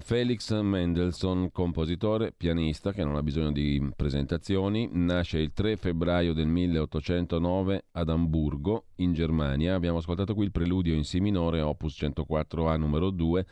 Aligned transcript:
Felix 0.00 0.52
Mendelssohn, 0.60 1.50
compositore, 1.52 2.32
pianista 2.32 2.92
che 2.92 3.04
non 3.04 3.16
ha 3.16 3.22
bisogno 3.22 3.52
di 3.52 3.90
presentazioni, 3.94 4.88
nasce 4.92 5.38
il 5.38 5.52
3 5.52 5.76
febbraio 5.76 6.32
del 6.32 6.46
1809 6.46 7.84
ad 7.92 8.08
Amburgo, 8.08 8.86
in 8.96 9.12
Germania. 9.12 9.74
Abbiamo 9.74 9.98
ascoltato 9.98 10.34
qui 10.34 10.44
il 10.44 10.50
preludio 10.50 10.94
in 10.94 11.04
Si 11.04 11.20
minore, 11.20 11.60
opus 11.60 11.96
104A 12.00 12.78
numero 12.78 13.10
2. 13.10 13.46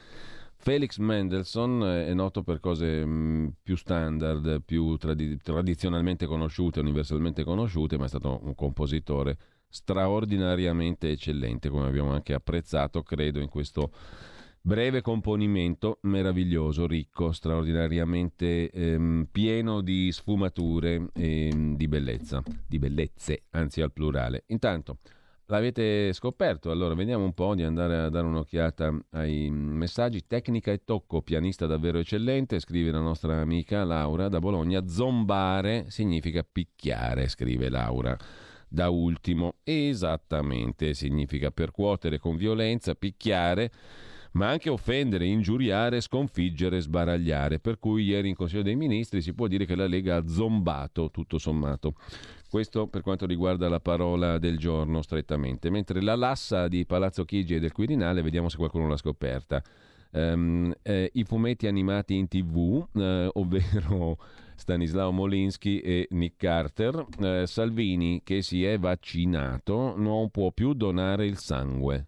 Felix 0.57 0.99
Mendelssohn 0.99 1.83
è 1.83 2.13
noto 2.15 2.43
per 2.43 2.59
cose 2.59 3.05
mm, 3.07 3.49
più 3.63 3.77
standard, 3.77 4.63
più 4.65 4.97
tradi- 4.97 5.37
tradizionalmente 5.37 6.27
conosciute, 6.27 6.81
universalmente 6.81 7.45
conosciute, 7.45 7.97
ma 7.97 8.07
è 8.07 8.09
stato 8.09 8.41
un 8.43 8.55
compositore 8.55 9.37
straordinariamente 9.69 11.11
eccellente, 11.11 11.69
come 11.69 11.87
abbiamo 11.87 12.13
anche 12.13 12.35
apprezzato, 12.35 13.03
credo, 13.03 13.39
in 13.39 13.49
questo 13.49 13.91
Breve 14.61 15.01
componimento, 15.01 15.99
meraviglioso, 16.03 16.87
ricco, 16.87 17.33
straordinariamente 17.33 18.71
ehm, 18.71 19.29
pieno 19.31 19.81
di 19.81 20.13
sfumature 20.13 21.09
e 21.15 21.73
di 21.75 21.89
bellezza, 21.89 22.43
di 22.67 22.79
bellezze, 22.79 23.45
anzi 23.51 23.81
al 23.81 23.93
plurale. 23.93 24.45
Intanto, 24.49 24.99
l'avete 25.47 26.13
scoperto, 26.13 26.71
allora 26.71 26.95
vediamo 26.95 27.25
un 27.25 27.33
po' 27.33 27.55
di 27.55 27.63
andare 27.63 27.99
a 27.99 28.09
dare 28.11 28.27
un'occhiata 28.27 28.99
ai 29.13 29.49
messaggi. 29.49 30.27
Tecnica 30.27 30.71
e 30.71 30.83
tocco, 30.85 31.23
pianista 31.23 31.67
davvero 31.67 31.99
eccellente, 31.99 32.59
scrive 32.59 32.91
la 32.91 33.01
nostra 33.01 33.41
amica 33.41 33.85
Laura 33.85 34.29
da 34.29 34.41
Bologna. 34.41 34.87
Zombare 34.87 35.87
significa 35.89 36.45
picchiare, 36.45 37.29
scrive 37.29 37.71
Laura 37.71 38.15
da 38.69 38.91
ultimo. 38.91 39.55
Esattamente, 39.63 40.93
significa 40.93 41.51
percuotere 41.53 42.19
con 42.19 42.37
violenza, 42.37 42.95
picchiare 42.95 43.71
ma 44.33 44.49
anche 44.49 44.69
offendere, 44.69 45.27
ingiuriare, 45.27 46.01
sconfiggere, 46.01 46.81
sbaragliare. 46.81 47.59
Per 47.59 47.79
cui 47.79 48.05
ieri 48.05 48.29
in 48.29 48.35
Consiglio 48.35 48.63
dei 48.63 48.77
Ministri 48.77 49.23
si 49.23 49.33
può 49.35 49.47
dire 49.47 49.65
che 49.65 49.75
la 49.75 49.87
Lega 49.87 50.17
ha 50.17 50.27
zombato 50.27 51.11
tutto 51.11 51.39
sommato. 51.39 51.95
Questo 52.49 52.87
per 52.87 53.03
quanto 53.03 53.27
riguarda 53.27 53.69
la 53.69 53.81
parola 53.81 54.39
del 54.39 54.59
giorno 54.59 55.03
strettamente. 55.03 55.71
Mentre 55.71 56.01
la 56.01 56.17
lassa 56.17 56.69
di 56.69 56.87
Palazzo 56.87 57.25
Chigi 57.25 57.57
e 57.57 57.61
del 57.61 57.73
Quirinale, 57.73 58.23
vediamo 58.23 58.49
se 58.49 58.57
qualcuno 58.57 58.89
l'ha 58.89 58.97
scoperta. 58.97 59.63
Um, 60.11 60.73
eh, 60.83 61.11
I 61.13 61.25
fumetti 61.25 61.67
animati 61.67 62.15
in 62.15 62.29
tv, 62.29 62.87
eh, 62.95 63.29
ovvero 63.35 64.17
Stanislao 64.57 65.13
Molinsky 65.13 65.79
e 65.79 66.09
Nick 66.11 66.37
Carter, 66.37 67.07
eh, 67.21 67.47
Salvini 67.47 68.23
che 68.25 68.41
si 68.41 68.65
è 68.65 68.79
vaccinato 68.79 69.95
non 69.97 70.31
può 70.31 70.51
più 70.51 70.73
donare 70.73 71.27
il 71.27 71.37
sangue 71.37 72.07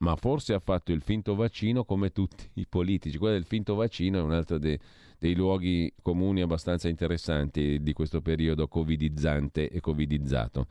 ma 0.00 0.16
forse 0.16 0.54
ha 0.54 0.60
fatto 0.60 0.92
il 0.92 1.02
finto 1.02 1.34
vaccino 1.34 1.84
come 1.84 2.10
tutti 2.10 2.48
i 2.54 2.66
politici. 2.66 3.18
Quello 3.18 3.34
del 3.34 3.44
finto 3.44 3.74
vaccino 3.74 4.18
è 4.18 4.22
un 4.22 4.32
altro 4.32 4.58
de, 4.58 4.78
dei 5.18 5.34
luoghi 5.34 5.92
comuni 6.00 6.40
abbastanza 6.40 6.88
interessanti 6.88 7.82
di 7.82 7.92
questo 7.92 8.20
periodo 8.22 8.66
covidizzante 8.66 9.68
e 9.68 9.80
covidizzato. 9.80 10.66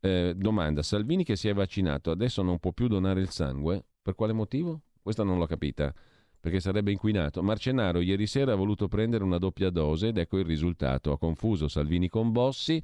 Eh, 0.00 0.34
domanda, 0.36 0.82
Salvini 0.82 1.24
che 1.24 1.36
si 1.36 1.48
è 1.48 1.54
vaccinato 1.54 2.10
adesso 2.10 2.42
non 2.42 2.58
può 2.58 2.72
più 2.72 2.86
donare 2.86 3.20
il 3.20 3.30
sangue? 3.30 3.84
Per 4.00 4.14
quale 4.14 4.32
motivo? 4.32 4.82
Questa 5.02 5.24
non 5.24 5.38
l'ho 5.38 5.46
capita, 5.46 5.92
perché 6.38 6.60
sarebbe 6.60 6.92
inquinato. 6.92 7.42
Marcenaro 7.42 8.00
ieri 8.00 8.26
sera 8.26 8.52
ha 8.52 8.56
voluto 8.56 8.86
prendere 8.86 9.24
una 9.24 9.38
doppia 9.38 9.70
dose 9.70 10.08
ed 10.08 10.18
ecco 10.18 10.38
il 10.38 10.44
risultato. 10.44 11.10
Ha 11.10 11.18
confuso 11.18 11.66
Salvini 11.66 12.08
con 12.08 12.30
Bossi 12.30 12.82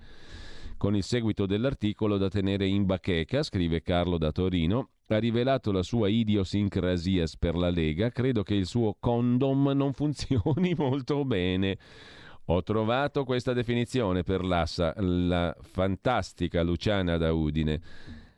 con 0.80 0.96
il 0.96 1.02
seguito 1.02 1.44
dell'articolo 1.44 2.16
da 2.16 2.30
tenere 2.30 2.66
in 2.66 2.86
bacheca, 2.86 3.42
scrive 3.42 3.82
Carlo 3.82 4.16
da 4.16 4.32
Torino, 4.32 4.92
ha 5.08 5.18
rivelato 5.18 5.72
la 5.72 5.82
sua 5.82 6.08
idiosincrasias 6.08 7.36
per 7.36 7.54
la 7.54 7.68
Lega, 7.68 8.08
credo 8.08 8.42
che 8.42 8.54
il 8.54 8.64
suo 8.64 8.96
condom 8.98 9.72
non 9.74 9.92
funzioni 9.92 10.72
molto 10.74 11.26
bene. 11.26 11.76
Ho 12.46 12.62
trovato 12.62 13.24
questa 13.24 13.52
definizione 13.52 14.22
per 14.22 14.42
l'assa, 14.42 14.94
la 14.96 15.54
fantastica 15.60 16.62
Luciana 16.62 17.18
da 17.18 17.30
Udine. 17.30 17.82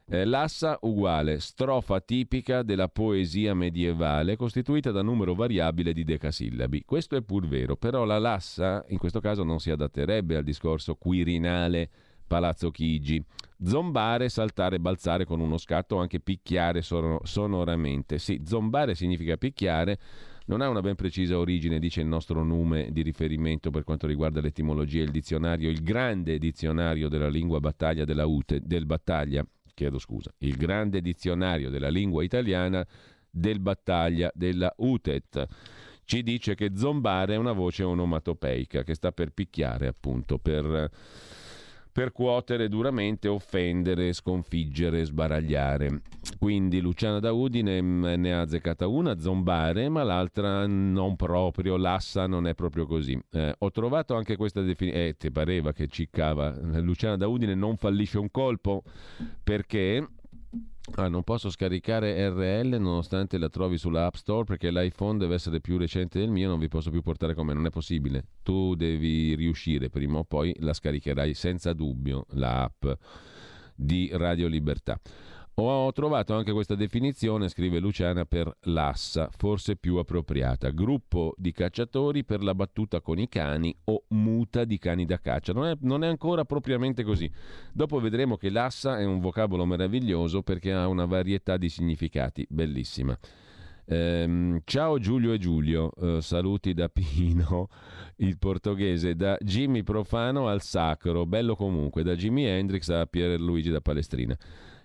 Eh, 0.05 0.25
l'assa 0.25 0.77
uguale, 0.81 1.39
strofa 1.39 2.01
tipica 2.01 2.65
della 2.65 2.89
poesia 2.89 3.55
medievale 3.55 4.35
costituita 4.35 4.91
da 4.91 5.01
numero 5.01 5.35
variabile 5.35 5.93
di 5.93 6.03
decasillabi. 6.03 6.83
Questo 6.85 7.15
è 7.15 7.23
pur 7.23 7.47
vero, 7.47 7.77
però 7.77 8.05
la 8.05 8.19
lassa 8.19 8.85
in 8.89 8.99
questo 8.99 9.21
caso 9.21 9.45
non 9.45 9.61
si 9.61 9.71
adatterebbe 9.71 10.35
al 10.35 10.43
discorso 10.43 10.97
quirinale 10.97 11.91
Palazzo 12.33 12.71
Chigi. 12.71 13.23
Zombare, 13.63 14.31
saltare, 14.31 14.81
balzare 14.81 15.27
con 15.27 15.41
uno 15.41 15.59
scatto 15.59 15.97
o 15.97 15.99
anche 15.99 16.19
picchiare 16.19 16.81
sonoramente. 16.81 18.19
Sì, 18.19 18.41
zombare 18.47 18.95
significa 18.95 19.37
picchiare, 19.37 19.99
non 20.47 20.63
ha 20.63 20.71
una 20.71 20.81
ben 20.81 20.95
precisa 20.95 21.37
origine, 21.37 21.79
dice 21.79 22.01
il 22.01 22.07
nostro 22.07 22.43
nome 22.43 22.89
di 22.91 23.03
riferimento 23.03 23.71
per 23.71 23.85
quanto 23.85 24.07
riguarda 24.07 24.41
l'etimologia, 24.41 25.03
il 25.03 25.11
dizionario, 25.11 25.69
il 25.69 25.83
grande 25.83 26.39
dizionario 26.39 27.11
della 27.11 27.29
lingua 27.29 27.61
battaglia 27.61 28.07
della 28.07 28.25
UTE, 28.25 28.61
del 28.65 28.87
battaglia, 28.87 29.47
chiedo 29.75 29.99
scusa, 29.99 30.33
il 30.39 30.57
grande 30.57 31.03
dizionario 31.03 31.69
della 31.69 31.91
lingua 31.91 32.25
italiana 32.25 32.83
del 33.29 33.61
battaglia 33.61 34.33
della 34.35 34.73
UTET. 34.79 35.47
Ci 36.05 36.23
dice 36.23 36.55
che 36.55 36.71
zombare 36.75 37.35
è 37.35 37.37
una 37.37 37.53
voce 37.53 37.83
onomatopeica 37.83 38.85
che 38.85 38.95
sta 38.95 39.13
per 39.13 39.33
picchiare, 39.33 39.87
appunto, 39.87 40.39
per 40.39 40.91
percuotere 41.93 42.69
duramente, 42.69 43.29
offendere, 43.29 44.13
sconfiggere, 44.13 45.05
sbaragliare. 45.05 46.01
Quindi 46.39 46.81
Luciana 46.81 47.21
da 47.21 47.33
Udine 47.33 47.81
ne 47.81 48.35
ha 48.35 48.41
azzeccata 48.41 48.87
una, 48.87 49.19
zombare, 49.19 49.89
ma 49.89 50.03
l'altra 50.03 50.67
non 50.67 51.17
proprio, 51.17 51.77
l'assa 51.77 52.27
non 52.27 52.47
è 52.47 52.55
proprio 52.55 52.87
così. 52.87 53.21
Eh, 53.31 53.55
ho 53.59 53.71
trovato 53.71 54.15
anche 54.15 54.37
questa 54.37 54.63
definizione, 54.63 55.09
eh, 55.09 55.17
ti 55.17 55.31
pareva 55.31 55.73
che 55.73 55.87
ciccava, 55.89 56.55
Luciana 56.81 57.17
da 57.17 57.27
Udine 57.27 57.55
non 57.55 57.77
fallisce 57.77 58.19
un 58.19 58.31
colpo 58.31 58.83
perché 59.43 60.07
Ah, 60.97 61.09
non 61.09 61.23
posso 61.23 61.49
scaricare 61.49 62.29
RL 62.29 62.77
nonostante 62.81 63.39
la 63.39 63.49
trovi 63.49 63.79
sulla 63.79 64.07
App 64.07 64.15
Store 64.15 64.45
perché 64.45 64.71
l'iPhone 64.73 65.17
deve 65.17 65.35
essere 65.35 65.61
più 65.61 65.79
recente 65.79 66.19
del 66.19 66.29
mio, 66.29 66.49
non 66.49 66.59
vi 66.59 66.69
posso 66.69 66.91
più 66.91 67.03
portare 67.03 67.35
con 67.35 67.47
me, 67.47 67.55
non 67.55 67.67
è 67.67 67.71
possibile. 67.71 68.25
Tu 68.43 68.75
devi 68.75 69.35
riuscire, 69.35 69.91
prima 69.91 70.19
o 70.19 70.25
poi 70.25 70.55
la 70.59 70.73
scaricherai 70.73 71.35
senza 71.35 71.73
dubbio, 71.73 72.27
la 72.31 72.65
app 72.65 72.85
di 73.77 74.11
Radio 74.13 74.49
Libertà. 74.49 75.01
Ho 75.65 75.93
trovato 75.93 76.35
anche 76.35 76.51
questa 76.51 76.75
definizione, 76.75 77.49
scrive 77.49 77.79
Luciana, 77.79 78.25
per 78.25 78.53
l'assa, 78.63 79.29
forse 79.31 79.77
più 79.77 79.97
appropriata. 79.97 80.71
Gruppo 80.71 81.35
di 81.37 81.53
cacciatori 81.53 82.25
per 82.25 82.43
la 82.43 82.55
battuta 82.55 83.01
con 83.01 83.19
i 83.19 83.29
cani 83.29 83.73
o 83.85 84.05
muta 84.09 84.65
di 84.65 84.79
cani 84.79 85.05
da 85.05 85.21
caccia. 85.21 85.53
Non 85.53 85.67
è, 85.67 85.77
non 85.83 86.03
è 86.03 86.09
ancora 86.09 86.45
propriamente 86.45 87.05
così. 87.05 87.31
Dopo 87.73 88.01
vedremo 88.01 88.37
che 88.37 88.51
l'assa 88.51 88.99
è 88.99 89.05
un 89.05 89.21
vocabolo 89.21 89.65
meraviglioso 89.65 90.43
perché 90.43 90.73
ha 90.73 90.89
una 90.89 91.05
varietà 91.05 91.57
di 91.57 91.69
significati 91.69 92.45
bellissima. 92.51 93.17
Ehm, 93.85 94.63
ciao 94.65 94.99
Giulio 94.99 95.33
e 95.33 95.39
Giulio, 95.39 95.93
eh, 95.95 96.21
saluti 96.23 96.73
da 96.73 96.89
Pino, 96.89 97.69
il 98.17 98.39
portoghese, 98.39 99.15
da 99.15 99.37
Jimmy 99.41 99.83
Profano 99.83 100.49
al 100.49 100.63
Sacro, 100.63 101.27
bello 101.27 101.55
comunque, 101.55 102.03
da 102.03 102.15
Jimi 102.15 102.47
Hendrix 102.47 102.89
a 102.89 103.07
Pierluigi 103.07 103.71
da 103.71 103.81
Palestrina. 103.81 104.37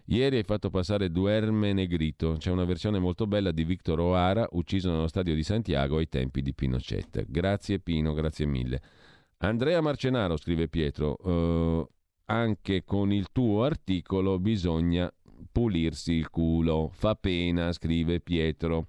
Ieri 0.09 0.37
hai 0.37 0.43
fatto 0.43 0.69
passare 0.69 1.11
Duerme 1.11 1.73
Negrito, 1.73 2.37
c'è 2.37 2.49
una 2.49 2.63
versione 2.63 2.97
molto 2.97 3.27
bella 3.27 3.51
di 3.51 3.65
Victor 3.65 3.99
O'Hara, 3.99 4.47
ucciso 4.51 4.89
nello 4.89 5.09
stadio 5.09 5.35
di 5.35 5.43
Santiago 5.43 5.97
ai 5.97 6.07
tempi 6.07 6.41
di 6.41 6.53
Pinochet. 6.53 7.25
Grazie 7.27 7.79
Pino, 7.79 8.13
grazie 8.13 8.45
mille. 8.45 8.81
Andrea 9.39 9.81
Marcenaro, 9.81 10.37
scrive 10.37 10.69
Pietro, 10.69 11.17
eh, 11.17 11.87
anche 12.27 12.85
con 12.85 13.11
il 13.11 13.33
tuo 13.33 13.63
articolo 13.63 14.39
bisogna 14.39 15.13
pulirsi 15.51 16.13
il 16.13 16.29
culo. 16.29 16.89
Fa 16.93 17.15
pena, 17.15 17.73
scrive 17.73 18.21
Pietro 18.21 18.85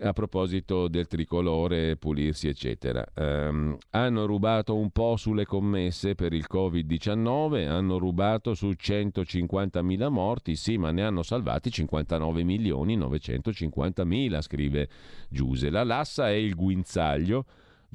a 0.00 0.12
proposito 0.12 0.88
del 0.88 1.06
tricolore, 1.06 1.96
pulirsi, 1.96 2.48
eccetera. 2.48 3.06
Um, 3.16 3.76
hanno 3.90 4.26
rubato 4.26 4.74
un 4.76 4.90
po' 4.90 5.16
sulle 5.16 5.44
commesse 5.44 6.14
per 6.14 6.32
il 6.32 6.46
Covid-19, 6.50 7.68
hanno 7.68 7.98
rubato 7.98 8.54
su 8.54 8.68
150.000 8.68 10.08
morti, 10.08 10.56
sì, 10.56 10.78
ma 10.78 10.90
ne 10.90 11.02
hanno 11.02 11.22
salvati 11.22 11.70
59 11.70 12.42
milioni 12.42 12.96
950 12.96 14.04
mila, 14.04 14.40
scrive 14.40 14.88
Giuse. 15.28 15.70
La 15.70 15.84
Lassa 15.84 16.28
è 16.28 16.34
il 16.34 16.54
guinzaglio. 16.54 17.44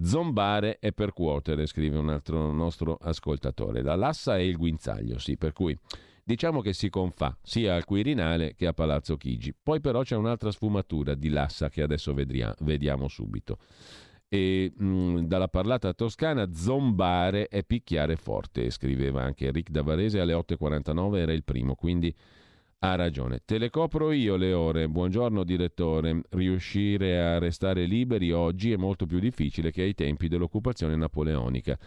Zombare 0.01 0.78
è 0.80 0.92
percuotere, 0.92 1.66
scrive 1.66 1.98
un 1.98 2.10
altro 2.10 2.51
nostro 2.51 2.98
ascoltatore. 3.00 3.81
La 3.81 3.96
Lassa 3.96 4.36
è 4.36 4.42
il 4.42 4.58
guinzaglio, 4.58 5.18
sì, 5.19 5.38
per 5.38 5.54
cui 5.54 5.78
Diciamo 6.27 6.62
che 6.62 6.74
si 6.74 6.89
confà 6.89 7.38
sia 7.44 7.75
al 7.75 7.86
Quirinale 7.86 8.56
che 8.56 8.66
a 8.66 8.74
Palazzo 8.74 9.16
Chigi. 9.16 9.54
Poi 9.54 9.80
però 9.80 10.01
c'è 10.01 10.16
un'altra 10.16 10.50
sfumatura 10.50 11.13
di 11.13 11.30
Lassa 11.30 11.69
che 11.69 11.83
adesso 11.83 12.16
vedria, 12.16 12.51
vediamo 12.62 13.07
subito. 13.07 13.60
E 14.27 14.74
mh, 14.75 14.86
mm, 14.88 15.18
dalla 15.25 15.50
parlata 15.50 15.94
toscana 15.94 16.51
zombare 16.51 17.48
è 17.48 17.63
picchiare 17.63 18.16
forte, 18.16 18.72
scriveva 18.72 19.22
anche 19.22 19.51
Rick 19.51 19.69
Davarese 19.69 20.19
alle 20.19 20.33
8.49, 20.33 21.16
era 21.18 21.31
il 21.31 21.44
primo, 21.44 21.75
quindi 21.75 22.12
ha 22.80 22.95
ragione. 22.95 23.42
Te 23.45 23.60
le 23.60 23.69
copro 23.69 24.12
io 24.12 24.36
le 24.36 24.51
ore. 24.51 24.89
Buongiorno 24.89 25.44
direttore. 25.44 26.22
Riuscire 26.30 27.19
a 27.19 27.38
restare 27.38 27.86
liberi 27.86 28.31
oggi 28.31 28.72
è 28.72 28.77
molto 28.77 29.06
più 29.06 29.19
difficile 29.19 29.69
che 29.69 29.83
ai 29.83 29.94
tempi 29.94 30.27
dell'occupazione 30.27 30.95
napoleonica. 30.95 31.77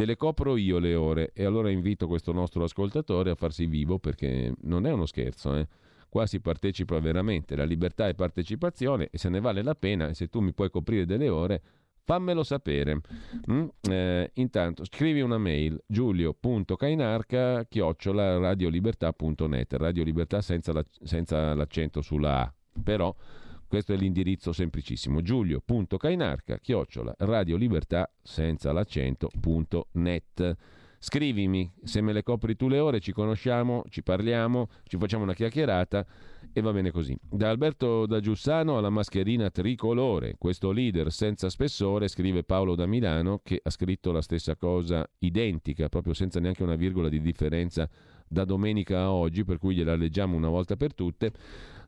Te 0.00 0.06
le 0.06 0.16
copro 0.16 0.56
io 0.56 0.78
le 0.78 0.94
ore 0.94 1.30
e 1.34 1.44
allora 1.44 1.68
invito 1.68 2.06
questo 2.06 2.32
nostro 2.32 2.64
ascoltatore 2.64 3.28
a 3.28 3.34
farsi 3.34 3.66
vivo 3.66 3.98
perché 3.98 4.54
non 4.62 4.86
è 4.86 4.92
uno 4.92 5.04
scherzo, 5.04 5.54
eh. 5.54 5.68
Qua 6.08 6.24
si 6.24 6.40
partecipa 6.40 6.98
veramente, 7.00 7.54
la 7.54 7.64
libertà 7.64 8.08
è 8.08 8.14
partecipazione 8.14 9.10
e 9.10 9.18
se 9.18 9.28
ne 9.28 9.40
vale 9.40 9.62
la 9.62 9.74
pena 9.74 10.08
e 10.08 10.14
se 10.14 10.28
tu 10.28 10.40
mi 10.40 10.54
puoi 10.54 10.70
coprire 10.70 11.04
delle 11.04 11.28
ore 11.28 11.62
fammelo 12.02 12.42
sapere. 12.42 13.02
Mm? 13.52 13.66
Eh, 13.90 14.30
intanto 14.36 14.86
scrivi 14.86 15.20
una 15.20 15.36
mail 15.36 15.78
giulio.cainarca 15.86 17.66
chiocciola 17.66 18.38
radiolibertà.net 18.38 19.74
Radio 19.74 20.02
Libertà 20.02 20.40
senza, 20.40 20.72
la, 20.72 20.82
senza 21.02 21.52
l'accento 21.52 22.00
sulla 22.00 22.40
A 22.40 22.54
però 22.82 23.14
questo 23.70 23.92
è 23.92 23.96
l'indirizzo 23.96 24.52
semplicissimo. 24.52 25.22
Giulio.cainarca, 25.22 26.58
chiocciola, 26.58 27.14
radiolibertà 27.18 28.10
senza 28.20 28.72
l'accento.net. 28.72 30.56
Scrivimi, 30.98 31.72
se 31.84 32.00
me 32.00 32.12
le 32.12 32.24
copri 32.24 32.56
tu 32.56 32.66
le 32.66 32.80
ore, 32.80 32.98
ci 32.98 33.12
conosciamo, 33.12 33.84
ci 33.88 34.02
parliamo, 34.02 34.68
ci 34.82 34.98
facciamo 34.98 35.22
una 35.22 35.34
chiacchierata 35.34 36.04
e 36.52 36.60
va 36.60 36.72
bene 36.72 36.90
così. 36.90 37.16
Da 37.22 37.48
Alberto 37.48 38.06
da 38.06 38.18
Giussano 38.18 38.76
alla 38.76 38.90
mascherina 38.90 39.50
tricolore, 39.50 40.34
questo 40.36 40.72
leader 40.72 41.12
senza 41.12 41.48
spessore, 41.48 42.08
scrive 42.08 42.42
Paolo 42.42 42.74
da 42.74 42.86
Milano, 42.86 43.40
che 43.44 43.60
ha 43.62 43.70
scritto 43.70 44.10
la 44.10 44.20
stessa 44.20 44.56
cosa 44.56 45.08
identica, 45.20 45.88
proprio 45.88 46.12
senza 46.12 46.40
neanche 46.40 46.64
una 46.64 46.74
virgola 46.76 47.08
di 47.08 47.20
differenza 47.20 47.88
da 48.26 48.44
domenica 48.44 48.98
a 48.98 49.12
oggi, 49.12 49.44
per 49.44 49.58
cui 49.58 49.76
gliela 49.76 49.94
leggiamo 49.94 50.36
una 50.36 50.48
volta 50.48 50.76
per 50.76 50.92
tutte. 50.92 51.32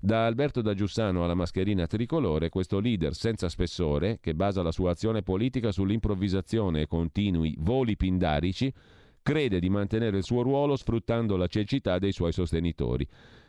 Da 0.05 0.27
Alberto 0.27 0.63
da 0.63 0.75
Giussano 0.75 1.23
alla 1.23 1.37
mascherina 1.37 1.87
tricolore, 1.87 2.49
questo 2.49 2.81
leader 2.81 3.15
senza 3.15 3.49
spessore, 3.49 4.19
che 4.21 4.35
basa 4.35 4.61
la 4.61 4.73
sua 4.73 4.91
azione 4.91 5.23
politica 5.23 5.71
sull'improvvisazione 5.71 6.81
e 6.81 6.87
continui 6.89 7.55
voli 7.61 7.97
pindarici, 7.97 8.75
crede 9.23 9.61
di 9.61 9.71
mantenere 9.71 10.17
il 10.17 10.25
suo 10.25 10.43
ruolo 10.43 10.75
sfruttando 10.75 11.37
la 11.37 11.47
cecità 11.47 12.01
dei 12.01 12.11
suoi 12.11 12.33
sostenitori. 12.33 13.07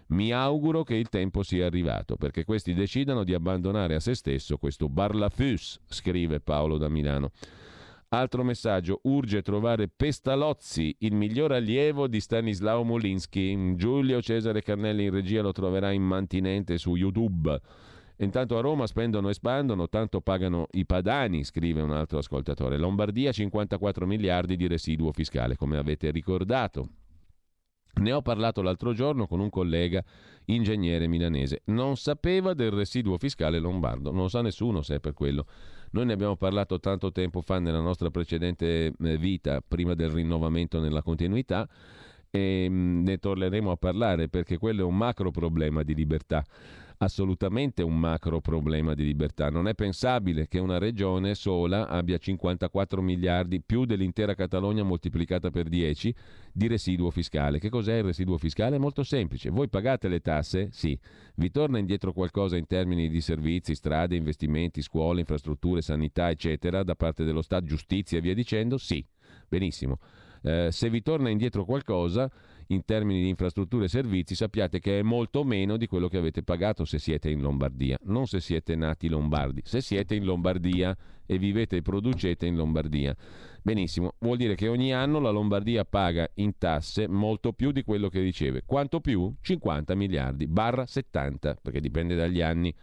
Mi 0.09 0.31
auguro 0.31 0.83
che 0.83 0.94
il 0.94 1.09
tempo 1.09 1.41
sia 1.41 1.65
arrivato 1.65 2.17
perché 2.17 2.44
questi 2.44 2.75
decidano 2.75 3.23
di 3.23 3.33
abbandonare 3.33 3.95
a 3.95 4.00
se 4.00 4.13
stesso 4.13 4.57
questo 4.57 4.88
barlafus, 4.89 5.79
scrive 5.88 6.39
Paolo 6.39 6.77
da 6.77 6.88
Milano. 6.88 7.31
Altro 8.13 8.44
messaggio, 8.44 9.00
urge 9.06 9.42
trovare 9.42 9.88
Pestalozzi, 9.88 10.95
il 11.00 11.15
miglior 11.15 11.51
allievo 11.51 12.07
di 12.07 12.19
Stanislao 12.19 12.83
Molinsky. 12.83 13.74
Giulio 13.74 14.21
Cesare 14.21 14.62
Carnelli 14.62 15.06
in 15.06 15.10
regia 15.10 15.42
lo 15.42 15.51
troverà 15.51 15.89
immantinente 15.92 16.77
su 16.77 16.94
YouTube. 16.94 17.60
Intanto 18.18 18.56
a 18.56 18.62
Roma 18.62 18.86
spendono 18.86 19.30
e 19.30 19.33
spandono, 19.33 19.89
tanto 19.89 20.21
pagano 20.21 20.68
i 20.74 20.86
padani, 20.86 21.44
scrive 21.44 21.81
un 21.81 21.92
altro 21.92 22.19
ascoltatore. 22.19 22.77
Lombardia 22.77 23.31
54 23.31 24.06
miliardi 24.06 24.57
di 24.57 24.68
residuo 24.68 25.12
fiscale, 25.12 25.56
come 25.56 25.77
avete 25.77 26.12
ricordato. 26.12 26.89
Ne 27.95 28.12
ho 28.12 28.24
parlato 28.24 28.63
l'altro 28.63 28.94
giorno 28.94 29.27
con 29.27 29.39
un 29.39 29.50
collega 29.50 30.04
ingegnere 30.45 31.07
milanese. 31.07 31.62
Non 31.65 31.95
sapeva 31.95 32.54
del 32.54 32.71
residuo 32.71 33.18
fiscale 33.18 33.60
lombardo, 33.60 34.12
non 34.12 34.21
lo 34.21 34.27
sa 34.30 34.42
nessuno 34.42 34.81
se 34.81 34.95
è 34.95 35.00
per 35.00 35.13
quello. 35.13 35.45
Noi 35.93 36.05
ne 36.05 36.13
abbiamo 36.13 36.35
parlato 36.35 36.79
tanto 36.79 37.11
tempo 37.11 37.41
fa 37.41 37.59
nella 37.59 37.79
nostra 37.79 38.09
precedente 38.09 38.93
eh, 39.00 39.17
vita, 39.17 39.62
prima 39.65 39.93
del 39.93 40.09
rinnovamento 40.09 40.79
nella 40.79 41.03
continuità, 41.03 41.69
e 42.31 42.67
mm, 42.67 43.03
ne 43.03 43.17
torneremo 43.19 43.69
a 43.69 43.77
parlare 43.77 44.27
perché 44.27 44.57
quello 44.57 44.81
è 44.81 44.85
un 44.85 44.97
macro 44.97 45.29
problema 45.29 45.83
di 45.83 45.93
libertà 45.93 46.43
assolutamente 46.97 47.83
un 47.83 47.97
macro 47.97 48.41
problema 48.41 48.93
di 48.93 49.03
libertà. 49.03 49.50
Non 49.50 49.67
è 49.67 49.73
pensabile 49.73 50.47
che 50.47 50.59
una 50.59 50.77
regione 50.77 51.35
sola 51.35 51.88
abbia 51.88 52.17
54 52.17 53.01
miliardi 53.01 53.62
più 53.62 53.85
dell'intera 53.85 54.35
Catalogna 54.35 54.83
moltiplicata 54.83 55.50
per 55.50 55.69
10 55.69 56.15
di 56.51 56.67
residuo 56.67 57.09
fiscale. 57.09 57.59
Che 57.59 57.69
cos'è 57.69 57.97
il 57.97 58.03
residuo 58.03 58.38
fiscale? 58.38 58.75
È 58.75 58.79
molto 58.79 59.03
semplice. 59.03 59.50
Voi 59.50 59.69
pagate 59.69 60.07
le 60.07 60.19
tasse? 60.19 60.69
Sì. 60.71 60.97
Vi 61.35 61.51
torna 61.51 61.79
indietro 61.79 62.13
qualcosa 62.13 62.57
in 62.57 62.67
termini 62.67 63.09
di 63.09 63.21
servizi, 63.21 63.75
strade, 63.75 64.15
investimenti, 64.15 64.81
scuole, 64.81 65.21
infrastrutture, 65.21 65.81
sanità, 65.81 66.29
eccetera, 66.29 66.83
da 66.83 66.95
parte 66.95 67.23
dello 67.23 67.41
Stato, 67.41 67.65
giustizia 67.65 68.17
e 68.17 68.21
via 68.21 68.33
dicendo? 68.33 68.77
Sì. 68.77 69.05
Benissimo. 69.47 70.00
Eh, 70.43 70.71
se 70.71 70.89
vi 70.89 71.01
torna 71.01 71.29
indietro 71.29 71.63
qualcosa 71.63 72.29
in 72.67 72.83
termini 72.85 73.21
di 73.21 73.29
infrastrutture 73.29 73.85
e 73.85 73.89
servizi, 73.89 74.35
sappiate 74.35 74.79
che 74.79 75.00
è 75.00 75.01
molto 75.01 75.43
meno 75.43 75.77
di 75.77 75.88
quello 75.88 76.07
che 76.07 76.17
avete 76.17 76.43
pagato 76.43 76.85
se 76.85 77.00
siete 77.00 77.29
in 77.29 77.41
Lombardia, 77.41 77.97
non 78.03 78.27
se 78.27 78.39
siete 78.39 78.75
nati 78.75 79.07
lombardi, 79.07 79.62
se 79.63 79.81
siete 79.81 80.15
in 80.15 80.25
Lombardia 80.25 80.95
e 81.25 81.38
vivete 81.38 81.77
e 81.77 81.81
producete 81.81 82.45
in 82.45 82.55
Lombardia. 82.55 83.15
Benissimo, 83.62 84.15
vuol 84.19 84.38
dire 84.38 84.55
che 84.55 84.67
ogni 84.67 84.93
anno 84.93 85.19
la 85.19 85.29
Lombardia 85.29 85.85
paga 85.85 86.29
in 86.35 86.57
tasse 86.57 87.07
molto 87.07 87.53
più 87.53 87.71
di 87.71 87.83
quello 87.83 88.09
che 88.09 88.19
riceve. 88.19 88.63
Quanto 88.65 89.00
più? 89.00 89.33
50 89.39 89.95
miliardi, 89.95 90.47
barra 90.47 90.85
70, 90.85 91.59
perché 91.62 91.79
dipende 91.79 92.15
dagli 92.15 92.41
anni. 92.41 92.73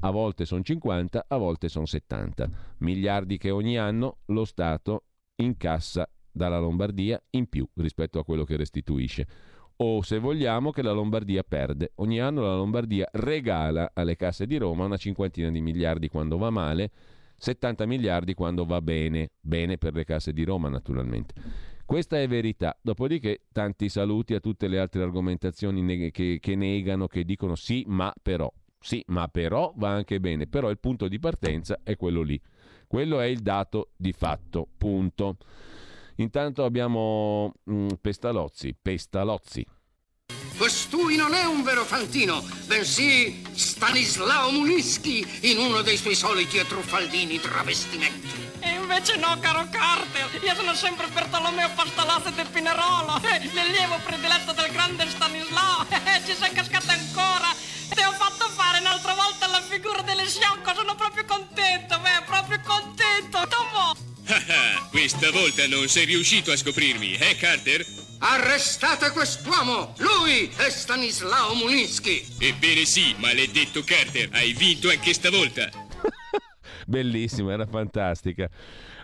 A 0.00 0.10
volte 0.10 0.46
sono 0.46 0.62
50, 0.62 1.26
a 1.28 1.36
volte 1.36 1.68
sono 1.68 1.84
70 1.84 2.48
miliardi 2.78 3.36
che 3.36 3.50
ogni 3.50 3.76
anno 3.76 4.18
lo 4.26 4.46
Stato 4.46 5.04
incassa 5.36 6.08
dalla 6.32 6.58
Lombardia 6.58 7.22
in 7.30 7.48
più 7.48 7.68
rispetto 7.74 8.18
a 8.18 8.24
quello 8.24 8.44
che 8.44 8.56
restituisce. 8.56 9.26
O 9.76 10.02
se 10.02 10.18
vogliamo 10.18 10.70
che 10.70 10.82
la 10.82 10.92
Lombardia 10.92 11.42
perde. 11.42 11.92
Ogni 11.96 12.20
anno 12.20 12.42
la 12.42 12.54
Lombardia 12.54 13.08
regala 13.12 13.92
alle 13.94 14.16
casse 14.16 14.46
di 14.46 14.58
Roma 14.58 14.84
una 14.84 14.98
cinquantina 14.98 15.50
di 15.50 15.60
miliardi 15.60 16.08
quando 16.08 16.36
va 16.36 16.50
male, 16.50 16.90
70 17.38 17.86
miliardi 17.86 18.34
quando 18.34 18.66
va 18.66 18.82
bene, 18.82 19.30
bene 19.40 19.78
per 19.78 19.94
le 19.94 20.04
casse 20.04 20.34
di 20.34 20.44
Roma 20.44 20.68
naturalmente. 20.68 21.32
Questa 21.90 22.20
è 22.20 22.28
verità. 22.28 22.78
Dopodiché 22.80 23.46
tanti 23.50 23.88
saluti 23.88 24.34
a 24.34 24.38
tutte 24.38 24.68
le 24.68 24.78
altre 24.78 25.02
argomentazioni 25.02 25.82
neg- 25.82 26.12
che, 26.12 26.38
che 26.40 26.54
negano, 26.54 27.08
che 27.08 27.24
dicono 27.24 27.56
sì, 27.56 27.82
ma 27.88 28.14
però. 28.22 28.48
Sì, 28.78 29.02
ma 29.08 29.26
però 29.28 29.72
va 29.76 29.90
anche 29.90 30.20
bene. 30.20 30.46
Però 30.46 30.70
il 30.70 30.78
punto 30.78 31.08
di 31.08 31.18
partenza 31.18 31.80
è 31.82 31.96
quello 31.96 32.22
lì. 32.22 32.40
Quello 32.86 33.18
è 33.18 33.24
il 33.24 33.40
dato 33.40 33.90
di 33.96 34.12
fatto. 34.12 34.68
Punto. 34.76 35.36
Intanto 36.20 36.64
abbiamo 36.64 37.54
mm, 37.70 37.88
Pestalozzi. 38.00 38.76
Pestalozzi. 38.80 39.66
Costui 40.56 41.16
non 41.16 41.32
è 41.32 41.46
un 41.46 41.62
vero 41.62 41.84
fantino, 41.84 42.44
bensì 42.66 43.42
Stanislao 43.50 44.50
Munischi 44.50 45.26
in 45.50 45.56
uno 45.56 45.80
dei 45.80 45.96
suoi 45.96 46.14
soliti 46.14 46.58
e 46.58 46.66
truffaldini 46.66 47.40
travestimenti. 47.40 48.48
E 48.60 48.74
invece 48.74 49.16
no, 49.16 49.38
caro 49.40 49.66
Carter, 49.70 50.44
io 50.44 50.54
sono 50.54 50.74
sempre 50.74 51.08
Bertolomeo 51.08 51.70
Pastalazzi 51.74 52.34
del 52.34 52.46
Pinerolo, 52.48 53.18
l'allievo 53.54 53.96
prediletto 54.04 54.52
del 54.52 54.70
grande 54.70 55.08
Stanislao. 55.08 55.86
Ci 56.26 56.34
sei 56.34 56.52
cascato 56.52 56.90
ancora. 56.90 57.48
Ti 57.88 58.02
ho 58.02 58.12
fatto 58.12 58.46
fare 58.50 58.80
un'altra 58.80 59.14
volta 59.14 59.46
la 59.46 59.62
figura 59.62 60.02
delle 60.02 60.26
Sionco, 60.26 60.74
sono 60.74 60.94
proprio 60.94 61.24
contento, 61.24 61.98
beh, 61.98 62.22
proprio 62.26 62.60
contento. 62.62 63.38
Tomo! 63.48 64.09
Questa 64.90 65.30
volta 65.32 65.66
non 65.66 65.88
sei 65.88 66.04
riuscito 66.04 66.52
a 66.52 66.56
scoprirmi, 66.56 67.14
eh, 67.14 67.34
Carter? 67.36 67.84
Arrestate 68.18 69.10
quest'uomo! 69.10 69.94
Lui 69.98 70.50
è 70.56 70.70
Stanislao 70.70 71.54
Munischi! 71.54 72.24
Ebbene 72.38 72.84
sì, 72.84 73.14
maledetto 73.18 73.82
Carter, 73.82 74.28
hai 74.32 74.52
vinto 74.52 74.88
anche 74.88 75.14
stavolta! 75.14 75.68
Bellissima, 76.86 77.52
era 77.52 77.66
fantastica. 77.66 78.48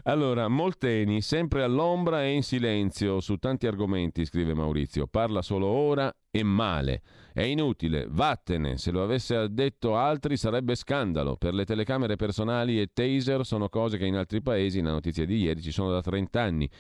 Allora, 0.08 0.46
Molteni, 0.46 1.20
sempre 1.20 1.64
all'ombra 1.64 2.22
e 2.22 2.30
in 2.30 2.44
silenzio 2.44 3.18
su 3.18 3.38
tanti 3.38 3.66
argomenti, 3.66 4.24
scrive 4.24 4.54
Maurizio. 4.54 5.08
Parla 5.08 5.42
solo 5.42 5.66
ora 5.66 6.14
e 6.30 6.44
male. 6.44 7.02
È 7.32 7.42
inutile, 7.42 8.06
vattene. 8.08 8.78
Se 8.78 8.92
lo 8.92 9.02
avesse 9.02 9.48
detto 9.50 9.96
altri 9.96 10.36
sarebbe 10.36 10.76
scandalo. 10.76 11.34
Per 11.34 11.54
le 11.54 11.64
telecamere 11.64 12.14
personali 12.14 12.80
e 12.80 12.90
taser 12.92 13.44
sono 13.44 13.68
cose 13.68 13.98
che 13.98 14.06
in 14.06 14.14
altri 14.14 14.42
paesi, 14.42 14.80
la 14.80 14.92
notizia 14.92 15.26
di 15.26 15.38
ieri, 15.38 15.60
ci 15.60 15.72
sono 15.72 15.90
da 15.90 16.00
30 16.00 16.40
anni. 16.40 16.70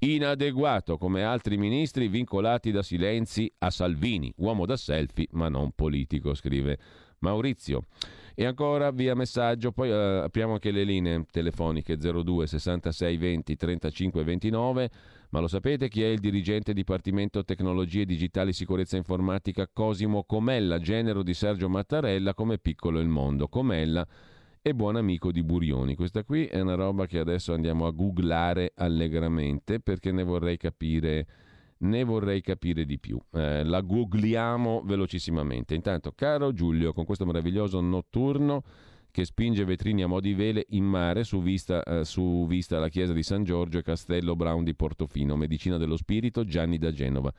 Inadeguato 0.00 0.98
come 0.98 1.22
altri 1.22 1.56
ministri 1.56 2.08
vincolati 2.08 2.70
da 2.70 2.82
silenzi 2.82 3.50
a 3.60 3.70
Salvini, 3.70 4.30
uomo 4.36 4.66
da 4.66 4.76
selfie 4.76 5.28
ma 5.30 5.48
non 5.48 5.70
politico, 5.74 6.34
scrive 6.34 6.78
Maurizio. 7.20 7.84
E 8.36 8.44
ancora 8.44 8.90
via 8.90 9.14
messaggio, 9.14 9.70
poi 9.70 9.90
eh, 9.90 9.94
apriamo 10.24 10.54
anche 10.54 10.72
le 10.72 10.82
linee 10.82 11.24
telefoniche 11.30 11.96
02 11.96 12.48
66 12.48 13.16
20 13.16 13.56
35 13.56 14.24
29. 14.24 14.90
Ma 15.30 15.38
lo 15.38 15.46
sapete 15.46 15.88
chi 15.88 16.02
è 16.02 16.08
il 16.08 16.18
dirigente 16.18 16.72
Dipartimento 16.72 17.44
Tecnologie 17.44 18.04
Digitali 18.04 18.52
Sicurezza 18.52 18.96
Informatica 18.96 19.68
Cosimo 19.72 20.24
Comella, 20.24 20.80
genero 20.80 21.22
di 21.22 21.34
Sergio 21.34 21.68
Mattarella 21.68 22.34
come 22.34 22.58
piccolo 22.58 22.98
il 22.98 23.08
mondo. 23.08 23.46
Comella 23.46 24.06
è 24.60 24.72
buon 24.72 24.96
amico 24.96 25.30
di 25.30 25.42
Burioni. 25.44 25.94
Questa 25.94 26.24
qui 26.24 26.46
è 26.46 26.58
una 26.58 26.74
roba 26.74 27.06
che 27.06 27.18
adesso 27.18 27.52
andiamo 27.52 27.86
a 27.86 27.92
googlare 27.92 28.72
allegramente 28.74 29.78
perché 29.78 30.10
ne 30.10 30.24
vorrei 30.24 30.56
capire 30.56 31.26
ne 31.78 32.04
vorrei 32.04 32.40
capire 32.40 32.84
di 32.84 32.98
più. 32.98 33.18
Eh, 33.32 33.64
la 33.64 33.80
googliamo 33.80 34.82
velocissimamente. 34.84 35.74
Intanto, 35.74 36.12
caro 36.12 36.52
Giulio, 36.52 36.92
con 36.92 37.04
questo 37.04 37.26
meraviglioso 37.26 37.80
notturno 37.80 38.62
che 39.10 39.24
spinge 39.24 39.64
vetrini 39.64 40.02
a 40.02 40.08
mo' 40.08 40.18
di 40.18 40.34
vele 40.34 40.66
in 40.70 40.84
mare 40.84 41.22
su 41.22 41.40
vista, 41.40 41.84
eh, 41.84 42.04
su 42.04 42.46
vista 42.48 42.80
la 42.80 42.88
chiesa 42.88 43.12
di 43.12 43.22
San 43.22 43.44
Giorgio 43.44 43.78
e 43.78 43.82
Castello 43.82 44.34
Brown 44.34 44.64
di 44.64 44.74
Portofino, 44.74 45.36
medicina 45.36 45.76
dello 45.76 45.96
spirito, 45.96 46.44
Gianni 46.44 46.78
da 46.78 46.90
Genova. 46.90 47.32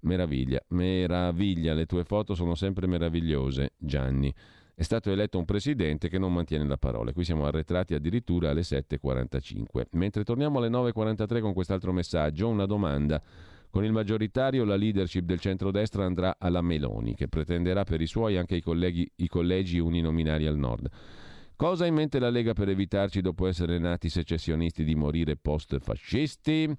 Meraviglia, 0.00 0.62
meraviglia, 0.68 1.72
le 1.72 1.86
tue 1.86 2.04
foto 2.04 2.34
sono 2.34 2.54
sempre 2.54 2.86
meravigliose, 2.86 3.72
Gianni. 3.78 4.34
È 4.76 4.82
stato 4.82 5.10
eletto 5.10 5.38
un 5.38 5.46
presidente 5.46 6.08
che 6.08 6.18
non 6.18 6.32
mantiene 6.32 6.66
la 6.66 6.76
parola. 6.76 7.12
Qui 7.12 7.24
siamo 7.24 7.46
arretrati 7.46 7.94
addirittura 7.94 8.50
alle 8.50 8.60
7.45. 8.60 9.86
Mentre 9.92 10.24
torniamo 10.24 10.58
alle 10.58 10.68
9.43 10.68 11.40
con 11.40 11.54
quest'altro 11.54 11.92
messaggio, 11.92 12.48
una 12.48 12.66
domanda. 12.66 13.22
Con 13.74 13.84
il 13.84 13.90
maggioritario 13.90 14.64
la 14.64 14.76
leadership 14.76 15.24
del 15.24 15.40
centrodestra 15.40 16.04
andrà 16.04 16.36
alla 16.38 16.62
Meloni, 16.62 17.16
che 17.16 17.26
pretenderà 17.26 17.82
per 17.82 18.00
i 18.00 18.06
suoi 18.06 18.36
anche 18.36 18.54
i, 18.54 18.60
colleghi, 18.60 19.10
i 19.16 19.26
collegi 19.26 19.80
uninominali 19.80 20.46
al 20.46 20.56
nord. 20.56 20.88
Cosa 21.56 21.82
ha 21.82 21.88
in 21.88 21.94
mente 21.94 22.20
la 22.20 22.30
Lega 22.30 22.52
per 22.52 22.68
evitarci, 22.68 23.20
dopo 23.20 23.48
essere 23.48 23.80
nati 23.80 24.08
secessionisti, 24.08 24.84
di 24.84 24.94
morire 24.94 25.34
post-fascisti? 25.34 26.72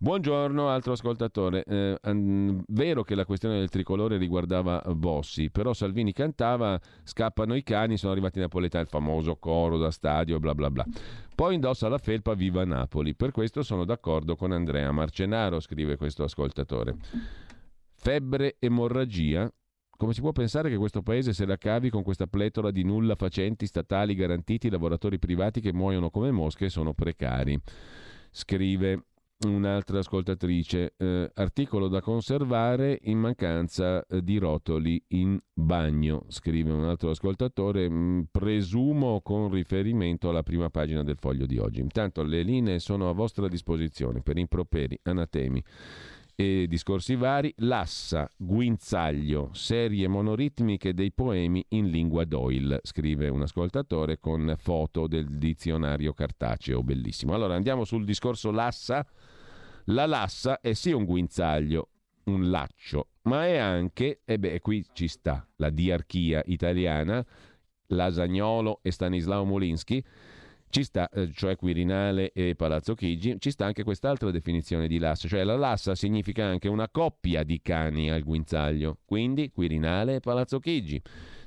Buongiorno, 0.00 0.68
altro 0.68 0.92
ascoltatore. 0.92 1.64
Eh, 1.64 1.98
an- 2.02 2.62
vero 2.68 3.02
che 3.02 3.16
la 3.16 3.24
questione 3.24 3.58
del 3.58 3.68
tricolore 3.68 4.16
riguardava 4.16 4.80
Bossi, 4.94 5.50
però 5.50 5.72
Salvini 5.72 6.12
cantava 6.12 6.80
Scappano 7.02 7.56
i 7.56 7.64
cani, 7.64 7.96
sono 7.96 8.12
arrivati 8.12 8.38
i 8.38 8.42
napoletani, 8.42 8.84
il 8.84 8.90
famoso 8.90 9.34
coro 9.38 9.76
da 9.76 9.90
stadio, 9.90 10.38
bla 10.38 10.54
bla 10.54 10.70
bla. 10.70 10.84
Poi 11.34 11.56
indossa 11.56 11.88
la 11.88 11.98
felpa 11.98 12.34
Viva 12.34 12.64
Napoli. 12.64 13.16
Per 13.16 13.32
questo 13.32 13.64
sono 13.64 13.84
d'accordo 13.84 14.36
con 14.36 14.52
Andrea 14.52 14.92
Marcenaro, 14.92 15.58
scrive 15.58 15.96
questo 15.96 16.22
ascoltatore. 16.22 16.94
Febbre, 17.96 18.54
emorragia. 18.60 19.52
Come 19.96 20.12
si 20.12 20.20
può 20.20 20.30
pensare 20.30 20.70
che 20.70 20.76
questo 20.76 21.02
paese 21.02 21.32
se 21.32 21.44
la 21.44 21.56
cavi 21.56 21.90
con 21.90 22.04
questa 22.04 22.28
pletora 22.28 22.70
di 22.70 22.84
nulla 22.84 23.16
facenti 23.16 23.66
statali 23.66 24.14
garantiti, 24.14 24.70
lavoratori 24.70 25.18
privati 25.18 25.60
che 25.60 25.72
muoiono 25.72 26.08
come 26.08 26.30
mosche 26.30 26.66
e 26.66 26.70
sono 26.70 26.94
precari? 26.94 27.60
Scrive 28.30 29.02
un'altra 29.46 30.00
ascoltatrice, 30.00 30.94
eh, 30.96 31.30
articolo 31.34 31.88
da 31.88 32.00
conservare 32.00 32.98
in 33.02 33.18
mancanza 33.18 34.04
eh, 34.06 34.22
di 34.22 34.38
rotoli 34.38 35.02
in 35.08 35.38
bagno, 35.52 36.24
scrive 36.28 36.72
un 36.72 36.84
altro 36.84 37.10
ascoltatore, 37.10 37.88
mh, 37.88 37.94
mm, 37.94 38.20
presumo 38.30 39.20
con 39.20 39.50
riferimento 39.50 40.28
alla 40.28 40.42
prima 40.42 40.70
pagina 40.70 41.04
del 41.04 41.18
foglio 41.18 41.46
di 41.46 41.58
oggi. 41.58 41.80
Intanto 41.80 42.22
le 42.22 42.42
linee 42.42 42.80
sono 42.80 43.08
a 43.08 43.12
vostra 43.12 43.46
disposizione 43.46 44.22
per 44.22 44.38
improperi, 44.38 44.98
anatemi 45.02 45.62
e 46.40 46.66
discorsi 46.68 47.16
vari, 47.16 47.52
Lassa, 47.58 48.30
Guinzaglio, 48.36 49.50
serie 49.54 50.06
monoritmiche 50.06 50.94
dei 50.94 51.10
poemi 51.10 51.64
in 51.70 51.90
lingua 51.90 52.24
Doyle, 52.24 52.78
scrive 52.84 53.28
un 53.28 53.42
ascoltatore 53.42 54.20
con 54.20 54.54
foto 54.56 55.08
del 55.08 55.36
dizionario 55.36 56.12
cartaceo, 56.12 56.84
bellissimo. 56.84 57.34
Allora 57.34 57.56
andiamo 57.56 57.84
sul 57.84 58.04
discorso 58.04 58.52
Lassa. 58.52 59.04
La 59.90 60.04
Lassa 60.04 60.60
è 60.60 60.74
sì 60.74 60.92
un 60.92 61.06
guinzaglio, 61.06 61.88
un 62.24 62.50
laccio, 62.50 63.08
ma 63.22 63.46
è 63.46 63.56
anche, 63.56 64.20
e 64.26 64.38
beh, 64.38 64.60
qui 64.60 64.84
ci 64.92 65.08
sta 65.08 65.46
la 65.56 65.70
diarchia 65.70 66.42
italiana, 66.44 67.24
Lasagnolo 67.86 68.80
e 68.82 68.90
Stanislao 68.90 69.46
Molinsky, 69.46 70.04
ci 70.68 70.84
sta, 70.84 71.08
eh, 71.08 71.32
cioè 71.32 71.56
Quirinale 71.56 72.32
e 72.32 72.54
Palazzo 72.54 72.94
Chigi, 72.94 73.36
ci 73.38 73.50
sta 73.50 73.64
anche 73.64 73.82
quest'altra 73.82 74.30
definizione 74.30 74.88
di 74.88 74.98
lassa, 74.98 75.26
cioè 75.26 75.42
la 75.42 75.56
lassa 75.56 75.94
significa 75.94 76.44
anche 76.44 76.68
una 76.68 76.90
coppia 76.90 77.42
di 77.42 77.62
cani 77.62 78.10
al 78.10 78.24
guinzaglio, 78.24 78.98
quindi 79.06 79.50
Quirinale 79.50 80.16
e 80.16 80.20
Palazzo 80.20 80.58
Chigi. 80.58 81.00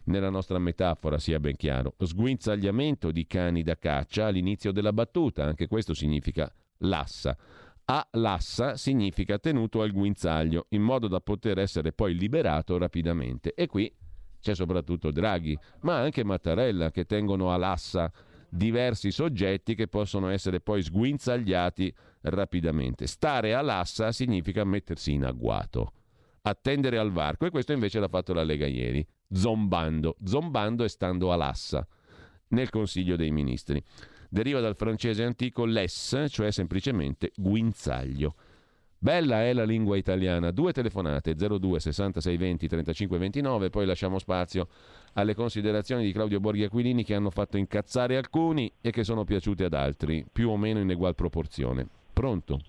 Nella 0.05 0.31
nostra 0.31 0.57
metafora 0.57 1.19
sia 1.19 1.39
ben 1.39 1.55
chiaro, 1.55 1.93
sguinzagliamento 1.95 3.11
di 3.11 3.27
cani 3.27 3.61
da 3.61 3.77
caccia 3.77 4.25
all'inizio 4.25 4.71
della 4.71 4.93
battuta, 4.93 5.43
anche 5.43 5.67
questo 5.67 5.93
significa 5.93 6.51
lassa. 6.79 7.37
A 7.85 8.07
lassa 8.11 8.77
significa 8.77 9.37
tenuto 9.39 9.81
al 9.81 9.91
guinzaglio, 9.91 10.67
in 10.69 10.81
modo 10.81 11.07
da 11.07 11.19
poter 11.19 11.59
essere 11.59 11.91
poi 11.91 12.15
liberato 12.15 12.77
rapidamente. 12.77 13.53
E 13.53 13.67
qui 13.67 13.93
c'è 14.39 14.55
soprattutto 14.55 15.11
Draghi, 15.11 15.57
ma 15.81 15.97
anche 15.97 16.23
Mattarella 16.23 16.91
che 16.91 17.05
tengono 17.05 17.51
a 17.51 17.57
lassa 17.57 18.11
diversi 18.49 19.11
soggetti 19.11 19.75
che 19.75 19.87
possono 19.87 20.29
essere 20.29 20.59
poi 20.59 20.83
sguinzagliati 20.83 21.93
rapidamente. 22.21 23.07
Stare 23.07 23.53
all'assa 23.53 24.11
significa 24.11 24.63
mettersi 24.63 25.13
in 25.13 25.25
agguato, 25.25 25.93
attendere 26.41 26.97
al 26.97 27.11
varco 27.11 27.45
e 27.45 27.49
questo 27.49 27.71
invece 27.71 27.99
l'ha 27.99 28.09
fatto 28.09 28.33
la 28.33 28.43
Lega 28.43 28.67
ieri, 28.67 29.05
zombando, 29.31 30.17
zombando 30.23 30.83
e 30.83 30.89
stando 30.89 31.31
all'assa 31.31 31.87
nel 32.49 32.69
Consiglio 32.69 33.15
dei 33.15 33.31
Ministri. 33.31 33.81
Deriva 34.33 34.61
dal 34.61 34.77
francese 34.77 35.25
antico 35.25 35.65
les, 35.65 36.25
cioè 36.29 36.51
semplicemente 36.51 37.33
guinzaglio. 37.35 38.33
Bella 38.97 39.41
è 39.43 39.51
la 39.51 39.65
lingua 39.65 39.97
italiana. 39.97 40.51
Due 40.51 40.71
telefonate 40.71 41.35
02 41.35 41.81
66 41.81 42.37
20 42.37 42.67
35 42.69 43.17
29, 43.17 43.69
poi 43.69 43.85
lasciamo 43.85 44.19
spazio 44.19 44.69
alle 45.15 45.35
considerazioni 45.35 46.05
di 46.05 46.13
Claudio 46.13 46.39
Borghi 46.39 46.63
Aquilini 46.63 47.03
che 47.03 47.13
hanno 47.13 47.29
fatto 47.29 47.57
incazzare 47.57 48.15
alcuni 48.15 48.71
e 48.79 48.91
che 48.91 49.03
sono 49.03 49.25
piaciute 49.25 49.65
ad 49.65 49.73
altri, 49.73 50.25
più 50.31 50.49
o 50.49 50.55
meno 50.55 50.79
in 50.79 50.89
egual 50.89 51.13
proporzione. 51.13 51.85
Pronto? 52.13 52.61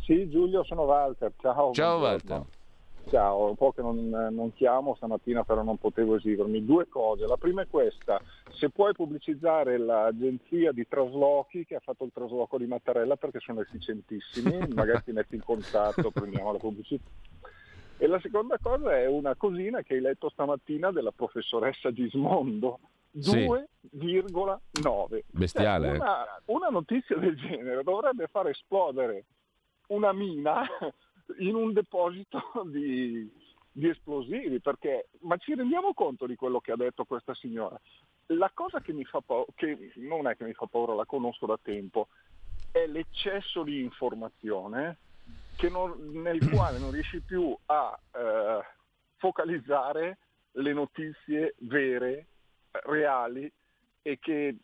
Sì, 0.00 0.28
Giulio, 0.28 0.64
sono 0.64 0.82
Walter. 0.82 1.32
Ciao. 1.40 1.70
Ciao 1.70 1.98
buongiorno. 1.98 2.34
Walter. 2.34 2.60
Ciao, 3.08 3.48
un 3.48 3.56
po' 3.56 3.72
che 3.72 3.82
non, 3.82 4.08
non, 4.08 4.52
chiamo 4.54 4.94
stamattina 4.94 5.44
però 5.44 5.62
non 5.62 5.76
potevo 5.76 6.16
esimermi. 6.16 6.64
Due 6.64 6.88
cose, 6.88 7.26
la 7.26 7.36
prima 7.36 7.62
è 7.62 7.66
questa, 7.68 8.20
se 8.50 8.70
puoi 8.70 8.92
pubblicizzare 8.92 9.78
l'agenzia 9.78 10.72
di 10.72 10.86
traslochi 10.88 11.64
che 11.64 11.76
ha 11.76 11.80
fatto 11.80 12.04
il 12.04 12.12
trasloco 12.12 12.58
di 12.58 12.66
Mattarella 12.66 13.16
perché 13.16 13.40
sono 13.40 13.60
efficientissimi, 13.60 14.68
magari 14.74 15.02
ti 15.04 15.12
metti 15.12 15.34
in 15.34 15.42
contatto, 15.42 16.10
prendiamo 16.10 16.52
la 16.52 16.58
pubblicità. 16.58 17.04
E 17.98 18.06
la 18.06 18.18
seconda 18.20 18.58
cosa 18.60 18.98
è 18.98 19.06
una 19.06 19.36
cosina 19.36 19.82
che 19.82 19.94
hai 19.94 20.00
letto 20.00 20.28
stamattina 20.30 20.90
della 20.90 21.12
professoressa 21.12 21.92
Gismondo, 21.92 22.80
2,9. 23.16 25.20
Bestiale. 25.30 25.88
Cioè, 25.88 25.96
una, 25.96 26.24
una 26.46 26.68
notizia 26.68 27.16
del 27.16 27.36
genere 27.36 27.82
dovrebbe 27.82 28.26
far 28.26 28.48
esplodere 28.48 29.24
una 29.88 30.12
mina 30.12 30.66
in 31.38 31.54
un 31.54 31.72
deposito 31.72 32.40
di, 32.66 33.30
di 33.70 33.88
esplosivi, 33.88 34.60
perché, 34.60 35.08
ma 35.20 35.36
ci 35.36 35.54
rendiamo 35.54 35.94
conto 35.94 36.26
di 36.26 36.36
quello 36.36 36.60
che 36.60 36.72
ha 36.72 36.76
detto 36.76 37.04
questa 37.04 37.34
signora? 37.34 37.78
La 38.26 38.50
cosa 38.54 38.80
che 38.80 38.92
mi 38.92 39.04
fa 39.04 39.20
paura, 39.20 39.50
che 39.54 39.92
non 39.96 40.26
è 40.26 40.36
che 40.36 40.44
mi 40.44 40.54
fa 40.54 40.66
paura, 40.66 40.94
la 40.94 41.04
conosco 41.04 41.46
da 41.46 41.58
tempo, 41.60 42.08
è 42.70 42.86
l'eccesso 42.86 43.62
di 43.62 43.82
informazione 43.82 44.98
non, 45.68 45.94
nel 46.22 46.38
quale 46.50 46.78
non 46.78 46.90
riesci 46.90 47.20
più 47.20 47.56
a 47.66 47.98
eh, 48.14 48.60
focalizzare 49.16 50.18
le 50.52 50.72
notizie 50.72 51.54
vere, 51.58 52.26
reali 52.70 53.50
e 54.02 54.18
che 54.18 54.56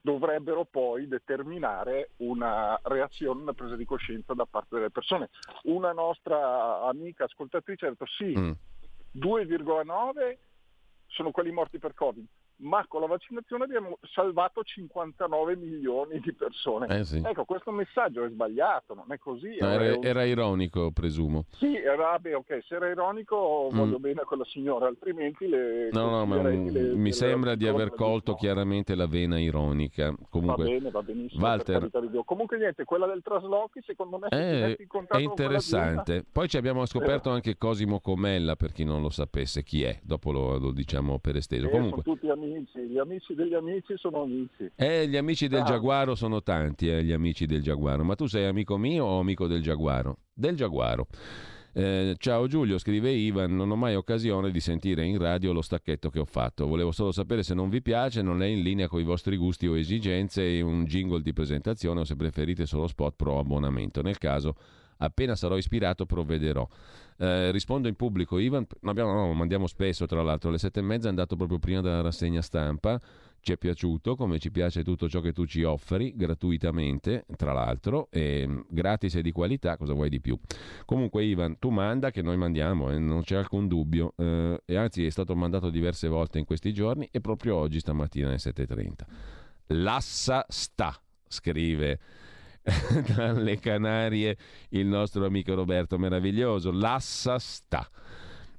dovrebbero 0.00 0.64
poi 0.64 1.08
determinare 1.08 2.10
una 2.18 2.78
reazione, 2.84 3.42
una 3.42 3.52
presa 3.52 3.76
di 3.76 3.84
coscienza 3.84 4.34
da 4.34 4.46
parte 4.46 4.76
delle 4.76 4.90
persone. 4.90 5.30
Una 5.64 5.92
nostra 5.92 6.82
amica 6.82 7.24
ascoltatrice 7.24 7.86
ha 7.86 7.90
detto 7.90 8.06
sì, 8.06 8.36
mm. 8.36 8.50
2,9 9.16 10.36
sono 11.06 11.30
quelli 11.30 11.50
morti 11.50 11.78
per 11.78 11.94
Covid, 11.94 12.24
ma 12.58 12.84
con 12.88 13.00
la 13.00 13.06
vaccinazione 13.06 13.64
abbiamo 13.64 13.98
salvato 14.12 14.62
59 14.62 15.56
milioni 15.56 16.20
di 16.20 16.32
persone. 16.32 16.86
Eh 16.98 17.04
sì. 17.04 17.22
Ecco, 17.24 17.44
questo 17.44 17.70
messaggio 17.70 18.24
è 18.24 18.28
sbagliato, 18.28 18.94
non 18.94 19.06
è 19.10 19.18
così. 19.18 19.56
No, 19.60 19.68
era, 19.68 19.96
un... 19.96 20.04
era, 20.04 20.24
ironico, 20.24 20.90
presumo. 20.90 21.44
Sì, 21.50 21.76
era, 21.76 22.18
beh, 22.18 22.34
ok, 22.34 22.64
se 22.66 22.74
era 22.74 22.88
ironico 22.88 23.70
mm. 23.72 23.76
voglio 23.76 23.98
bene 23.98 24.20
a 24.22 24.24
quella 24.24 24.44
signora, 24.44 24.86
altrimenti 24.86 25.46
le... 25.46 25.90
No, 25.92 26.10
no, 26.10 26.26
ma 26.26 26.42
le, 26.42 26.56
mi 26.56 26.70
le, 26.70 27.12
sembra 27.12 27.54
di 27.54 27.66
aver 27.66 27.94
colto 27.94 28.34
chiaramente 28.34 28.94
la 28.94 29.06
vena 29.06 29.38
ironica. 29.38 30.12
Comunque, 30.28 30.64
va 30.64 30.70
bene, 30.70 30.90
va 30.90 31.02
benissimo. 31.02 31.44
Walter... 31.44 31.90
Comunque 32.24 32.58
niente, 32.58 32.84
quella 32.84 33.06
del 33.06 33.22
traslochi 33.22 33.80
secondo 33.84 34.18
me 34.18 34.28
è, 34.28 34.76
è 34.76 35.18
interessante. 35.18 36.24
Poi 36.30 36.48
ci 36.48 36.56
abbiamo 36.56 36.84
scoperto 36.86 37.30
eh. 37.30 37.34
anche 37.34 37.56
Cosimo 37.56 38.00
Comella, 38.00 38.56
per 38.56 38.72
chi 38.72 38.84
non 38.84 39.00
lo 39.00 39.10
sapesse 39.10 39.62
chi 39.62 39.82
è, 39.82 39.98
dopo 40.02 40.32
lo, 40.32 40.58
lo 40.58 40.72
diciamo 40.72 41.18
per 41.18 41.36
esteso. 41.36 41.68
Eh, 41.68 41.70
Comunque... 41.70 42.02
Tutti 42.02 42.28
amici 42.28 42.47
amici, 42.54 42.80
gli 42.80 42.98
amici 42.98 43.34
degli 43.34 43.54
amici 43.54 43.94
sono 43.96 44.22
amici. 44.22 44.70
Eh, 44.74 45.06
gli 45.08 45.16
amici 45.16 45.48
del 45.48 45.62
ah. 45.62 45.64
Giaguaro 45.64 46.14
sono 46.14 46.42
tanti, 46.42 46.88
eh, 46.88 47.02
gli 47.02 47.12
amici 47.12 47.46
del 47.46 47.62
Giaguaro. 47.62 48.04
Ma 48.04 48.14
tu 48.14 48.26
sei 48.26 48.46
amico 48.46 48.76
mio 48.76 49.04
o 49.04 49.20
amico 49.20 49.46
del 49.46 49.62
Giaguaro? 49.62 50.18
Del 50.32 50.56
Giaguaro. 50.56 51.06
Eh, 51.74 52.16
ciao 52.18 52.48
Giulio, 52.48 52.78
scrive 52.78 53.10
Ivan, 53.10 53.54
non 53.54 53.70
ho 53.70 53.76
mai 53.76 53.94
occasione 53.94 54.50
di 54.50 54.58
sentire 54.58 55.04
in 55.04 55.16
radio 55.18 55.52
lo 55.52 55.62
stacchetto 55.62 56.10
che 56.10 56.18
ho 56.18 56.24
fatto. 56.24 56.66
Volevo 56.66 56.90
solo 56.90 57.12
sapere 57.12 57.42
se 57.42 57.54
non 57.54 57.68
vi 57.68 57.82
piace, 57.82 58.22
non 58.22 58.42
è 58.42 58.46
in 58.46 58.62
linea 58.62 58.88
con 58.88 59.00
i 59.00 59.04
vostri 59.04 59.36
gusti 59.36 59.66
o 59.66 59.76
esigenze, 59.76 60.60
un 60.60 60.86
jingle 60.86 61.22
di 61.22 61.32
presentazione 61.32 62.00
o 62.00 62.04
se 62.04 62.16
preferite 62.16 62.66
solo 62.66 62.88
spot 62.88 63.14
pro 63.16 63.38
abbonamento. 63.38 64.02
Nel 64.02 64.18
caso, 64.18 64.56
appena 64.98 65.34
sarò 65.34 65.56
ispirato, 65.56 66.06
provvederò. 66.06 66.66
Eh, 67.20 67.50
rispondo 67.50 67.88
in 67.88 67.96
pubblico, 67.96 68.38
Ivan, 68.38 68.66
abbiamo, 68.82 69.12
no, 69.12 69.32
mandiamo 69.32 69.66
spesso 69.66 70.06
tra 70.06 70.22
l'altro, 70.22 70.50
alle 70.50 70.58
sette 70.58 70.80
e 70.80 70.82
mezza 70.82 71.06
è 71.06 71.10
andato 71.10 71.34
proprio 71.34 71.58
prima 71.58 71.80
della 71.80 72.00
rassegna 72.00 72.40
stampa, 72.42 73.00
ci 73.40 73.52
è 73.52 73.56
piaciuto, 73.56 74.14
come 74.14 74.38
ci 74.38 74.50
piace 74.50 74.84
tutto 74.84 75.08
ciò 75.08 75.20
che 75.20 75.32
tu 75.32 75.44
ci 75.44 75.62
offri, 75.62 76.14
gratuitamente, 76.14 77.24
tra 77.36 77.52
l'altro, 77.52 78.08
e, 78.10 78.64
gratis 78.68 79.16
e 79.16 79.22
di 79.22 79.32
qualità, 79.32 79.76
cosa 79.76 79.94
vuoi 79.94 80.08
di 80.08 80.20
più? 80.20 80.38
Comunque 80.84 81.24
Ivan, 81.24 81.58
tu 81.58 81.70
manda 81.70 82.10
che 82.10 82.22
noi 82.22 82.36
mandiamo, 82.36 82.90
eh, 82.90 82.98
non 82.98 83.22
c'è 83.22 83.36
alcun 83.36 83.66
dubbio, 83.66 84.14
eh, 84.16 84.62
e 84.64 84.76
anzi 84.76 85.04
è 85.04 85.10
stato 85.10 85.34
mandato 85.34 85.70
diverse 85.70 86.08
volte 86.08 86.38
in 86.38 86.44
questi 86.44 86.72
giorni 86.72 87.08
e 87.10 87.20
proprio 87.20 87.56
oggi 87.56 87.80
stamattina 87.80 88.28
alle 88.28 88.36
7.30. 88.36 89.06
Lassa 89.68 90.44
sta, 90.48 90.96
scrive 91.26 91.98
dalle 93.14 93.58
Canarie 93.58 94.36
il 94.70 94.86
nostro 94.86 95.24
amico 95.24 95.54
Roberto 95.54 95.98
meraviglioso. 95.98 96.70
Lassa 96.70 97.38
sta. 97.38 97.88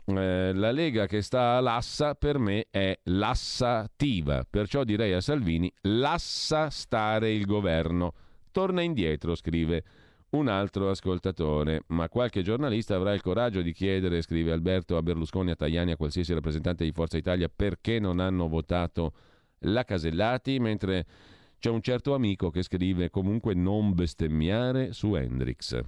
Eh, 0.06 0.54
la 0.54 0.72
Lega 0.72 1.06
che 1.06 1.22
sta 1.22 1.58
a 1.58 1.60
Lassa 1.60 2.16
per 2.16 2.40
me 2.40 2.68
è 2.72 2.98
lassativa, 3.04 4.44
perciò 4.50 4.84
direi 4.84 5.14
a 5.14 5.22
Salvini 5.22 5.72
lassa 5.82 6.70
stare 6.70 7.32
il 7.32 7.46
governo. 7.46 8.14
Torna 8.52 8.82
indietro, 8.82 9.36
scrive 9.36 9.84
un 10.32 10.48
altro 10.48 10.90
ascoltatore, 10.90 11.84
ma 11.88 12.10
qualche 12.10 12.42
giornalista 12.42 12.96
avrà 12.96 13.14
il 13.14 13.22
coraggio 13.22 13.62
di 13.62 13.72
chiedere, 13.74 14.22
scrive 14.22 14.52
Alberto, 14.52 14.98
a 14.98 15.02
Berlusconi, 15.02 15.52
a 15.52 15.56
Tajani, 15.56 15.92
a 15.92 15.98
qualsiasi 15.98 16.34
rappresentante 16.34 16.84
di 16.84 16.92
Forza 16.92 17.18
Italia 17.18 17.50
perché 17.54 18.00
non 18.00 18.20
hanno 18.20 18.48
votato 18.48 19.14
la 19.64 19.84
Casellati, 19.84 20.60
mentre 20.60 21.06
c'è 21.60 21.70
un 21.70 21.82
certo 21.82 22.14
amico 22.14 22.50
che 22.50 22.64
scrive 22.64 23.10
comunque 23.10 23.54
non 23.54 23.94
bestemmiare 23.94 24.94
su 24.94 25.16
Hendrix. 25.16 25.82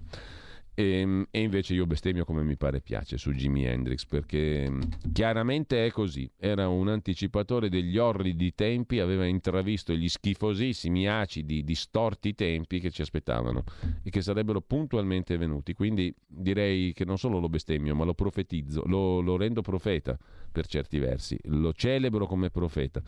E, 0.74 1.00
ehm, 1.00 1.28
e, 1.32 1.42
invece 1.42 1.74
io 1.74 1.86
bestemmio 1.86 2.24
come 2.24 2.44
mi 2.44 2.56
pare 2.56 2.82
piace 2.82 3.18
su 3.18 3.32
Jimi 3.34 3.66
Hendrix 3.66 4.06
perché 4.06 4.70
mm, 4.70 4.82
chiaramente 5.14 5.86
è 5.86 5.92
così. 5.92 6.30
Era 6.38 6.68
un 6.68 6.88
anticipatore 6.88 7.70
degli 7.70 7.98
orridi 7.98 8.54
tempi, 8.56 9.00
aveva 9.00 9.26
intravisto 9.26 9.94
gli 9.94 10.08
schifosissimi, 10.08 11.08
acidi, 11.08 11.64
distorti 11.64 12.34
tempi 12.34 12.80
che 12.80 12.90
ci 12.90 13.02
aspettavano 13.02 13.64
e 14.04 14.10
che 14.10 14.22
sarebbero 14.22 14.62
puntualmente 14.62 15.38
venuti. 15.38 15.74
Quindi 15.74 16.14
direi 16.26 16.94
che 16.94 17.06
non 17.06 17.18
solo 17.18 17.40
lo 17.40 17.50
bestemmio, 17.50 17.96
ma 17.96 18.06
lo 18.06 18.14
profetizzo, 18.14 18.84
lo, 18.86 19.20
lo 19.20 19.38
rendo 19.38 19.62
profeta 19.62 20.18
per 20.52 20.68
certi 20.68 21.00
versi, 21.00 21.38
lo 21.44 21.74
celebro 21.74 22.28
come 22.28 22.50
profeta. 22.50 23.02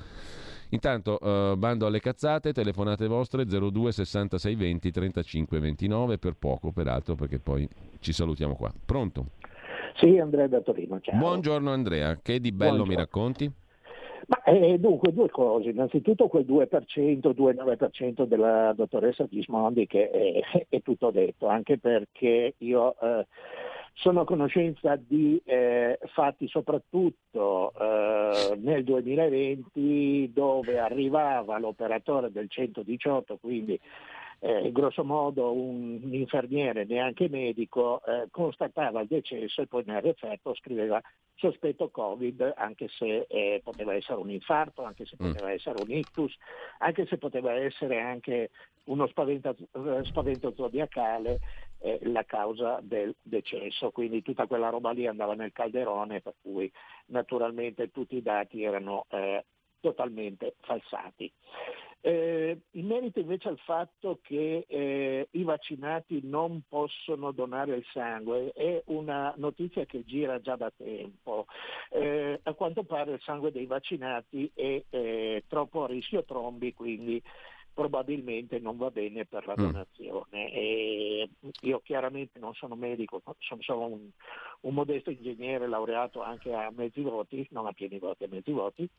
Intanto 0.74 1.20
uh, 1.22 1.56
bando 1.56 1.86
alle 1.86 2.00
cazzate, 2.00 2.52
telefonate 2.52 3.06
vostre 3.06 3.46
02 3.46 3.92
66 3.92 4.56
20 4.56 4.92
35 4.92 5.60
29 5.60 6.18
per 6.18 6.34
poco 6.34 6.72
peraltro 6.72 7.14
perché 7.14 7.38
poi 7.38 7.68
ci 8.00 8.12
salutiamo 8.12 8.56
qua. 8.56 8.74
Pronto? 8.84 9.26
Sì, 9.96 10.18
Andrea 10.18 10.48
da 10.48 10.62
Torino, 10.62 11.00
ciao. 11.00 11.16
Buongiorno 11.16 11.72
Andrea, 11.72 12.18
che 12.22 12.40
di 12.40 12.52
bello 12.52 12.78
Buongiorno. 12.78 12.92
mi 12.92 12.98
racconti? 12.98 13.52
Ma, 14.26 14.42
eh, 14.44 14.80
dunque, 14.80 15.14
due 15.14 15.30
cose. 15.30 15.70
Innanzitutto 15.70 16.28
quel 16.28 16.46
2%, 16.46 17.34
2,9% 17.36 18.24
della 18.24 18.74
dottoressa 18.74 19.28
Gismondi 19.30 19.86
che 19.86 20.10
è, 20.10 20.66
è, 20.70 20.82
tutto 20.82 21.12
detto, 21.12 21.48
anche 21.48 21.78
perché 21.78 22.56
io 22.58 22.96
eh, 23.00 23.28
sono 23.94 24.22
a 24.22 24.26
conoscenza 24.26 24.96
di 24.96 25.42
eh, 25.46 26.00
fatti 26.14 26.48
soprattutto 26.48 27.72
eh, 27.80 28.58
nel 28.58 28.84
2020 28.84 30.32
dove 30.34 30.80
arrivava 30.80 31.60
l'operatore 31.60 32.32
del 32.32 32.50
118, 32.50 33.38
quindi 33.38 33.80
eh, 34.40 34.74
grosso 34.74 35.06
modo 35.06 35.54
un, 35.54 36.02
un, 36.04 36.14
infermiere, 36.14 36.84
neanche 36.84 37.30
medico, 37.30 38.02
eh, 38.06 38.28
constatava 38.30 39.00
il 39.00 39.08
decesso 39.08 39.62
e 39.62 39.68
poi 39.68 39.84
nel 39.86 40.02
referto 40.02 40.54
scriveva 40.56 41.02
sospetto 41.36 41.90
Covid, 41.90 42.54
anche 42.58 42.90
se 42.90 43.26
eh, 43.30 43.62
poteva 43.64 43.94
essere 43.94 44.20
un 44.20 44.30
infarto, 44.30 44.84
anche 44.84 45.06
se 45.06 45.16
mm. 45.16 45.32
poteva 45.32 45.52
essere 45.52 45.82
un 45.82 45.90
ictus, 45.90 46.36
anche 46.80 47.06
se 47.06 47.18
poteva 47.18 47.54
essere 47.54 48.02
anche 48.02 48.50
uno 48.86 49.08
spavento, 49.08 49.56
eh, 49.72 50.04
spavento 50.04 50.54
zodiacale 50.54 51.40
eh, 51.84 52.00
la 52.04 52.24
causa 52.24 52.80
del 52.82 53.14
decesso, 53.22 53.92
quindi 53.92 54.22
tutta 54.22 54.48
quella 54.48 54.70
roba 54.70 54.92
lì 54.92 55.06
andava 55.06 55.36
nel 55.36 55.52
calderone, 55.52 56.22
per 56.22 56.36
cui 56.42 56.72
naturalmente 57.08 57.92
tutti 57.92 58.16
i 58.16 58.22
dati 58.22 58.64
erano 58.64 59.06
eh, 59.10 59.44
totalmente 59.82 60.56
falsati. 60.62 61.32
Eh, 62.06 62.58
in 62.72 62.86
merito 62.86 63.20
invece 63.20 63.50
al 63.50 63.60
fatto 63.60 64.20
che 64.22 64.66
eh, 64.68 65.28
i 65.32 65.44
vaccinati 65.44 66.20
non 66.24 66.64
possono 66.68 67.32
donare 67.32 67.76
il 67.76 67.86
sangue, 67.92 68.52
è 68.54 68.82
una 68.88 69.34
notizia 69.38 69.86
che 69.86 70.04
gira 70.06 70.40
già 70.40 70.56
da 70.56 70.72
tempo. 70.76 71.48
Eh, 71.90 72.40
a 72.44 72.54
quanto 72.54 72.84
pare 72.84 73.14
il 73.14 73.22
sangue 73.22 73.52
dei 73.52 73.66
vaccinati 73.66 74.50
è 74.54 74.84
eh, 74.90 75.44
troppo 75.48 75.84
a 75.84 75.88
rischio 75.88 76.24
trombi, 76.24 76.74
quindi 76.74 77.22
probabilmente 77.74 78.60
non 78.60 78.78
va 78.78 78.92
bene 78.92 79.26
per 79.26 79.46
la 79.48 79.54
mm. 79.54 79.64
donazione. 79.64 80.52
Mm. 81.44 81.50
io 81.62 81.82
chiaramente 81.84 82.40
non 82.40 82.54
sono 82.54 82.76
medico, 82.76 83.22
sono 83.40 83.62
solo 83.62 83.86
un, 83.86 84.10
un 84.62 84.74
modesto 84.74 85.10
ingegnere 85.10 85.68
laureato 85.68 86.22
anche 86.22 86.54
a 86.54 86.72
mezzi 86.76 87.02
voti, 87.02 87.48
non 87.52 87.66
a 87.66 87.72
pieni 87.74 88.00
voti, 88.00 88.24
a 88.24 88.28
mezzi 88.30 88.52
voti 88.52 88.90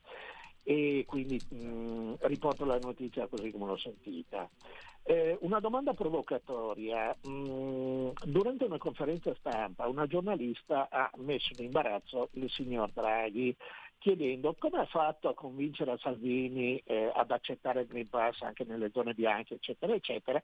e 0.65 1.05
quindi 1.07 1.39
mh, 1.51 2.15
riporto 2.23 2.65
la 2.65 2.79
notizia 2.79 3.27
così 3.27 3.51
come 3.51 3.67
l'ho 3.67 3.77
sentita. 3.77 4.49
Eh, 5.07 5.37
una 5.43 5.61
domanda 5.61 5.93
provocatoria. 5.93 7.15
Mm, 7.29 8.09
durante 8.25 8.65
una 8.65 8.79
conferenza 8.79 9.35
stampa 9.35 9.87
una 9.87 10.07
giornalista 10.07 10.89
ha 10.91 11.11
messo 11.17 11.51
in 11.59 11.67
imbarazzo 11.67 12.31
il 12.33 12.51
signor 12.51 12.91
Draghi 12.93 13.55
chiedendo 14.05 14.55
come 14.59 14.81
ha 14.81 14.85
fatto 14.85 15.31
a 15.31 15.35
convincere 15.35 15.97
Salvini 15.97 16.77
eh, 16.85 17.11
ad 17.15 17.31
accettare 17.31 17.81
il 17.81 17.87
Green 17.87 18.11
Pass 18.11 18.43
anche 18.43 18.63
nelle 18.65 18.91
zone 18.93 19.15
bianche, 19.15 19.55
eccetera, 19.55 19.95
eccetera. 19.95 20.43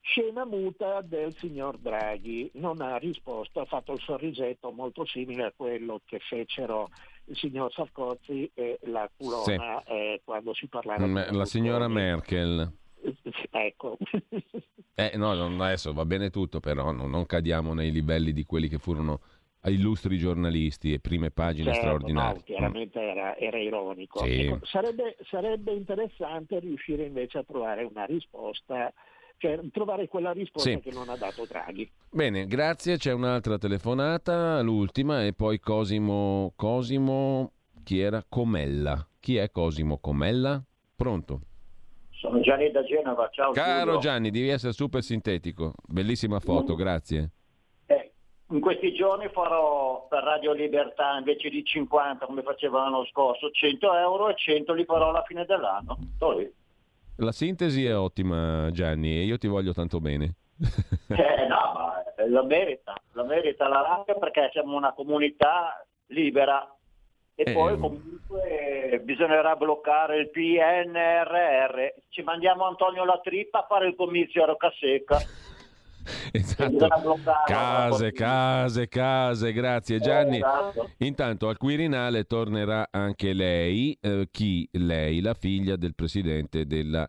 Scena 0.00 0.44
muta 0.44 1.00
del 1.00 1.32
signor 1.32 1.78
Draghi, 1.78 2.50
non 2.54 2.80
ha 2.80 2.96
risposto, 2.96 3.60
ha 3.60 3.66
fatto 3.66 3.92
il 3.92 4.00
sorrisetto 4.00 4.72
molto 4.72 5.06
simile 5.06 5.44
a 5.44 5.52
quello 5.54 6.00
che 6.04 6.18
fecero 6.18 6.90
il 7.26 7.36
signor 7.36 7.72
Sarkozy 7.72 8.50
e 8.52 8.80
la 8.86 9.08
Culona 9.16 9.80
sì. 9.86 9.92
eh, 9.92 10.20
quando 10.24 10.52
si 10.52 10.66
parlava 10.66 11.06
mm, 11.06 11.18
La 11.30 11.44
signora 11.44 11.86
Merkel. 11.86 12.68
Ecco. 13.50 13.96
eh, 14.94 15.12
no, 15.16 15.30
adesso 15.30 15.92
va 15.92 16.04
bene 16.04 16.30
tutto, 16.30 16.58
però 16.58 16.90
no, 16.90 17.06
non 17.06 17.26
cadiamo 17.26 17.74
nei 17.74 17.92
livelli 17.92 18.32
di 18.32 18.44
quelli 18.44 18.66
che 18.66 18.78
furono 18.78 19.20
illustri 19.70 20.18
giornalisti 20.18 20.92
e 20.92 20.98
prime 20.98 21.30
pagine 21.30 21.72
certo, 21.72 21.80
straordinarie. 21.80 22.34
No, 22.34 22.42
chiaramente 22.42 23.00
era, 23.00 23.36
era 23.36 23.58
ironico. 23.58 24.24
Sì. 24.24 24.46
Ecco, 24.46 24.64
sarebbe, 24.64 25.16
sarebbe, 25.30 25.72
interessante 25.72 26.58
riuscire 26.58 27.04
invece 27.04 27.38
a 27.38 27.44
trovare 27.44 27.84
una 27.84 28.04
risposta, 28.04 28.92
cioè 29.38 29.60
trovare 29.70 30.08
quella 30.08 30.32
risposta 30.32 30.70
sì. 30.70 30.80
che 30.80 30.90
non 30.90 31.08
ha 31.08 31.16
dato 31.16 31.44
Draghi. 31.46 31.88
Bene, 32.10 32.46
grazie. 32.46 32.96
C'è 32.96 33.12
un'altra 33.12 33.56
telefonata, 33.58 34.60
l'ultima, 34.62 35.24
e 35.24 35.32
poi 35.32 35.60
Cosimo, 35.60 36.52
Cosimo, 36.56 37.52
chi 37.84 38.00
era? 38.00 38.24
Comella. 38.28 39.06
Chi 39.20 39.36
è 39.36 39.50
Cosimo 39.50 39.98
Comella? 39.98 40.60
Pronto? 40.96 41.40
Sono 42.10 42.40
Gianni 42.40 42.70
da 42.70 42.84
Genova, 42.84 43.28
ciao. 43.32 43.52
Caro 43.52 43.84
Giulio. 43.84 43.98
Gianni, 43.98 44.30
devi 44.30 44.48
essere 44.48 44.72
super 44.72 45.02
sintetico. 45.02 45.72
Bellissima 45.86 46.38
foto, 46.38 46.74
mm. 46.74 46.76
grazie. 46.76 47.30
Eh, 48.52 48.54
in 48.54 48.60
questi 48.60 48.92
giorni 48.92 49.28
farò 49.28 50.06
per 50.08 50.22
Radio 50.22 50.52
Libertà 50.52 51.16
invece 51.16 51.48
di 51.48 51.64
50 51.64 52.26
come 52.26 52.42
facevo 52.42 52.76
l'anno 52.76 53.04
scorso, 53.06 53.50
100 53.50 53.94
euro 53.94 54.28
e 54.28 54.34
100 54.36 54.72
li 54.74 54.84
farò 54.84 55.08
alla 55.08 55.24
fine 55.26 55.44
dell'anno. 55.44 55.96
La 57.16 57.32
sintesi 57.32 57.84
è 57.84 57.96
ottima 57.96 58.70
Gianni 58.70 59.18
e 59.18 59.24
io 59.24 59.38
ti 59.38 59.46
voglio 59.46 59.72
tanto 59.72 60.00
bene. 60.00 60.34
eh, 61.08 61.46
no, 61.46 61.72
ma 61.74 62.02
lo 62.26 62.44
merita, 62.44 62.94
lo 63.12 63.24
merita 63.24 63.68
la 63.68 63.82
radio 63.82 64.18
perché 64.18 64.50
siamo 64.52 64.76
una 64.76 64.92
comunità 64.92 65.84
libera 66.06 66.66
e 67.34 67.50
eh, 67.50 67.52
poi 67.52 67.78
comunque 67.78 69.00
bisognerà 69.04 69.56
bloccare 69.56 70.18
il 70.18 70.30
PNRR. 70.30 72.02
Ci 72.08 72.22
mandiamo 72.22 72.66
Antonio 72.66 73.04
La 73.04 73.18
Trippa 73.22 73.60
a 73.60 73.66
fare 73.66 73.88
il 73.88 73.96
comizio 73.96 74.42
a 74.42 74.46
Roccasecca. 74.46 75.18
Esatto. 76.32 76.88
Case, 77.46 78.12
case, 78.12 78.88
case, 78.88 79.52
grazie 79.52 80.00
Gianni. 80.00 80.36
esatto. 80.36 80.90
Intanto 80.98 81.48
al 81.48 81.56
Quirinale 81.56 82.24
tornerà 82.24 82.88
anche 82.90 83.32
lei, 83.32 83.96
eh, 84.00 84.28
chi 84.30 84.68
lei? 84.72 85.20
La 85.20 85.34
figlia 85.34 85.76
del 85.76 85.94
Presidente 85.94 86.66
della 86.66 87.08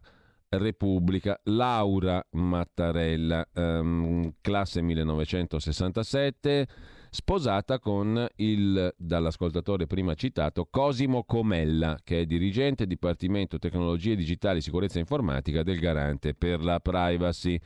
Repubblica, 0.49 1.39
Laura 1.45 2.23
Mattarella, 2.31 3.47
ehm, 3.53 4.33
classe 4.41 4.81
1967 4.81 6.67
sposata 7.13 7.77
con 7.77 8.27
il, 8.37 8.91
dall'ascoltatore 8.97 9.85
prima 9.85 10.15
citato, 10.15 10.65
Cosimo 10.67 11.23
Comella, 11.23 11.99
che 12.03 12.21
è 12.21 12.25
dirigente 12.25 12.87
Dipartimento 12.87 13.59
Tecnologie 13.59 14.15
Digitali 14.15 14.57
e 14.57 14.61
Sicurezza 14.61 14.97
Informatica 14.97 15.61
del 15.61 15.77
Garante 15.77 16.33
per 16.33 16.63
la 16.63 16.79
Privacy. 16.79 17.59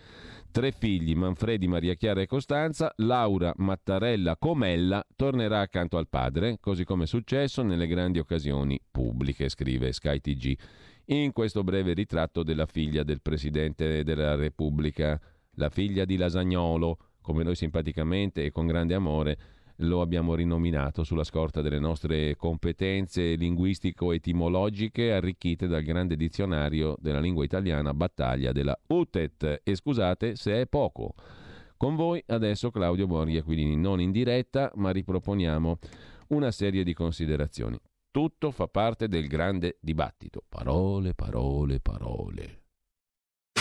Tre 0.51 0.71
figli, 0.73 1.15
Manfredi, 1.15 1.65
Maria 1.65 1.93
Chiara 1.93 2.19
e 2.19 2.25
Costanza, 2.25 2.91
Laura 2.97 3.53
Mattarella 3.55 4.35
Comella 4.35 5.01
tornerà 5.15 5.61
accanto 5.61 5.95
al 5.95 6.09
padre, 6.09 6.57
così 6.59 6.83
come 6.83 7.05
è 7.05 7.07
successo 7.07 7.63
nelle 7.63 7.87
grandi 7.87 8.19
occasioni 8.19 8.77
pubbliche, 8.91 9.47
scrive 9.47 9.93
SkyTG. 9.93 10.57
In 11.05 11.31
questo 11.31 11.63
breve 11.63 11.93
ritratto 11.93 12.43
della 12.43 12.65
figlia 12.65 13.03
del 13.03 13.21
Presidente 13.21 14.03
della 14.03 14.35
Repubblica, 14.35 15.17
la 15.51 15.69
figlia 15.69 16.03
di 16.03 16.17
Lasagnolo, 16.17 16.97
come 17.27 17.43
noi 17.43 17.55
simpaticamente 17.55 18.45
e 18.45 18.51
con 18.51 18.67
grande 18.67 18.93
amore 18.93 19.37
lo 19.81 19.99
abbiamo 19.99 20.33
rinominato 20.33 21.03
sulla 21.03 21.25
scorta 21.25 21.61
delle 21.61 21.77
nostre 21.77 22.37
competenze 22.37 23.35
linguistico-etimologiche 23.35 25.11
arricchite 25.11 25.67
dal 25.67 25.83
grande 25.83 26.15
dizionario 26.15 26.95
della 27.01 27.19
lingua 27.19 27.43
italiana 27.43 27.93
Battaglia 27.93 28.53
della 28.53 28.79
UTET. 28.87 29.59
E 29.61 29.75
scusate 29.75 30.37
se 30.37 30.61
è 30.61 30.67
poco. 30.67 31.15
Con 31.75 31.97
voi 31.97 32.23
adesso 32.27 32.71
Claudio 32.71 33.07
Borghi 33.07 33.37
Aquilini, 33.37 33.75
non 33.75 33.99
in 33.99 34.11
diretta, 34.11 34.71
ma 34.75 34.91
riproponiamo 34.91 35.79
una 36.29 36.51
serie 36.51 36.85
di 36.85 36.93
considerazioni. 36.93 37.77
Tutto 38.09 38.51
fa 38.51 38.69
parte 38.69 39.09
del 39.09 39.27
grande 39.27 39.79
dibattito. 39.81 40.43
Parole, 40.47 41.13
parole, 41.13 41.81
parole. 41.81 42.66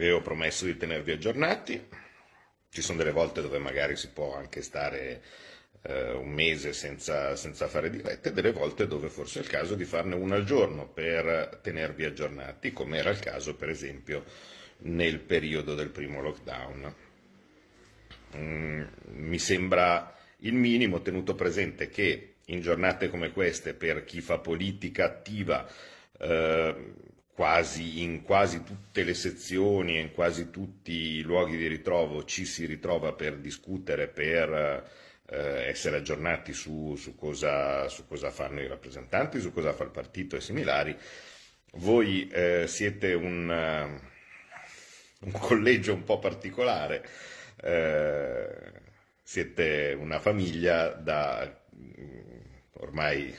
e 0.00 0.12
ho 0.12 0.22
promesso 0.22 0.64
di 0.64 0.78
tenervi 0.78 1.12
aggiornati. 1.12 1.88
Ci 2.70 2.80
sono 2.80 2.96
delle 2.96 3.10
volte 3.10 3.42
dove 3.42 3.58
magari 3.58 3.96
si 3.96 4.08
può 4.08 4.34
anche 4.34 4.62
stare 4.62 5.22
eh, 5.82 6.12
un 6.12 6.30
mese 6.30 6.72
senza, 6.72 7.36
senza, 7.36 7.68
fare 7.68 7.90
dirette, 7.90 8.32
delle 8.32 8.52
volte 8.52 8.86
dove 8.86 9.10
forse 9.10 9.40
è 9.40 9.42
il 9.42 9.48
caso 9.48 9.74
di 9.74 9.84
farne 9.84 10.14
una 10.14 10.36
al 10.36 10.44
giorno 10.44 10.88
per 10.88 11.60
tenervi 11.62 12.06
aggiornati, 12.06 12.72
come 12.72 12.96
era 12.96 13.10
il 13.10 13.18
caso 13.18 13.56
per 13.56 13.68
esempio 13.68 14.24
nel 14.78 15.18
periodo 15.20 15.74
del 15.74 15.90
primo 15.90 16.22
lockdown. 16.22 16.94
Mm, 18.36 18.82
mi 19.16 19.38
sembra 19.38 20.16
il 20.38 20.54
minimo 20.54 21.02
tenuto 21.02 21.34
presente 21.34 21.90
che 21.90 22.36
in 22.46 22.62
giornate 22.62 23.10
come 23.10 23.32
queste 23.32 23.74
per 23.74 24.04
chi 24.04 24.22
fa 24.22 24.38
politica 24.38 25.04
attiva 25.04 25.68
eh, 26.18 26.74
quasi, 27.40 28.02
in 28.02 28.20
quasi 28.20 28.62
tutte 28.64 29.02
le 29.02 29.14
sezioni 29.14 29.96
e 29.96 30.00
in 30.00 30.12
quasi 30.12 30.50
tutti 30.50 30.92
i 30.92 31.22
luoghi 31.22 31.56
di 31.56 31.68
ritrovo 31.68 32.26
ci 32.26 32.44
si 32.44 32.66
ritrova 32.66 33.14
per 33.14 33.38
discutere, 33.38 34.08
per 34.08 34.86
eh, 35.24 35.66
essere 35.66 35.96
aggiornati 35.96 36.52
su, 36.52 36.96
su, 36.96 37.16
cosa, 37.16 37.88
su, 37.88 38.06
cosa, 38.06 38.30
fanno 38.30 38.60
i 38.60 38.66
rappresentanti, 38.66 39.40
su 39.40 39.54
cosa 39.54 39.72
fa 39.72 39.84
il 39.84 39.90
partito 39.90 40.36
e 40.36 40.42
similari. 40.42 40.94
Voi 41.76 42.28
eh, 42.28 42.66
siete 42.66 43.14
un, 43.14 43.48
uh, 43.48 45.24
un, 45.24 45.32
collegio 45.32 45.94
un 45.94 46.04
po' 46.04 46.18
particolare, 46.18 47.08
eh, 47.62 48.72
siete 49.22 49.96
una 49.98 50.20
famiglia 50.20 50.88
da 50.88 51.50
mm, 51.74 52.40
ormai 52.80 53.34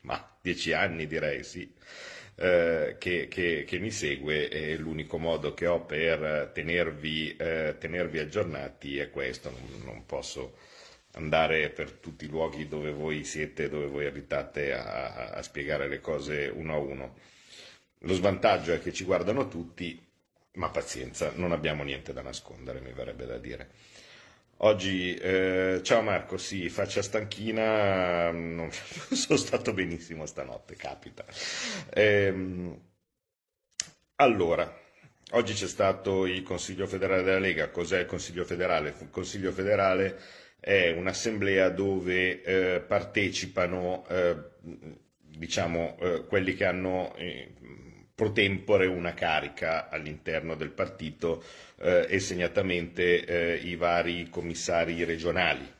ma, 0.00 0.36
dieci 0.40 0.72
anni 0.72 1.06
direi, 1.06 1.44
sì 1.44 1.72
eh, 2.36 2.96
che, 2.98 3.28
che, 3.28 3.64
che, 3.66 3.78
mi 3.78 3.90
segue 3.90 4.48
e 4.48 4.76
l'unico 4.76 5.18
modo 5.18 5.54
che 5.54 5.66
ho 5.66 5.80
per 5.80 6.50
tenervi, 6.52 7.34
eh, 7.36 7.76
tenervi 7.78 8.18
aggiornati 8.18 8.98
è 8.98 9.10
questo, 9.10 9.50
non, 9.50 9.82
non, 9.84 10.06
posso 10.06 10.58
andare 11.12 11.70
per 11.70 11.92
tutti 11.92 12.26
i 12.26 12.28
luoghi 12.28 12.68
dove 12.68 12.92
voi 12.92 13.24
siete, 13.24 13.70
dove 13.70 13.86
voi 13.86 14.06
abitate 14.06 14.74
a, 14.74 15.30
a 15.30 15.42
spiegare 15.42 15.88
le 15.88 16.00
cose 16.00 16.46
uno 16.54 16.74
a 16.74 16.78
uno. 16.78 17.16
Lo 18.00 18.12
svantaggio 18.12 18.74
è 18.74 18.80
che 18.80 18.92
ci 18.92 19.04
guardano 19.04 19.48
tutti, 19.48 19.98
ma 20.52 20.68
pazienza, 20.68 21.32
non 21.36 21.52
abbiamo 21.52 21.84
niente 21.84 22.12
da 22.12 22.20
nascondere, 22.20 22.80
mi 22.80 22.92
verrebbe 22.92 23.24
da 23.24 23.38
dire. 23.38 23.70
Oggi, 24.60 25.14
eh, 25.14 25.80
ciao 25.82 26.00
Marco, 26.00 26.38
sì, 26.38 26.70
faccia 26.70 27.02
stanchina, 27.02 28.30
non 28.30 28.70
sono 29.12 29.36
stato 29.38 29.74
benissimo 29.74 30.24
stanotte, 30.24 30.76
capita. 30.76 31.24
Ehm, 31.92 32.74
allora, 34.16 34.74
oggi 35.32 35.52
c'è 35.52 35.66
stato 35.66 36.24
il 36.24 36.42
Consiglio 36.42 36.86
federale 36.86 37.22
della 37.22 37.38
Lega. 37.38 37.68
Cos'è 37.68 38.00
il 38.00 38.06
Consiglio 38.06 38.44
federale? 38.44 38.94
Il 38.98 39.10
Consiglio 39.10 39.52
federale 39.52 40.18
è 40.58 40.90
un'assemblea 40.90 41.68
dove 41.68 42.42
eh, 42.42 42.80
partecipano 42.80 44.06
eh, 44.08 44.36
diciamo, 45.20 45.98
eh, 46.00 46.24
quelli 46.26 46.54
che 46.54 46.64
hanno 46.64 47.14
eh, 47.16 47.52
pro 48.16 48.32
tempore 48.32 48.86
una 48.86 49.12
carica 49.12 49.90
all'interno 49.90 50.54
del 50.56 50.70
partito 50.70 51.44
eh, 51.78 52.06
e 52.08 52.18
segnatamente 52.18 53.24
eh, 53.26 53.56
i 53.56 53.76
vari 53.76 54.30
commissari 54.30 55.04
regionali. 55.04 55.70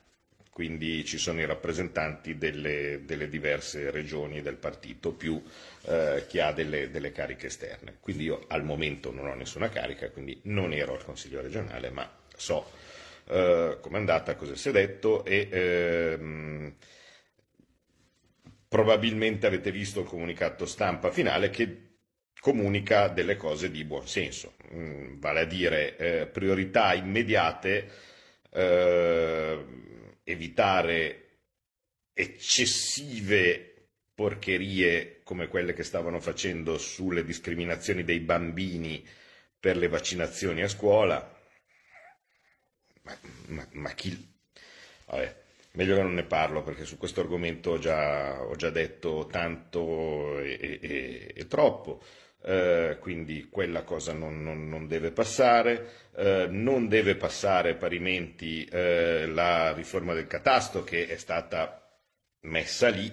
Quindi 0.50 1.02
ci 1.06 1.16
sono 1.16 1.40
i 1.40 1.46
rappresentanti 1.46 2.36
delle, 2.36 3.00
delle 3.06 3.30
diverse 3.30 3.90
regioni 3.90 4.42
del 4.42 4.56
partito 4.56 5.12
più 5.12 5.42
eh, 5.86 6.24
chi 6.28 6.38
ha 6.38 6.52
delle, 6.52 6.90
delle, 6.90 7.10
cariche 7.10 7.46
esterne. 7.46 7.96
Quindi 8.00 8.24
io 8.24 8.44
al 8.48 8.64
momento 8.64 9.10
non 9.12 9.28
ho 9.28 9.34
nessuna 9.34 9.70
carica, 9.70 10.10
quindi 10.10 10.38
non 10.44 10.74
ero 10.74 10.94
al 10.94 11.04
Consiglio 11.04 11.40
regionale, 11.40 11.88
ma 11.90 12.10
so 12.36 12.70
eh, 13.28 13.78
com'è 13.80 13.96
andata, 13.96 14.34
cosa 14.36 14.54
si 14.56 14.68
è 14.68 14.72
detto 14.72 15.24
e 15.24 15.48
ehm, 15.50 16.74
probabilmente 18.68 19.46
avete 19.46 19.70
visto 19.70 20.00
il 20.00 20.06
comunicato 20.06 20.66
stampa 20.66 21.10
finale 21.10 21.48
che 21.50 21.85
comunica 22.46 23.08
delle 23.08 23.36
cose 23.36 23.72
di 23.72 23.82
buon 23.82 24.06
senso, 24.06 24.54
mm, 24.72 25.18
vale 25.18 25.40
a 25.40 25.44
dire 25.46 25.96
eh, 25.96 26.26
priorità 26.28 26.94
immediate, 26.94 27.90
eh, 28.50 29.64
evitare 30.22 31.38
eccessive 32.12 33.88
porcherie 34.14 35.22
come 35.24 35.48
quelle 35.48 35.72
che 35.72 35.82
stavano 35.82 36.20
facendo 36.20 36.78
sulle 36.78 37.24
discriminazioni 37.24 38.04
dei 38.04 38.20
bambini 38.20 39.04
per 39.58 39.76
le 39.76 39.88
vaccinazioni 39.88 40.62
a 40.62 40.68
scuola. 40.68 41.36
Ma, 43.02 43.18
ma, 43.46 43.68
ma 43.72 43.90
chi... 43.90 44.34
Vabbè, 45.06 45.36
meglio 45.72 45.96
che 45.96 46.02
non 46.02 46.14
ne 46.14 46.22
parlo 46.22 46.62
perché 46.62 46.84
su 46.84 46.96
questo 46.96 47.20
argomento 47.22 47.72
ho 47.72 47.78
già, 47.78 48.40
ho 48.40 48.54
già 48.54 48.70
detto 48.70 49.26
tanto 49.28 50.38
e, 50.38 50.78
e, 50.80 51.32
e 51.34 51.46
troppo. 51.48 52.00
Eh, 52.48 52.98
quindi 53.00 53.48
quella 53.50 53.82
cosa 53.82 54.12
non, 54.12 54.40
non, 54.40 54.68
non 54.68 54.86
deve 54.86 55.10
passare, 55.10 56.10
eh, 56.14 56.46
non 56.48 56.86
deve 56.86 57.16
passare 57.16 57.74
parimenti 57.74 58.64
eh, 58.66 59.26
la 59.26 59.72
riforma 59.72 60.14
del 60.14 60.28
catasto 60.28 60.84
che 60.84 61.08
è 61.08 61.16
stata 61.16 61.90
messa 62.42 62.86
lì, 62.88 63.12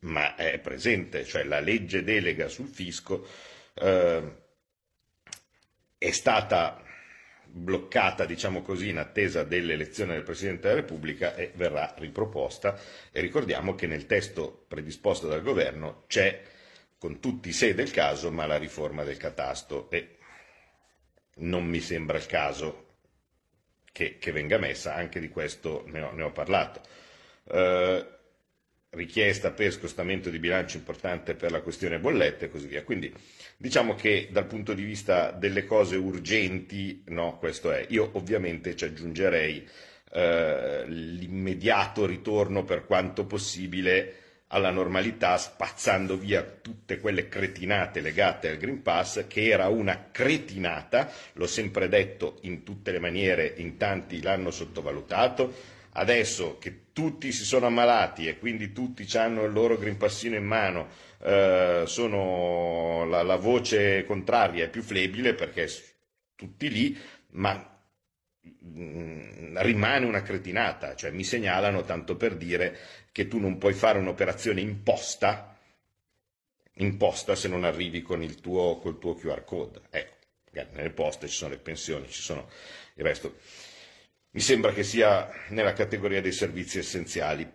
ma 0.00 0.34
è 0.34 0.58
presente, 0.58 1.24
cioè 1.24 1.44
la 1.44 1.60
legge 1.60 2.02
delega 2.02 2.48
sul 2.48 2.66
fisco 2.66 3.24
eh, 3.74 4.32
è 5.96 6.10
stata 6.10 6.82
bloccata, 7.46 8.24
diciamo 8.24 8.62
così, 8.62 8.88
in 8.88 8.98
attesa 8.98 9.44
dell'elezione 9.44 10.14
del 10.14 10.24
Presidente 10.24 10.62
della 10.66 10.80
Repubblica 10.80 11.36
e 11.36 11.52
verrà 11.54 11.94
riproposta. 11.98 12.76
E 13.12 13.20
ricordiamo 13.20 13.76
che 13.76 13.86
nel 13.86 14.06
testo 14.06 14.64
predisposto 14.66 15.28
dal 15.28 15.42
governo 15.42 16.02
c'è 16.08 16.52
con 17.04 17.20
tutti 17.20 17.50
i 17.50 17.52
sé 17.52 17.74
del 17.74 17.90
caso, 17.90 18.30
ma 18.30 18.46
la 18.46 18.56
riforma 18.56 19.04
del 19.04 19.18
catasto 19.18 19.90
e 19.90 20.16
non 21.40 21.66
mi 21.66 21.80
sembra 21.80 22.16
il 22.16 22.24
caso 22.24 22.94
che, 23.92 24.16
che 24.16 24.32
venga 24.32 24.56
messa, 24.56 24.94
anche 24.94 25.20
di 25.20 25.28
questo 25.28 25.84
ne 25.88 26.00
ho, 26.00 26.12
ne 26.12 26.22
ho 26.22 26.32
parlato. 26.32 26.80
Eh, 27.46 28.06
richiesta 28.88 29.50
per 29.50 29.72
scostamento 29.72 30.30
di 30.30 30.38
bilancio 30.38 30.78
importante 30.78 31.34
per 31.34 31.50
la 31.50 31.60
questione 31.60 31.98
bollette 31.98 32.46
e 32.46 32.48
così 32.48 32.68
via. 32.68 32.84
Quindi 32.84 33.12
diciamo 33.58 33.94
che 33.96 34.28
dal 34.30 34.46
punto 34.46 34.72
di 34.72 34.82
vista 34.82 35.30
delle 35.30 35.66
cose 35.66 35.96
urgenti, 35.96 37.02
no, 37.08 37.36
questo 37.36 37.70
è. 37.70 37.84
Io 37.90 38.12
ovviamente 38.14 38.74
ci 38.76 38.84
aggiungerei 38.86 39.68
eh, 40.10 40.84
l'immediato 40.86 42.06
ritorno 42.06 42.64
per 42.64 42.86
quanto 42.86 43.26
possibile 43.26 44.22
alla 44.54 44.70
normalità 44.70 45.36
spazzando 45.36 46.16
via 46.16 46.42
tutte 46.42 47.00
quelle 47.00 47.28
cretinate 47.28 48.00
legate 48.00 48.48
al 48.50 48.56
Green 48.56 48.82
Pass, 48.82 49.26
che 49.26 49.48
era 49.48 49.66
una 49.66 50.10
cretinata, 50.12 51.10
l'ho 51.34 51.46
sempre 51.48 51.88
detto 51.88 52.38
in 52.42 52.62
tutte 52.62 52.92
le 52.92 53.00
maniere, 53.00 53.52
in 53.56 53.76
tanti 53.76 54.22
l'hanno 54.22 54.52
sottovalutato, 54.52 55.52
adesso 55.94 56.56
che 56.58 56.92
tutti 56.92 57.32
si 57.32 57.44
sono 57.44 57.66
ammalati 57.66 58.28
e 58.28 58.38
quindi 58.38 58.72
tutti 58.72 59.06
hanno 59.16 59.42
il 59.44 59.52
loro 59.52 59.76
Green 59.76 59.96
Passino 59.96 60.36
in 60.36 60.44
mano, 60.46 60.86
eh, 61.20 61.82
sono, 61.86 63.04
la, 63.06 63.22
la 63.22 63.36
voce 63.36 64.04
contraria 64.04 64.64
è 64.64 64.70
più 64.70 64.82
flebile 64.82 65.34
perché 65.34 65.68
tutti 66.36 66.70
lì, 66.70 66.96
ma 67.30 67.74
Mm, 68.66 69.56
rimane 69.58 70.04
una 70.06 70.22
cretinata, 70.22 70.94
cioè 70.94 71.10
mi 71.10 71.22
segnalano 71.24 71.82
tanto 71.82 72.16
per 72.16 72.34
dire 72.36 72.76
che 73.14 73.28
tu 73.28 73.38
non 73.38 73.58
puoi 73.58 73.74
fare 73.74 74.00
un'operazione 74.00 74.60
imposta, 74.60 75.56
imposta 76.78 77.36
se 77.36 77.46
non 77.46 77.62
arrivi 77.62 78.02
con 78.02 78.24
il 78.24 78.40
tuo, 78.40 78.78
col 78.78 78.98
tuo 78.98 79.14
QR 79.14 79.44
code. 79.44 79.82
Ecco, 79.88 80.16
nelle 80.72 80.90
poste 80.90 81.28
ci 81.28 81.36
sono 81.36 81.52
le 81.52 81.58
pensioni, 81.58 82.10
ci 82.10 82.20
sono 82.20 82.50
il 82.94 83.04
resto. 83.04 83.36
Mi 84.30 84.40
sembra 84.40 84.72
che 84.72 84.82
sia 84.82 85.30
nella 85.50 85.74
categoria 85.74 86.20
dei 86.20 86.32
servizi 86.32 86.78
essenziali. 86.78 87.48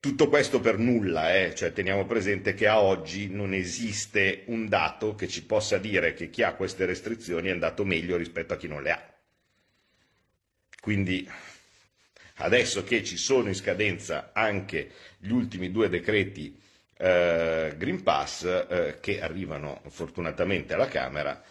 Tutto 0.00 0.28
questo 0.28 0.58
per 0.58 0.76
nulla, 0.76 1.36
eh? 1.36 1.54
cioè 1.54 1.72
teniamo 1.72 2.04
presente 2.04 2.54
che 2.54 2.66
a 2.66 2.80
oggi 2.80 3.28
non 3.28 3.54
esiste 3.54 4.42
un 4.46 4.66
dato 4.66 5.14
che 5.14 5.28
ci 5.28 5.44
possa 5.44 5.78
dire 5.78 6.14
che 6.14 6.30
chi 6.30 6.42
ha 6.42 6.54
queste 6.54 6.84
restrizioni 6.84 7.46
è 7.46 7.52
andato 7.52 7.84
meglio 7.84 8.16
rispetto 8.16 8.54
a 8.54 8.56
chi 8.56 8.66
non 8.66 8.82
le 8.82 8.90
ha. 8.90 9.14
Quindi 10.80 11.30
adesso 12.36 12.84
che 12.84 13.02
ci 13.04 13.16
sono 13.16 13.48
in 13.48 13.54
scadenza 13.54 14.30
anche 14.32 14.90
gli 15.18 15.30
ultimi 15.30 15.70
due 15.70 15.88
decreti 15.88 16.58
eh, 16.98 17.74
Green 17.76 18.02
Pass 18.02 18.44
eh, 18.44 18.98
che 19.00 19.20
arrivano 19.20 19.82
fortunatamente 19.88 20.74
alla 20.74 20.88
Camera, 20.88 21.42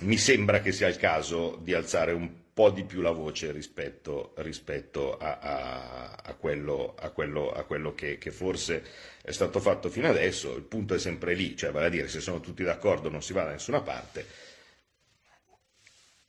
mi 0.00 0.16
sembra 0.16 0.60
che 0.60 0.72
sia 0.72 0.88
il 0.88 0.96
caso 0.96 1.58
di 1.62 1.72
alzare 1.72 2.12
un 2.12 2.44
po' 2.52 2.70
di 2.70 2.84
più 2.84 3.00
la 3.00 3.10
voce 3.10 3.52
rispetto, 3.52 4.32
rispetto 4.36 5.16
a, 5.16 5.38
a, 5.38 6.20
a, 6.22 6.34
quello, 6.34 6.94
a, 6.98 7.10
quello, 7.10 7.64
quello 7.66 7.94
che, 7.94 8.18
che, 8.18 8.30
forse 8.30 8.82
è 9.22 9.30
stato 9.30 9.60
fatto 9.60 9.90
fino 9.90 10.08
adesso. 10.08 10.54
Il 10.56 10.62
punto 10.62 10.94
è 10.94 10.98
sempre 10.98 11.34
lì, 11.34 11.54
cioè 11.56 11.70
vale 11.70 11.86
a 11.86 11.90
dire 11.90 12.08
se 12.08 12.20
sono 12.20 12.40
tutti 12.40 12.62
d'accordo 12.62 13.10
non 13.10 13.22
si 13.22 13.32
va 13.34 13.44
da 13.44 13.50
nessuna 13.50 13.80
parte 13.82 14.24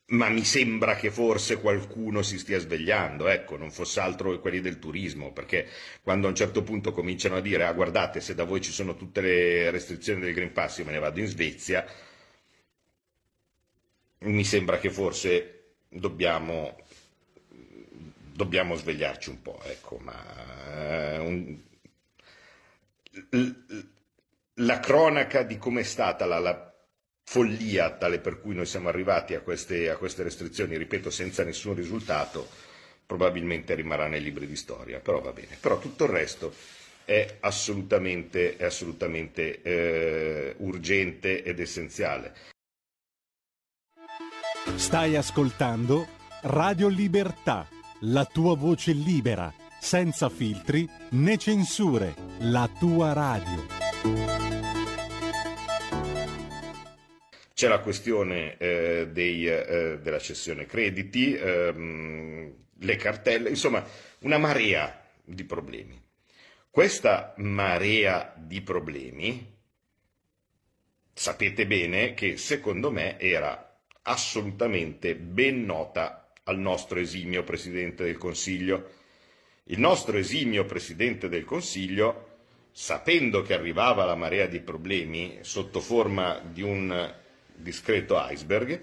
ma 0.10 0.30
mi 0.30 0.46
sembra 0.46 0.96
che 0.96 1.12
forse 1.12 1.60
qualcuno 1.60 2.22
si 2.22 2.38
stia 2.38 2.60
svegliando, 2.60 3.28
ecco, 3.28 3.58
non 3.58 3.72
fosse 3.72 4.00
altro 4.00 4.40
quelli 4.40 4.62
del 4.62 4.80
turismo, 4.80 5.34
perché 5.34 5.68
quando 6.02 6.28
a 6.28 6.30
un 6.30 6.36
certo 6.36 6.64
punto 6.64 6.94
cominciano 6.94 7.36
a 7.36 7.42
dire, 7.42 7.66
ah 7.66 7.74
guardate, 7.74 8.22
se 8.22 8.34
da 8.34 8.46
voi 8.46 8.62
ci 8.62 8.72
sono 8.72 8.96
tutte 8.96 9.20
le 9.20 9.70
restrizioni 9.70 10.22
del 10.22 10.34
Green 10.34 10.54
Pass, 10.54 10.78
io 10.78 10.86
me 10.86 10.92
ne 10.94 11.00
vado 11.00 11.20
in 11.20 11.28
Svezia, 11.28 11.86
mi 14.20 14.44
sembra 14.46 14.78
che 14.80 14.90
forse 14.90 15.74
dobbiamo, 15.90 16.78
dobbiamo 18.32 18.76
svegliarci 18.76 19.30
un 19.30 19.42
po', 19.42 19.60
ecco, 19.66 19.98
ma 19.98 21.16
eh, 21.16 21.18
un, 21.20 21.62
la 24.54 24.80
cronaca 24.80 25.44
di 25.44 25.58
come 25.58 25.82
è 25.82 25.84
stata 25.84 26.26
la, 26.26 26.40
la 26.40 26.74
follia 27.30 27.90
tale 27.92 28.20
per 28.20 28.40
cui 28.40 28.56
noi 28.56 28.66
siamo 28.66 28.88
arrivati 28.88 29.36
a 29.36 29.42
queste, 29.42 29.90
a 29.90 29.98
queste 29.98 30.24
restrizioni, 30.24 30.78
ripeto, 30.78 31.10
senza 31.10 31.44
nessun 31.44 31.76
risultato, 31.76 32.48
probabilmente 33.06 33.76
rimarrà 33.76 34.08
nei 34.08 34.22
libri 34.22 34.48
di 34.48 34.56
storia, 34.56 35.00
però 35.00 35.20
va 35.20 35.34
bene. 35.34 35.58
Però 35.60 35.78
tutto 35.78 36.06
il 36.06 36.10
resto 36.10 36.54
è 37.04 37.36
assolutamente, 37.42 38.56
è 38.56 38.64
assolutamente 38.64 39.62
eh, 39.62 40.56
urgente 40.60 41.44
ed 41.44 41.60
essenziale. 41.60 42.34
Stai 44.76 45.18
ascoltando 45.18 46.08
Radio 46.44 46.88
Libertà, 46.88 47.68
la 48.02 48.24
tua 48.24 48.56
voce 48.56 48.94
libera, 48.94 49.54
senza 49.82 50.30
filtri 50.30 50.90
né 51.12 51.38
censure, 51.38 52.16
la 52.40 52.70
tua 52.80 53.12
radio. 53.12 54.57
C'è 57.58 57.68
la 57.68 57.80
questione 57.80 58.56
eh, 58.60 59.08
dei, 59.12 59.48
eh, 59.48 59.98
della 60.00 60.20
cessione 60.20 60.68
crediti, 60.68 61.34
ehm, 61.34 62.54
le 62.82 62.96
cartelle, 62.98 63.50
insomma 63.50 63.84
una 64.20 64.38
marea 64.38 65.04
di 65.24 65.44
problemi. 65.44 66.00
Questa 66.70 67.34
marea 67.38 68.32
di 68.38 68.62
problemi 68.62 69.56
sapete 71.12 71.66
bene 71.66 72.14
che 72.14 72.38
secondo 72.38 72.92
me 72.92 73.20
era 73.20 73.80
assolutamente 74.04 75.16
ben 75.16 75.66
nota 75.66 76.32
al 76.44 76.60
nostro 76.60 77.00
esimio 77.00 77.44
Presidente 77.44 78.04
del 78.04 78.18
Consiglio. 78.18 78.92
Il 79.64 79.80
nostro 79.80 80.16
esimio 80.16 80.64
Presidente 80.66 81.28
del 81.28 81.44
Consiglio, 81.44 82.38
sapendo 82.72 83.42
che 83.42 83.56
arrivava 83.56 84.06
la 84.06 84.14
marea 84.14 84.46
di 84.46 84.60
problemi 84.60 85.40
sotto 85.42 85.80
forma 85.80 86.40
di 86.40 86.62
un 86.62 87.26
discreto 87.58 88.18
iceberg, 88.30 88.82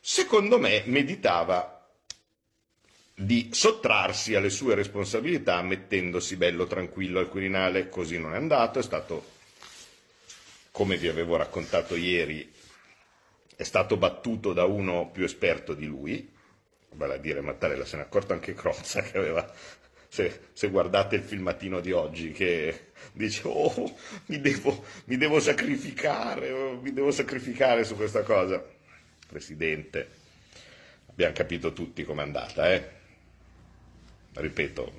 secondo 0.00 0.58
me 0.58 0.82
meditava 0.86 1.74
di 3.16 3.50
sottrarsi 3.52 4.34
alle 4.34 4.50
sue 4.50 4.74
responsabilità 4.74 5.62
mettendosi 5.62 6.36
bello 6.36 6.66
tranquillo 6.66 7.20
al 7.20 7.28
Quirinale, 7.28 7.88
così 7.88 8.18
non 8.18 8.34
è 8.34 8.36
andato, 8.36 8.80
è 8.80 8.82
stato, 8.82 9.24
come 10.72 10.96
vi 10.96 11.08
avevo 11.08 11.36
raccontato 11.36 11.94
ieri, 11.94 12.52
è 13.56 13.62
stato 13.62 13.96
battuto 13.96 14.52
da 14.52 14.64
uno 14.64 15.10
più 15.10 15.24
esperto 15.24 15.74
di 15.74 15.86
lui, 15.86 16.28
vale 16.94 17.14
a 17.14 17.18
dire 17.18 17.40
Mattarella, 17.40 17.84
se 17.84 17.96
ne 17.96 18.02
è 18.02 18.04
accorto 18.06 18.32
anche 18.32 18.54
Crozza 18.54 19.00
che 19.02 19.16
aveva, 19.16 19.48
se, 20.14 20.42
se 20.52 20.68
guardate 20.68 21.16
il 21.16 21.22
filmatino 21.22 21.80
di 21.80 21.90
oggi, 21.90 22.30
che 22.30 22.92
dice 23.14 23.42
oh 23.46 23.96
mi 24.26 24.40
devo, 24.40 24.84
mi 25.06 25.16
devo 25.16 25.40
sacrificare, 25.40 26.52
oh, 26.52 26.80
mi 26.80 26.92
devo 26.92 27.10
sacrificare 27.10 27.82
su 27.82 27.96
questa 27.96 28.22
cosa. 28.22 28.64
Presidente, 29.26 30.08
abbiamo 31.10 31.34
capito 31.34 31.72
tutti 31.72 32.04
com'è 32.04 32.22
andata, 32.22 32.72
eh? 32.72 32.88
ripeto, 34.34 34.92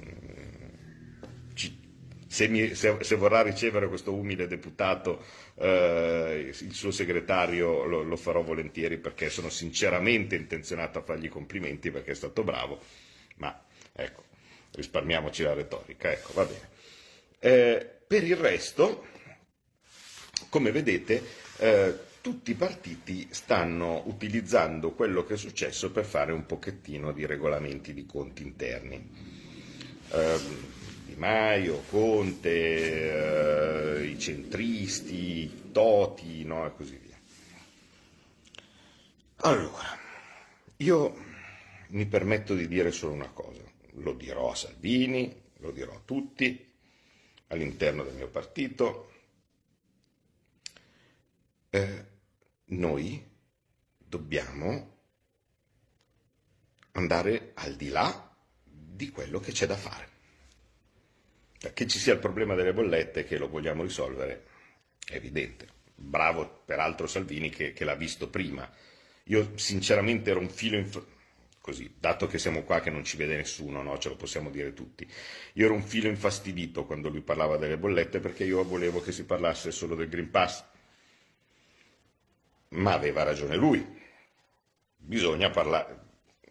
se, 2.28 2.48
mi, 2.50 2.76
se, 2.76 2.98
se, 3.00 3.16
vorrà 3.16 3.42
ricevere 3.42 3.88
questo 3.88 4.14
umile 4.14 4.48
deputato, 4.48 5.24
eh, 5.56 6.54
il 6.60 6.74
suo 6.74 6.92
segretario 6.92 7.86
lo, 7.86 8.04
lo, 8.04 8.18
farò 8.18 8.42
volentieri 8.42 8.98
perché 8.98 9.30
sono 9.30 9.48
sinceramente 9.48 10.36
intenzionato 10.36 11.00
a 11.00 11.04
fargli 11.04 11.30
complimenti 11.30 11.90
perché 11.90 12.12
è 12.12 12.16
stato 12.16 12.44
bravo, 12.44 12.82
ma 13.38 13.58
ecco, 13.94 14.26
risparmiamoci 14.76 15.44
la 15.44 15.54
retorica, 15.54 16.12
ecco, 16.12 16.34
va 16.34 16.46
bene. 16.46 16.70
Eh, 17.40 17.90
per 18.08 18.24
il 18.24 18.36
resto, 18.36 19.06
come 20.50 20.72
vedete, 20.72 21.24
eh, 21.58 22.00
tutti 22.22 22.52
i 22.52 22.56
partiti 22.56 23.28
stanno 23.32 24.04
utilizzando 24.06 24.92
quello 24.92 25.24
che 25.24 25.36
è 25.36 25.38
successo 25.38 25.92
per 25.92 26.06
fare 26.06 26.32
un 26.32 26.46
pochettino 26.46 27.12
di 27.12 27.26
regolamenti 27.26 27.94
di 27.94 28.06
conti 28.06 28.44
interni. 28.44 29.10
Eh, 30.12 30.40
di 31.06 31.16
Maio, 31.16 31.84
Conte, 31.90 34.00
eh, 34.00 34.04
i 34.06 34.20
centristi, 34.20 35.44
i 35.44 35.72
Toti, 35.72 36.44
no, 36.44 36.66
e 36.66 36.76
così 36.76 36.98
via. 36.98 37.14
Allora, 39.38 39.98
io 40.78 41.16
mi 41.90 42.06
permetto 42.08 42.56
di 42.56 42.68
dire 42.68 42.92
solo 42.92 43.14
una 43.14 43.30
cosa, 43.30 43.62
lo 43.98 44.14
dirò 44.14 44.52
a 44.52 44.56
Salvini, 44.56 45.44
lo 45.58 45.72
dirò 45.72 45.96
a 45.96 46.02
tutti, 46.04 46.74
all'interno 47.48 48.04
del 48.04 48.16
mio 48.16 48.30
partito. 48.30 49.12
Eh, 51.70 52.06
noi 52.66 53.24
dobbiamo 53.98 54.94
andare 56.94 57.52
al 57.56 57.76
di 57.76 57.90
là 57.90 58.36
di 58.64 59.10
quello 59.10 59.40
che 59.40 59.52
c'è 59.52 59.66
da 59.68 59.76
fare. 59.78 60.14
Che 61.58 61.88
ci 61.88 61.98
sia 61.98 62.14
il 62.14 62.20
problema 62.20 62.54
delle 62.54 62.74
bollette 62.74 63.26
che 63.26 63.38
lo 63.38 63.50
vogliamo 63.50 63.82
risolvere 63.82 64.46
è 65.06 65.16
evidente. 65.16 65.68
Bravo 65.96 66.62
peraltro 66.66 67.08
Salvini 67.08 67.50
che, 67.50 67.74
che 67.74 67.86
l'ha 67.86 67.96
visto 67.96 68.30
prima. 68.30 68.70
Io 69.26 69.58
sinceramente 69.58 70.30
ero 70.30 70.40
un 70.40 70.50
filo 70.50 70.78
in... 70.78 70.90
così, 71.66 71.96
dato 71.98 72.28
che 72.28 72.38
siamo 72.38 72.62
qua 72.62 72.80
che 72.80 72.92
non 72.92 73.04
ci 73.04 73.18
vede 73.18 73.36
nessuno, 73.36 73.82
no? 73.82 73.98
ce 73.98 74.10
lo 74.10 74.16
possiamo 74.16 74.52
dire 74.52 74.74
tutti. 74.74 75.10
Io 75.54 75.66
ero 75.66 75.74
un 75.74 75.82
filo 75.82 76.08
infastidito 76.08 76.86
quando 76.86 77.10
lui 77.10 77.22
parlava 77.22 77.58
delle 77.58 77.76
bollette 77.76 78.20
perché 78.20 78.44
io 78.44 78.64
volevo 78.64 79.02
che 79.02 79.12
si 79.12 79.26
parlasse 79.26 79.72
solo 79.72 79.96
del 79.96 80.08
Green 80.08 80.30
Pass 80.30 80.64
ma 82.70 82.94
aveva 82.94 83.24
ragione 83.24 83.56
lui. 83.56 83.84
Bisogna 84.96 85.50
parlare. 85.50 86.04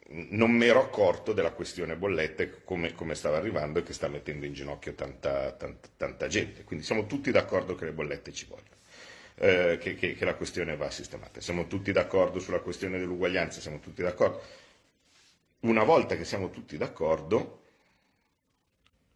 Non 0.09 0.51
mi 0.51 0.67
ero 0.67 0.81
accorto 0.81 1.33
della 1.33 1.53
questione 1.53 1.95
bollette 1.95 2.63
come, 2.65 2.93
come, 2.95 3.15
stava 3.15 3.37
arrivando 3.37 3.79
e 3.79 3.83
che 3.85 3.93
sta 3.93 4.09
mettendo 4.09 4.47
in 4.47 4.53
ginocchio 4.53 4.95
tanta, 4.95 5.53
tanta, 5.53 5.89
tanta 5.97 6.27
gente. 6.27 6.65
Quindi 6.65 6.85
siamo 6.85 7.07
tutti 7.07 7.31
d'accordo 7.31 7.77
che 7.77 7.85
le 7.85 7.93
bollette 7.93 8.33
ci 8.33 8.47
vogliono, 8.47 8.77
eh, 9.37 9.79
che, 9.81 9.95
che, 9.95 10.15
che 10.15 10.25
la 10.25 10.35
questione 10.35 10.75
va 10.75 10.91
sistemata. 10.91 11.41
Siamo 11.41 11.69
tutti 11.69 11.93
d'accordo 11.93 12.41
sulla 12.41 12.59
questione 12.59 12.99
dell'uguaglianza, 12.99 13.61
siamo 13.61 13.79
tutti 13.79 14.03
d'accordo. 14.03 14.63
Una 15.65 15.83
volta 15.83 16.15
che 16.15 16.27
siamo 16.27 16.51
tutti 16.51 16.77
d'accordo, 16.77 17.63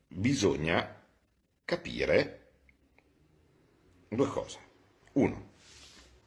bisogna 0.06 0.98
capire 1.62 2.52
due 4.08 4.26
cose. 4.28 4.58
Uno, 5.12 5.52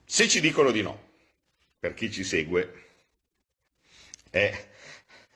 se 0.06 0.30
ci 0.30 0.40
dicono 0.40 0.70
di 0.70 0.84
no, 0.84 1.14
per 1.80 1.96
chi 1.96 2.12
ci 2.12 2.24
segue, 2.24 2.90
è, 4.30 4.70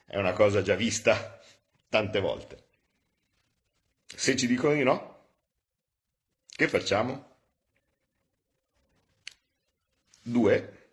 è 0.06 0.18
una 0.18 0.34
cosa 0.34 0.62
già 0.62 0.76
vista 0.76 1.42
tante 1.90 2.20
volte. 2.20 2.68
Se 4.06 4.36
ci 4.36 4.46
dicono 4.46 4.76
di 4.76 4.84
no, 4.84 5.30
che 6.46 6.68
facciamo? 6.68 7.38
Due, 10.22 10.90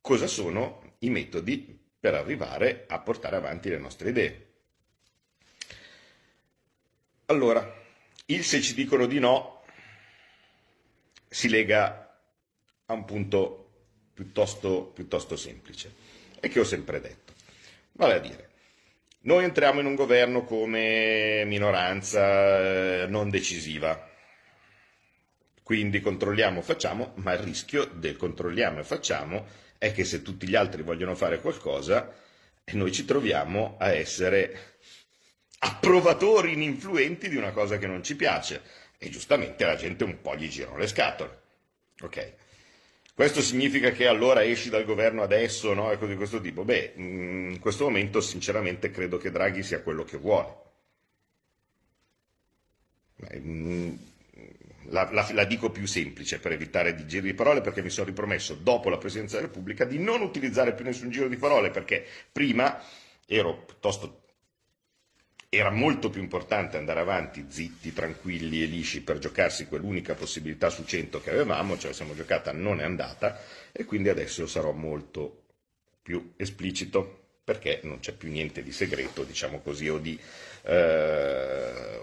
cosa 0.00 0.28
sono 0.28 0.94
i 1.00 1.10
metodi 1.10 1.79
per 2.00 2.14
arrivare 2.14 2.86
a 2.88 2.98
portare 2.98 3.36
avanti 3.36 3.68
le 3.68 3.78
nostre 3.78 4.08
idee? 4.08 4.46
Allora, 7.26 7.78
il 8.26 8.42
se 8.42 8.60
ci 8.62 8.74
dicono 8.74 9.06
di 9.06 9.18
no 9.18 9.62
si 11.28 11.48
lega 11.48 12.18
a 12.86 12.92
un 12.92 13.04
punto 13.04 13.60
piuttosto, 14.14 14.86
piuttosto 14.86 15.36
semplice 15.36 15.94
e 16.40 16.48
che 16.48 16.58
ho 16.58 16.64
sempre 16.64 17.00
detto. 17.00 17.32
Vale 17.92 18.14
a 18.14 18.18
dire, 18.18 18.50
noi 19.20 19.44
entriamo 19.44 19.80
in 19.80 19.86
un 19.86 19.94
governo 19.94 20.44
come 20.44 21.44
minoranza 21.44 23.02
eh, 23.02 23.06
non 23.06 23.28
decisiva, 23.28 24.08
quindi 25.62 26.00
controlliamo, 26.00 26.62
facciamo, 26.62 27.12
ma 27.16 27.32
il 27.34 27.40
rischio 27.40 27.84
del 27.84 28.16
controlliamo 28.16 28.80
e 28.80 28.84
facciamo 28.84 29.46
è 29.80 29.94
che 29.94 30.04
se 30.04 30.20
tutti 30.20 30.46
gli 30.46 30.54
altri 30.54 30.82
vogliono 30.82 31.14
fare 31.14 31.40
qualcosa, 31.40 32.14
noi 32.72 32.92
ci 32.92 33.06
troviamo 33.06 33.76
a 33.78 33.92
essere 33.92 34.74
approvatori 35.60 36.52
ininfluenti 36.52 37.30
di 37.30 37.36
una 37.36 37.50
cosa 37.50 37.78
che 37.78 37.86
non 37.86 38.04
ci 38.04 38.14
piace 38.14 38.60
e 38.98 39.08
giustamente 39.08 39.64
la 39.64 39.76
gente 39.76 40.04
un 40.04 40.20
po' 40.20 40.36
gli 40.36 40.50
girano 40.50 40.76
le 40.76 40.86
scatole. 40.86 41.40
Ok? 42.02 42.34
Questo 43.14 43.40
significa 43.40 43.90
che 43.90 44.06
allora 44.06 44.44
esci 44.44 44.68
dal 44.68 44.84
governo 44.84 45.22
adesso, 45.22 45.72
no? 45.72 45.90
E 45.90 45.96
cose 45.96 46.10
di 46.10 46.16
questo 46.16 46.42
tipo. 46.42 46.62
Beh, 46.62 46.92
in 46.96 47.58
questo 47.58 47.84
momento 47.84 48.20
sinceramente 48.20 48.90
credo 48.90 49.16
che 49.16 49.30
Draghi 49.30 49.62
sia 49.62 49.80
quello 49.80 50.04
che 50.04 50.18
vuole. 50.18 50.56
La, 54.90 55.08
la, 55.12 55.28
la, 55.32 55.44
dico 55.44 55.70
più 55.70 55.86
semplice 55.86 56.40
per 56.40 56.52
evitare 56.52 56.94
di 56.94 57.06
giri 57.06 57.28
di 57.28 57.34
parole 57.34 57.60
perché 57.60 57.82
mi 57.82 57.90
sono 57.90 58.06
ripromesso 58.06 58.54
dopo 58.54 58.88
la 58.88 58.98
Presidenza 58.98 59.36
della 59.36 59.46
Repubblica 59.46 59.84
di 59.84 59.98
non 59.98 60.20
utilizzare 60.20 60.74
più 60.74 60.84
nessun 60.84 61.10
giro 61.10 61.28
di 61.28 61.36
parole 61.36 61.70
perché 61.70 62.04
prima 62.32 62.82
era 65.52 65.70
molto 65.70 66.10
più 66.10 66.20
importante 66.20 66.76
andare 66.76 67.00
avanti 67.00 67.46
zitti, 67.48 67.92
tranquilli 67.92 68.62
e 68.62 68.66
lisci 68.66 69.02
per 69.02 69.18
giocarsi 69.18 69.66
quell'unica 69.66 70.14
possibilità 70.14 70.70
su 70.70 70.84
100 70.84 71.20
che 71.20 71.30
avevamo, 71.30 71.76
cioè 71.76 71.92
siamo 71.92 72.14
giocata 72.14 72.52
non 72.52 72.80
è 72.80 72.84
andata 72.84 73.40
e 73.72 73.84
quindi 73.84 74.08
adesso 74.08 74.46
sarò 74.46 74.72
molto 74.72 75.42
più 76.02 76.32
esplicito 76.36 77.18
perché 77.42 77.80
non 77.82 77.98
c'è 77.98 78.12
più 78.12 78.30
niente 78.30 78.62
di 78.62 78.70
segreto, 78.70 79.24
diciamo 79.24 79.60
così, 79.60 79.88
o 79.88 79.98
di, 79.98 80.16
eh, 80.62 81.98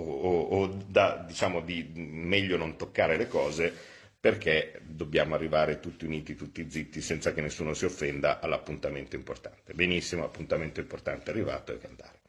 o, 0.00 0.40
o, 0.42 0.66
da, 0.86 1.24
diciamo 1.26 1.60
di 1.60 1.90
meglio 1.94 2.56
non 2.56 2.76
toccare 2.76 3.16
le 3.16 3.28
cose 3.28 3.74
perché 4.20 4.80
dobbiamo 4.84 5.34
arrivare 5.34 5.80
tutti 5.80 6.04
uniti, 6.04 6.34
tutti 6.34 6.68
zitti, 6.68 7.00
senza 7.00 7.32
che 7.32 7.40
nessuno 7.40 7.72
si 7.74 7.84
offenda 7.84 8.40
all'appuntamento 8.40 9.14
importante. 9.16 9.74
Benissimo, 9.74 10.24
appuntamento 10.24 10.80
importante 10.80 11.30
arrivato 11.30 11.72
e 11.72 11.78
che 11.78 11.86
andare. 11.86 12.20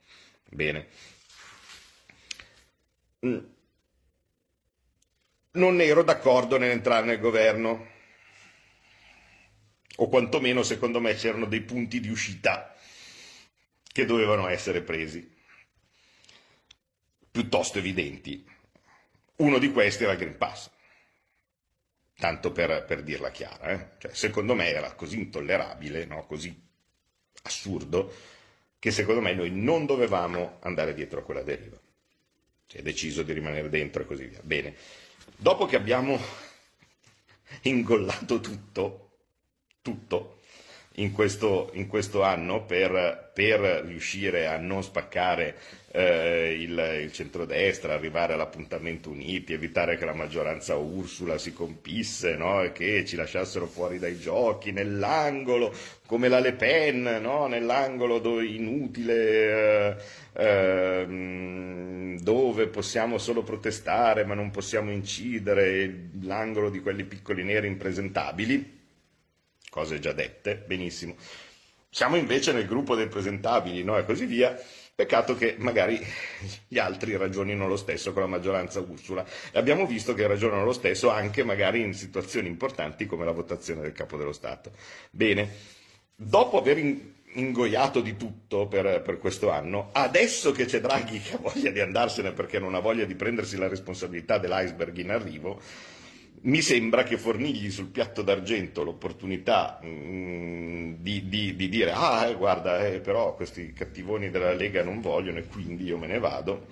Bene. 0.50 0.88
Mm. 3.26 3.38
Non 5.52 5.82
ero 5.82 6.04
d'accordo 6.04 6.58
nell'entrare 6.60 7.06
nel 7.08 7.20
governo, 7.20 7.88
o 9.98 10.08
quantomeno 10.08 10.62
secondo 10.64 11.00
me 11.02 11.16
c'erano 11.16 11.46
dei 11.46 11.62
punti 11.62 12.00
di 12.00 12.10
uscita 12.10 12.76
che 13.92 14.06
dovevano 14.06 14.48
essere 14.48 14.82
presi, 14.82 15.28
piuttosto 17.40 17.78
evidenti. 17.78 18.46
Uno 19.38 19.60
di 19.60 19.72
questi 19.72 20.04
era 20.04 20.12
il 20.12 20.18
Green 20.18 20.38
Pass, 20.38 20.70
tanto 22.18 22.52
per, 22.52 22.84
per 22.84 23.02
dirla 23.02 23.32
chiara. 23.32 23.70
Eh? 23.70 23.88
Cioè, 23.98 24.14
secondo 24.14 24.56
me 24.56 24.68
era 24.68 24.92
così 24.92 25.20
intollerabile, 25.20 26.04
no? 26.04 26.26
così 26.26 26.54
assurdo, 27.44 28.14
che 28.78 28.92
secondo 28.92 29.22
me 29.22 29.34
noi 29.34 29.52
non 29.52 29.86
dovevamo 29.86 30.58
andare 30.64 30.94
dietro 30.94 31.22
a 31.22 31.24
quella 31.24 31.42
deriva. 31.42 31.80
Si 32.68 32.76
è 32.76 32.82
deciso 32.82 33.24
di 33.24 33.32
rimanere 33.32 33.70
dentro 33.70 34.02
e 34.02 34.06
così 34.06 34.26
via. 34.26 34.42
Bene, 34.44 34.76
dopo 35.38 35.66
che 35.66 35.78
abbiamo 35.78 36.20
ingollato 37.64 38.42
tutto, 38.42 39.12
tutto, 39.82 40.39
in 40.96 41.12
questo, 41.14 41.70
in 41.74 41.88
questo 41.88 42.24
anno 42.24 42.66
per, 42.66 43.32
per, 43.34 43.60
riuscire 43.86 44.48
a 44.48 44.58
non 44.58 44.84
spaccare 44.84 45.56
eh, 45.92 46.58
il, 46.60 47.02
il 47.04 47.12
centrodestra, 47.14 47.94
arrivare 47.94 48.34
all'appuntamento 48.34 49.10
uniti, 49.10 49.54
evitare 49.54 49.98
che 49.98 50.06
la 50.06 50.14
maggioranza 50.14 50.76
Ursula 50.76 51.38
si 51.38 51.54
compisse 51.54 52.36
no? 52.36 52.64
e 52.64 52.72
che 52.72 53.06
ci 53.06 53.16
lasciassero 53.16 53.66
fuori 53.68 53.98
dai 53.98 54.20
giochi, 54.20 54.72
nell'angolo, 54.72 55.74
come 56.06 56.28
la 56.28 56.40
Le 56.40 56.54
Pen, 56.54 57.20
no? 57.22 57.48
nell'angolo 57.48 58.20
dove, 58.20 58.46
inutile 58.46 59.96
eh, 60.34 60.44
eh, 60.44 62.16
dove 62.20 62.68
possiamo 62.68 63.18
solo 63.18 63.44
protestare 63.44 64.26
ma 64.26 64.34
non 64.34 64.52
possiamo 64.52 64.92
incidere, 64.92 66.10
l'angolo 66.22 66.70
di 66.70 66.82
quelli 66.82 67.06
piccoli 67.06 67.44
neri 67.44 67.68
impresentabili 67.68 68.78
cose 69.70 70.00
già 70.00 70.14
dette, 70.14 70.64
benissimo. 70.66 71.16
Siamo 71.90 72.16
invece 72.16 72.52
nel 72.52 72.68
gruppo 72.68 72.96
dei 72.96 73.08
presentabili 73.08 73.84
no? 73.84 73.98
e 73.98 74.06
così 74.06 74.26
via. 74.26 74.58
Peccato 74.94 75.36
che 75.36 75.56
magari 75.58 75.98
gli 76.68 76.78
altri 76.78 77.16
ragionino 77.16 77.68
lo 77.68 77.78
stesso 77.78 78.12
con 78.12 78.22
la 78.22 78.28
maggioranza 78.28 78.82
Ursula. 78.82 79.26
E 79.52 79.58
abbiamo 79.58 79.86
visto 79.86 80.14
che 80.14 80.28
ragionano 80.28 80.66
lo 80.66 80.74
stesso 80.74 81.10
anche 81.10 81.44
magari 81.44 81.82
in 81.82 81.94
situazioni 81.94 82.48
importanti 82.48 83.06
come 83.06 83.24
la 83.24 83.32
votazione 83.32 83.82
del 83.82 83.94
capo 83.94 84.18
dello 84.18 84.34
Stato. 84.34 84.72
Bene, 85.10 85.50
dopo 86.16 86.60
aver 86.60 86.78
ingoiato 87.34 88.02
di 88.02 88.18
tutto 88.18 88.68
per, 88.68 89.02
per, 89.02 89.20
questo 89.20 89.50
anno, 89.50 89.90
adesso 89.94 90.52
che 90.52 90.66
c'è 90.66 90.82
Draghi 90.82 91.20
che 91.22 91.36
ha 91.36 91.40
voglia 91.40 91.72
di 91.72 91.80
andarsene 91.80 92.32
perché 92.32 92.60
non 92.60 92.76
ha 92.76 92.80
voglia 92.80 93.06
di 93.06 93.16
prendersi 93.16 93.56
la 93.56 93.68
responsabilità 93.68 94.38
dell'iceberg 94.38 94.98
in 94.98 95.12
arrivo, 95.12 95.62
mi 96.42 96.62
sembra 96.62 97.04
che 97.04 97.18
fornigli 97.18 97.70
sul 97.70 97.88
piatto 97.88 98.22
d'argento 98.22 98.84
l'opportunità 98.84 99.80
mh, 99.82 99.88
mm, 99.88 100.94
di, 101.00 101.28
di, 101.28 101.56
di, 101.56 101.70
dire 101.70 101.92
ah 101.92 102.28
eh, 102.28 102.36
guarda 102.36 102.86
eh, 102.86 103.00
però 103.00 103.36
questi 103.36 103.74
cattivoni 103.74 104.30
della 104.30 104.54
Lega 104.54 104.84
non 104.84 105.02
vogliono 105.02 105.40
e 105.40 105.48
quindi 105.48 105.86
io 105.86 105.98
me 105.98 106.08
ne 106.08 106.20
vado. 106.20 106.68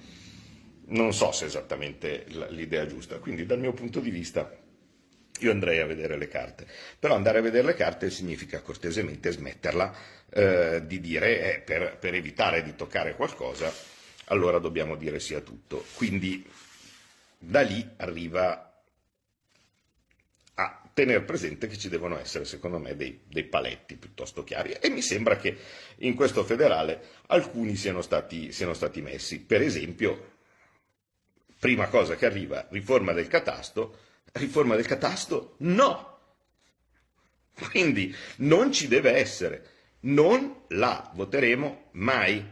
Non 0.89 1.13
so 1.13 1.33
se 1.33 1.45
è 1.45 1.47
esattamente 1.47 2.25
l'idea 2.49 2.87
giusta. 2.87 3.17
Quindi 3.17 3.45
dal 3.45 3.59
mio 3.59 3.73
punto 3.73 3.99
di 3.99 4.09
vista 4.09 4.49
io 5.39 5.51
andrei 5.51 5.79
a 5.79 5.85
vedere 5.85 6.17
le 6.17 6.29
carte. 6.29 6.65
Però 6.97 7.13
andare 7.13 7.39
a 7.39 7.41
vedere 7.41 7.67
le 7.67 7.73
carte 7.73 8.09
significa 8.09 8.61
cortesemente 8.61 9.31
smetterla 9.31 9.95
eh, 10.29 10.83
di 10.85 11.01
dire 11.01 11.55
eh, 11.55 11.59
per, 11.59 11.97
per 11.99 12.13
evitare 12.13 12.63
di 12.63 12.73
toccare 12.75 13.15
qualcosa 13.15 13.71
allora 14.29 14.59
dobbiamo 14.59 14.95
dire 14.95 15.19
sì 15.19 15.41
tutto. 15.43 15.85
Quindi 15.95 16.45
da 17.37 17.61
lì 17.61 17.85
arriva 17.97 18.66
tenere 20.97 21.21
presente 21.21 21.67
che 21.67 21.77
ci 21.77 21.89
devono 21.89 22.17
essere, 22.17 22.43
secondo 22.43 22.79
me, 22.79 22.95
dei, 22.95 23.19
dei, 23.27 23.43
paletti 23.43 23.97
piuttosto 23.97 24.43
chiari 24.43 24.71
e 24.71 24.89
mi 24.89 25.03
sembra 25.03 25.37
che 25.37 25.55
in 25.97 26.15
questo 26.15 26.43
federale 26.43 26.99
alcuni 27.27 27.75
siano 27.75 28.01
stati, 28.01 28.51
siano 28.51 28.73
stati 28.73 29.03
messi. 29.03 29.39
Per 29.39 29.61
esempio, 29.61 30.37
prima 31.59 31.87
cosa 31.89 32.15
che 32.15 32.25
arriva, 32.25 32.65
riforma 32.71 33.13
del 33.13 33.27
catasto, 33.27 33.95
riforma 34.31 34.75
del 34.75 34.87
catasto 34.87 35.53
no! 35.57 36.17
Quindi 37.69 38.11
non 38.37 38.71
ci 38.71 38.87
deve 38.87 39.17
essere, 39.17 39.69
non 39.99 40.63
la 40.69 41.11
voteremo 41.13 41.89
mai. 41.91 42.43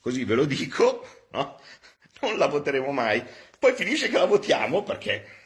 Così 0.00 0.24
ve 0.24 0.34
lo 0.34 0.46
dico, 0.46 1.06
no? 1.32 1.60
Non 2.22 2.38
la 2.38 2.46
voteremo 2.46 2.90
mai. 2.90 3.22
Poi 3.58 3.74
finisce 3.74 4.08
che 4.08 4.16
la 4.16 4.24
votiamo 4.24 4.82
perché 4.82 5.41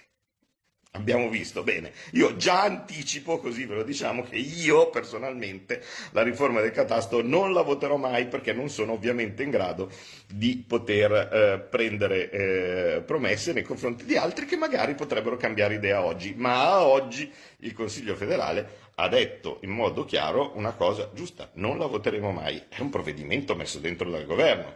Abbiamo 0.97 1.29
visto, 1.29 1.63
bene, 1.63 1.93
io 2.13 2.37
già 2.37 2.63
anticipo, 2.63 3.39
così 3.39 3.67
ve 3.67 3.75
lo 3.75 3.83
diciamo, 3.83 4.23
che 4.23 4.37
io 4.37 4.89
personalmente 4.89 5.83
la 6.13 6.23
riforma 6.23 6.63
del 6.63 6.71
catasto 6.71 7.23
non 7.23 7.53
la 7.53 7.61
voterò 7.61 7.97
mai 7.97 8.27
perché 8.29 8.55
non 8.55 8.71
sono 8.71 8.93
ovviamente 8.93 9.43
in 9.43 9.51
grado 9.51 9.91
di 10.27 10.65
poter 10.67 11.13
eh, 11.13 11.59
prendere 11.69 12.31
eh, 12.31 13.03
promesse 13.03 13.53
nei 13.53 13.63
confronti 13.63 14.07
di 14.07 14.17
altri 14.17 14.47
che 14.47 14.57
magari 14.57 14.95
potrebbero 14.95 15.37
cambiare 15.37 15.75
idea 15.75 16.03
oggi, 16.03 16.35
ma 16.35 16.81
oggi 16.81 17.31
il 17.59 17.75
Consiglio 17.75 18.17
federale 18.17 18.85
ha 18.95 19.09
detto 19.09 19.59
in 19.63 19.71
modo 19.71 20.07
chiaro 20.07 20.53
una 20.57 20.73
cosa 20.73 21.11
giusta, 21.13 21.51
non 21.55 21.79
la 21.79 21.87
voteremo 21.87 22.33
mai, 22.33 22.65
è 22.71 22.81
un 22.81 22.89
provvedimento 22.89 23.55
messo 23.55 23.79
dentro 23.79 24.11
dal 24.11 24.25
governo. 24.25 24.73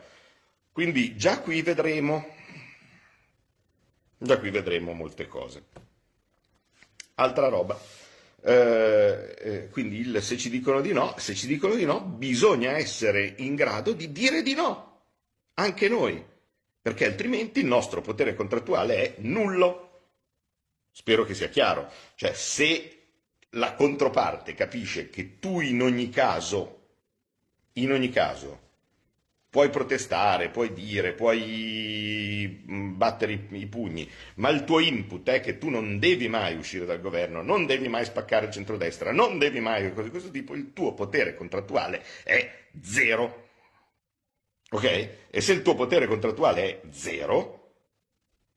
Quindi 0.71 1.17
già 1.17 1.41
qui 1.41 1.63
vedremo, 1.63 2.27
già 4.19 4.39
qui 4.39 4.51
vedremo 4.51 4.93
molte 4.93 5.27
cose 5.27 5.89
altra 7.21 7.49
roba. 7.49 7.79
Eh, 8.43 9.37
eh, 9.39 9.69
quindi 9.69 9.99
il, 9.99 10.23
se 10.23 10.39
ci 10.39 10.49
dicono 10.49 10.81
di 10.81 10.93
no, 10.93 11.15
se 11.19 11.35
ci 11.35 11.47
dicono 11.47 11.75
di 11.75 11.85
no, 11.85 12.01
bisogna 12.01 12.73
essere 12.73 13.35
in 13.39 13.55
grado 13.55 13.93
di 13.93 14.11
dire 14.13 14.43
di 14.43 14.55
no, 14.55 15.03
anche 15.55 15.89
noi, 15.89 16.25
perché 16.81 17.05
altrimenti 17.05 17.61
il 17.61 17.67
nostro 17.67 18.01
potere 18.01 18.35
contrattuale 18.35 18.97
è 18.97 19.15
nullo. 19.19 19.89
Spero 20.91 21.25
che 21.25 21.35
sia 21.35 21.49
chiaro. 21.49 21.91
Cioè, 22.15 22.33
se 22.33 22.97
la 23.51 23.75
controparte 23.75 24.55
capisce 24.55 25.11
che 25.11 25.39
tu 25.39 25.61
in 25.61 25.83
ogni 25.83 26.09
caso, 26.09 26.79
in 27.75 27.93
ogni 27.93 28.11
caso, 28.11 28.69
Puoi 29.51 29.69
protestare, 29.69 30.49
puoi 30.49 30.73
dire, 30.73 31.13
puoi 31.13 32.63
mm, 32.71 32.97
battere 32.97 33.33
i, 33.33 33.47
i, 33.51 33.67
pugni, 33.67 34.09
ma 34.37 34.49
il 34.49 34.63
tuo 34.63 34.79
input 34.79 35.29
è 35.29 35.41
che 35.41 35.59
tu 35.59 35.69
non 35.69 35.99
devi 35.99 36.29
mai 36.29 36.57
uscire 36.57 36.85
dal 36.85 37.01
governo, 37.01 37.43
non 37.43 37.67
devi 37.67 37.89
mai 37.89 38.05
spaccare 38.05 38.47
il 38.47 38.53
centrodestra, 38.53 39.11
non 39.11 39.39
devi 39.39 39.59
mai 39.59 39.93
cose 39.93 40.05
di 40.05 40.11
questo 40.11 40.31
tipo, 40.31 40.55
il 40.55 40.73
tuo 40.73 40.95
potere 40.95 41.35
contrattuale 41.35 42.05
è 42.23 42.69
zero. 42.81 43.49
Ok? 44.71 45.09
E 45.31 45.41
se 45.41 45.53
il 45.53 45.63
tuo 45.63 45.75
potere 45.75 46.07
contrattuale 46.07 46.63
è 46.63 46.81
zero, 46.91 47.73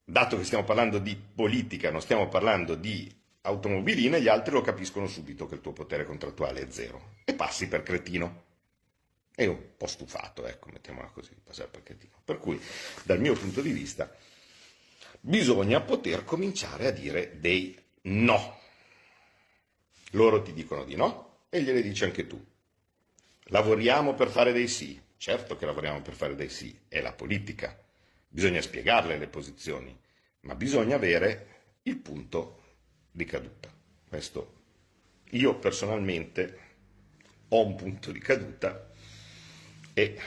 dato 0.05 0.37
che 0.37 0.43
stiamo 0.43 0.63
parlando 0.63 0.99
di 0.99 1.15
politica, 1.15 1.89
non 1.89 2.01
stiamo 2.01 2.27
parlando 2.27 2.75
di 2.75 3.11
automobiline, 3.41 4.21
gli 4.21 4.27
altri 4.27 4.53
lo 4.53 4.61
capiscono 4.61 5.07
subito 5.07 5.47
che 5.47 5.55
il 5.55 5.61
tuo 5.61 5.73
potere 5.73 6.05
contrattuale 6.05 6.61
è 6.61 6.67
zero 6.69 7.15
e 7.25 7.33
passi 7.33 7.67
per 7.67 7.83
cretino. 7.83 8.51
E 9.35 9.47
un 9.47 9.75
po' 9.77 9.87
stufato, 9.87 10.45
ecco, 10.45 10.69
mettiamola 10.71 11.07
così, 11.07 11.31
passare 11.43 11.69
per 11.69 11.83
cretino. 11.83 12.21
Per 12.23 12.37
cui, 12.37 12.61
dal 13.03 13.19
mio 13.19 13.33
punto 13.33 13.61
di 13.61 13.71
vista, 13.71 14.13
bisogna 15.19 15.81
poter 15.81 16.23
cominciare 16.23 16.87
a 16.87 16.91
dire 16.91 17.39
dei 17.39 17.75
no. 18.03 18.59
Loro 20.11 20.41
ti 20.43 20.53
dicono 20.53 20.83
di 20.83 20.95
no 20.95 21.45
e 21.49 21.63
gliele 21.63 21.81
dici 21.81 22.03
anche 22.03 22.27
tu. 22.27 22.43
Lavoriamo 23.45 24.13
per 24.13 24.29
fare 24.29 24.51
dei 24.51 24.67
sì. 24.67 25.01
Certo 25.17 25.55
che 25.55 25.65
lavoriamo 25.65 26.01
per 26.01 26.15
fare 26.15 26.35
dei 26.35 26.49
sì, 26.49 26.77
è 26.87 26.99
la 26.99 27.13
politica. 27.13 27.81
Bisogna 28.27 28.61
spiegarle 28.61 29.17
le 29.17 29.27
posizioni, 29.27 29.97
ma 30.41 30.53
bisogna 30.53 30.95
avere 30.95 31.47
il 31.83 31.97
punto 31.97 32.61
di 33.09 33.23
caduta. 33.23 33.71
Questo 34.07 34.61
io 35.29 35.55
personalmente 35.55 36.59
ho 37.47 37.65
un 37.65 37.75
punto 37.75 38.11
di 38.11 38.19
caduta 38.19 38.91
e 39.93 40.19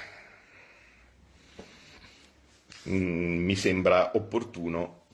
mm, 2.89 3.45
mi 3.45 3.57
sembra 3.57 4.13
opportuno 4.15 5.05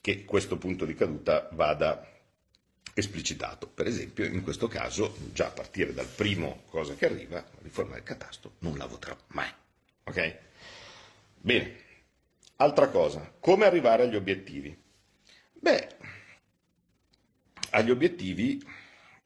che 0.00 0.24
questo 0.24 0.56
punto 0.58 0.84
di 0.84 0.94
caduta 0.94 1.48
vada 1.52 2.08
esplicitato. 2.94 3.68
Per 3.68 3.86
esempio, 3.86 4.24
in 4.24 4.42
questo 4.42 4.68
caso, 4.68 5.16
già 5.32 5.46
a 5.46 5.50
partire 5.50 5.94
dal 5.94 6.06
primo 6.06 6.62
cosa 6.68 6.94
che 6.94 7.06
arriva, 7.06 7.36
la 7.36 7.62
riforma 7.62 7.94
del 7.94 8.02
catasto, 8.02 8.54
non 8.60 8.76
la 8.76 8.86
voterò 8.86 9.16
mai. 9.28 9.50
Ok? 10.04 10.38
Bene. 11.40 11.80
Altra 12.56 12.88
cosa, 12.88 13.32
come 13.40 13.64
arrivare 13.64 14.04
agli 14.04 14.14
obiettivi? 14.14 14.76
Beh, 15.52 15.88
agli 17.70 17.90
obiettivi 17.90 18.62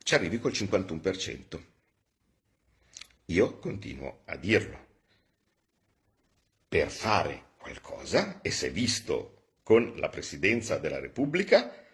ci 0.02 0.14
arrivi 0.14 0.38
col 0.38 0.52
51%. 0.52 1.60
Io 3.26 3.58
continuo 3.58 4.22
a 4.26 4.36
dirlo. 4.36 4.84
Per 6.68 6.90
fare 6.90 7.50
qualcosa, 7.58 8.40
e 8.40 8.50
se 8.50 8.70
visto 8.70 9.58
con 9.62 9.94
la 9.96 10.08
Presidenza 10.08 10.78
della 10.78 10.98
Repubblica, 11.00 11.84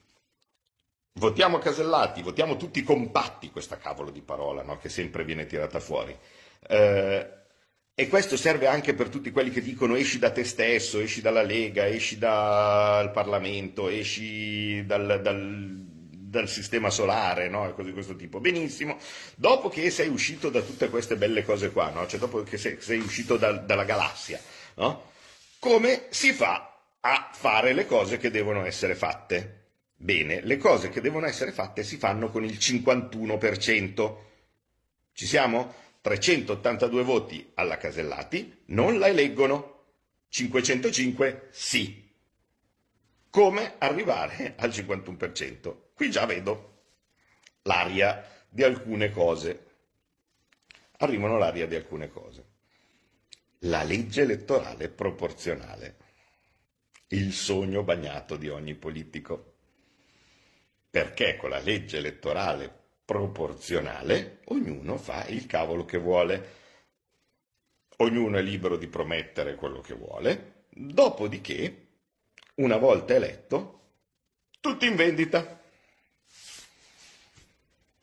Votiamo 1.19 1.57
Casellati, 1.59 2.21
votiamo 2.21 2.57
tutti 2.59 2.83
compatti 2.83 3.51
questa 3.51 3.79
cavolo 3.79 4.11
di 4.11 4.21
parola 4.21 4.63
no? 4.63 4.77
che 4.77 4.91
sempre 4.91 5.25
viene 5.25 5.47
tirata 5.47 5.81
fuori. 5.81 6.15
Eh, 6.69 7.27
e 7.95 8.09
questo 8.09 8.37
serve 8.37 8.67
anche 8.67 8.93
per 8.93 9.09
tutti 9.09 9.31
quelli 9.31 9.49
che 9.51 9.63
dicono 9.63 9.97
esci 9.97 10.19
da 10.19 10.31
te 10.31 10.45
stesso, 10.45 11.01
esci 11.01 11.23
dalla 11.23 11.41
Lega, 11.41 11.87
esci 11.87 12.19
dal 12.19 13.11
Parlamento, 13.13 13.89
esci 13.89 14.85
dal, 14.85 15.23
dal, 15.23 15.87
dal 16.11 16.49
sistema 16.51 16.91
solare, 16.91 17.49
no? 17.49 17.73
cose 17.73 17.89
di 17.89 17.95
questo 17.95 18.15
tipo. 18.15 18.39
Benissimo, 18.39 18.99
dopo 19.37 19.71
che 19.71 19.89
sei 19.89 20.09
uscito 20.09 20.51
da 20.51 20.61
tutte 20.61 20.91
queste 20.91 21.17
belle 21.17 21.47
cose 21.47 21.71
qua, 21.71 21.89
no? 21.89 22.07
cioè 22.07 22.21
dopo 22.21 22.43
che 22.43 22.59
sei, 22.59 22.77
sei 22.79 22.99
uscito 22.99 23.39
da, 23.39 23.53
dalla 23.53 23.85
galassia, 23.85 24.39
no? 24.75 25.13
come 25.61 26.09
si 26.11 26.35
fa 26.35 26.79
a 27.01 27.31
fare 27.33 27.73
le 27.73 27.87
cose 27.87 28.19
che 28.19 28.31
devono 28.31 28.67
essere 28.67 28.95
fatte? 28.95 29.56
Bene, 29.99 30.43
le 30.43 30.59
cose 30.59 30.91
che 30.91 31.01
devono 31.01 31.27
essere 31.27 31.53
fatte 31.53 31.83
si 31.83 31.97
fanno 31.97 32.31
con 32.31 32.45
il 32.45 32.59
51%. 32.59 34.17
Ci 35.13 35.27
siamo? 35.27 35.75
382 36.03 37.03
voti 37.03 37.51
alla 37.55 37.79
Casellati 37.79 38.63
non 38.67 38.99
la 38.99 39.09
eleggono. 39.09 39.75
505 40.29 41.49
sì. 41.51 42.05
Come 43.31 43.75
arrivare 43.79 44.55
al 44.57 44.71
51%? 44.71 45.77
Qui 45.95 46.11
già 46.11 46.27
vedo 46.27 46.83
l'aria 47.63 48.25
di 48.49 48.63
alcune 48.63 49.11
cose. 49.11 49.65
Arrivano 50.99 51.39
l'aria 51.39 51.67
di 51.67 51.75
alcune 51.75 52.09
cose. 52.11 52.45
La 53.61 53.83
legge 53.83 54.23
elettorale 54.23 54.91
proporzionale. 54.91 55.97
Il 57.09 57.33
sogno 57.33 57.83
bagnato 57.83 58.37
di 58.37 58.49
ogni 58.49 58.75
politico. 58.75 59.56
Perché 60.97 61.37
con 61.37 61.51
la 61.51 61.59
legge 61.59 61.99
elettorale 61.99 62.73
proporzionale 63.05 64.41
ognuno 64.47 64.97
fa 64.97 65.27
il 65.27 65.45
cavolo 65.45 65.85
che 65.85 65.99
vuole. 65.99 66.53
Ognuno 67.99 68.39
è 68.39 68.41
libero 68.41 68.79
di 68.79 68.87
promettere 68.87 69.57
quello 69.57 69.83
che 69.83 69.93
vuole. 69.93 70.65
Dopodiché 70.71 71.89
una 72.55 72.79
volta 72.79 73.13
eletto, 73.13 73.91
tutti 74.59 74.87
in 74.87 74.97
vendita. 74.97 75.61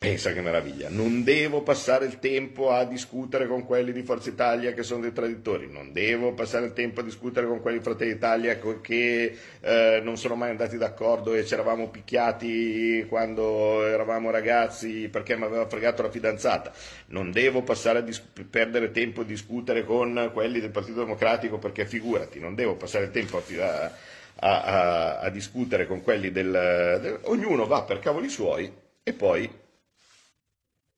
Pensa 0.04 0.34
che 0.34 0.42
meraviglia, 0.42 0.90
non 0.90 1.24
devo 1.24 1.62
passare 1.62 2.04
il 2.06 2.20
tempo 2.20 2.72
a 2.72 2.84
discutere 2.84 3.48
con 3.48 3.66
quelli 3.66 3.94
di 3.94 4.04
Forza 4.04 4.28
Italia 4.28 4.74
che 4.74 4.84
sono 4.84 5.00
dei 5.00 5.14
traditori, 5.14 5.72
non 5.72 5.94
devo 5.94 6.34
passare 6.34 6.66
il 6.66 6.74
tempo 6.74 7.00
a 7.00 7.04
discutere 7.04 7.48
con 7.48 7.62
quelli 7.62 7.78
di 7.78 7.84
Fratelli 7.86 8.12
d'Italia 8.12 8.60
che 8.82 9.38
eh, 9.62 10.02
non 10.04 10.18
sono 10.18 10.36
mai 10.36 10.50
andati 10.50 10.76
d'accordo 10.76 11.34
e 11.34 11.46
ci 11.46 11.54
eravamo 11.54 11.88
picchiati 11.88 13.06
quando 13.08 13.88
eravamo 13.88 14.30
ragazzi 14.30 15.08
perché 15.08 15.38
mi 15.38 15.46
aveva 15.46 15.70
fregato 15.70 16.02
la 16.02 16.12
fidanzata, 16.12 16.74
non 17.08 17.32
devo 17.32 17.62
passare 17.62 18.00
a 18.00 18.02
dis- 18.02 18.22
perdere 18.50 18.92
tempo 18.92 19.22
a 19.22 19.24
discutere 19.24 19.86
con 19.86 20.32
quelli 20.34 20.60
del 20.60 20.72
Partito 20.72 21.00
Democratico 21.00 21.60
perché 21.60 21.86
figurati, 21.86 22.42
non 22.42 22.56
devo 22.56 22.76
passare 22.76 23.06
il 23.06 23.12
tempo 23.12 23.38
a, 23.38 23.92
a, 24.36 24.64
a, 24.64 25.20
a 25.20 25.30
discutere 25.30 25.88
con 25.88 26.02
quelli 26.02 26.30
del, 26.30 27.00
del... 27.02 27.20
Ognuno 27.22 27.66
va 27.68 27.84
per 27.84 28.00
cavoli 28.00 28.28
suoi 28.28 28.70
e 29.02 29.14
poi 29.14 29.62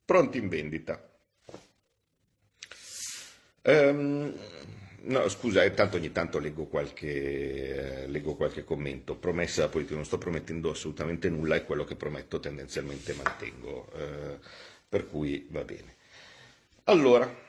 pronti 0.06 0.38
in 0.38 0.48
vendita. 0.48 1.10
Um, 3.64 4.32
no, 5.02 5.28
scusa, 5.28 5.64
intanto 5.66 5.98
ogni 5.98 6.12
tanto 6.12 6.38
leggo 6.38 6.66
qualche, 6.66 8.04
eh, 8.04 8.08
leggo 8.08 8.36
qualche 8.36 8.64
commento. 8.64 9.16
Promessa 9.16 9.68
politica, 9.70 9.96
non 9.96 10.06
sto 10.06 10.20
promettendo 10.20 10.70
assolutamente 10.70 11.30
nulla 11.30 11.56
e 11.56 11.66
quello 11.66 11.84
che 11.84 11.96
prometto 11.96 12.40
tendenzialmente 12.40 13.14
mantengo, 13.14 13.92
eh, 13.96 14.38
per 14.88 15.08
cui 15.08 15.48
va 15.50 15.64
bene. 15.64 15.96
Allora, 16.84 17.44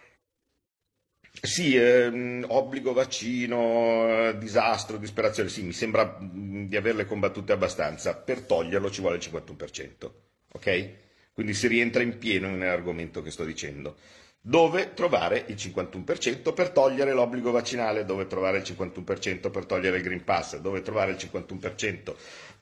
sì, 1.43 1.77
ehm, 1.77 2.47
obbligo 2.49 2.93
vaccino, 2.95 4.29
eh, 4.29 4.39
disastro, 4.39 4.97
disperazione, 4.97 5.51
sì, 5.51 5.63
mi 5.63 5.73
sembra 5.73 6.05
mh, 6.19 6.69
di 6.69 6.77
averle 6.77 7.05
combattute 7.05 7.53
abbastanza. 7.53 8.15
Per 8.17 8.41
toglierlo 8.41 8.91
ci 8.91 9.03
vuole 9.03 9.17
il 9.17 9.23
51%, 9.23 10.13
ok? 10.53 11.05
Quindi 11.37 11.53
si 11.53 11.66
rientra 11.66 12.01
in 12.03 12.16
pieno 12.16 12.49
nell'argomento 12.49 13.20
che 13.20 13.30
sto 13.30 13.45
dicendo. 13.45 13.97
Dove 14.41 14.95
trovare 14.95 15.45
il 15.49 15.55
51% 15.57 16.55
per 16.55 16.70
togliere 16.70 17.12
l'obbligo 17.12 17.51
vaccinale, 17.51 18.07
dove 18.07 18.26
trovare 18.26 18.57
il 18.57 18.62
51% 18.62 19.51
per 19.51 19.66
togliere 19.66 19.99
il 19.99 20.03
Green 20.03 20.24
Pass, 20.24 20.57
dove 20.57 20.80
trovare 20.80 21.11
il 21.11 21.18
51% 21.18 22.14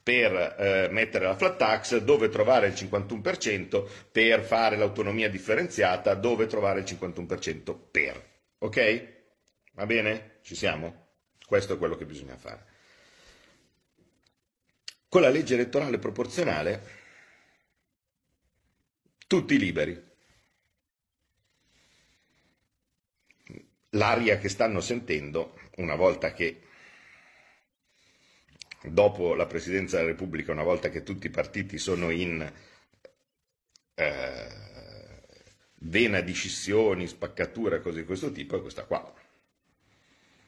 per 0.03 0.55
eh, 0.59 0.89
mettere 0.91 1.23
la 1.23 1.37
flat 1.37 1.55
tax, 1.55 1.99
dove 1.99 2.27
trovare 2.27 2.67
il 2.67 2.73
51% 2.73 3.87
per 4.11 4.43
fare 4.43 4.75
l'autonomia 4.75 5.29
differenziata, 5.29 6.13
dove 6.15 6.45
trovare 6.47 6.81
il 6.81 6.85
51% 6.85 7.73
per. 7.91 8.21
Ok? 8.57 9.13
Va 9.71 9.85
bene? 9.85 10.39
Ci 10.41 10.53
siamo? 10.53 11.11
Questo 11.47 11.75
è 11.75 11.77
quello 11.77 11.95
che 11.95 12.05
bisogna 12.05 12.35
fare. 12.35 12.65
Con 15.07 15.21
la 15.21 15.29
legge 15.29 15.53
elettorale 15.53 15.97
proporzionale 15.97 17.04
tutti 19.27 19.57
liberi. 19.57 20.13
L'aria 23.91 24.37
che 24.37 24.49
stanno 24.49 24.81
sentendo, 24.81 25.57
una 25.77 25.95
volta 25.95 26.33
che, 26.33 26.61
dopo 28.83 29.33
la 29.35 29.45
Presidenza 29.45 29.97
della 29.97 30.09
Repubblica, 30.09 30.51
una 30.51 30.63
volta 30.63 30.89
che 30.89 31.03
tutti 31.03 31.27
i 31.27 31.31
partiti 31.31 31.77
sono 31.77 32.09
in 32.09 32.51
eh, 33.95 34.47
vena 35.75 36.19
di 36.21 36.33
scissioni, 36.33 37.07
spaccature, 37.07 37.81
cose 37.81 37.99
di 37.99 38.05
questo 38.05 38.31
tipo, 38.31 38.57
è 38.57 38.61
questa 38.61 38.83
qua. 38.83 39.13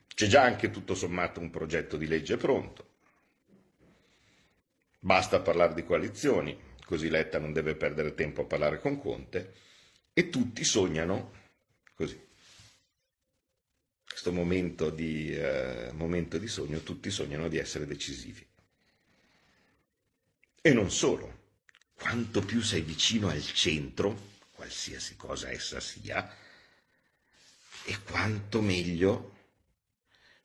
C'è 0.08 0.28
già 0.28 0.42
anche 0.42 0.70
tutto 0.70 0.94
sommato 0.94 1.40
un 1.40 1.50
progetto 1.50 1.96
di 1.96 2.08
legge 2.08 2.38
pronto. 2.38 2.96
Basta 5.00 5.40
parlare 5.40 5.74
di 5.74 5.86
coalizioni, 5.86 6.67
così 6.88 7.10
Letta 7.10 7.38
non 7.38 7.52
deve 7.52 7.76
perdere 7.76 8.16
tempo 8.16 8.42
a 8.42 8.46
parlare 8.46 8.80
con 8.80 8.98
Conte, 8.98 9.54
e 10.14 10.30
tutti 10.30 10.64
sognano 10.64 11.34
così. 11.94 12.18
Questo 14.08 14.32
momento 14.32 14.90
di, 14.90 15.36
eh, 15.36 15.92
momento 15.94 16.38
di 16.38 16.48
sogno, 16.48 16.80
tutti 16.80 17.12
sognano 17.12 17.50
di 17.50 17.58
essere 17.58 17.86
decisivi. 17.86 18.44
E 20.62 20.74
non 20.74 20.90
solo, 20.90 21.56
quanto 21.94 22.42
più 22.42 22.62
sei 22.62 22.82
vicino 22.82 23.28
al 23.28 23.44
centro, 23.44 24.36
qualsiasi 24.54 25.18
cosa 25.18 25.52
essa 25.52 25.82
sia, 25.82 26.34
e 27.84 28.02
quanto 28.04 28.62
meglio 28.62 29.37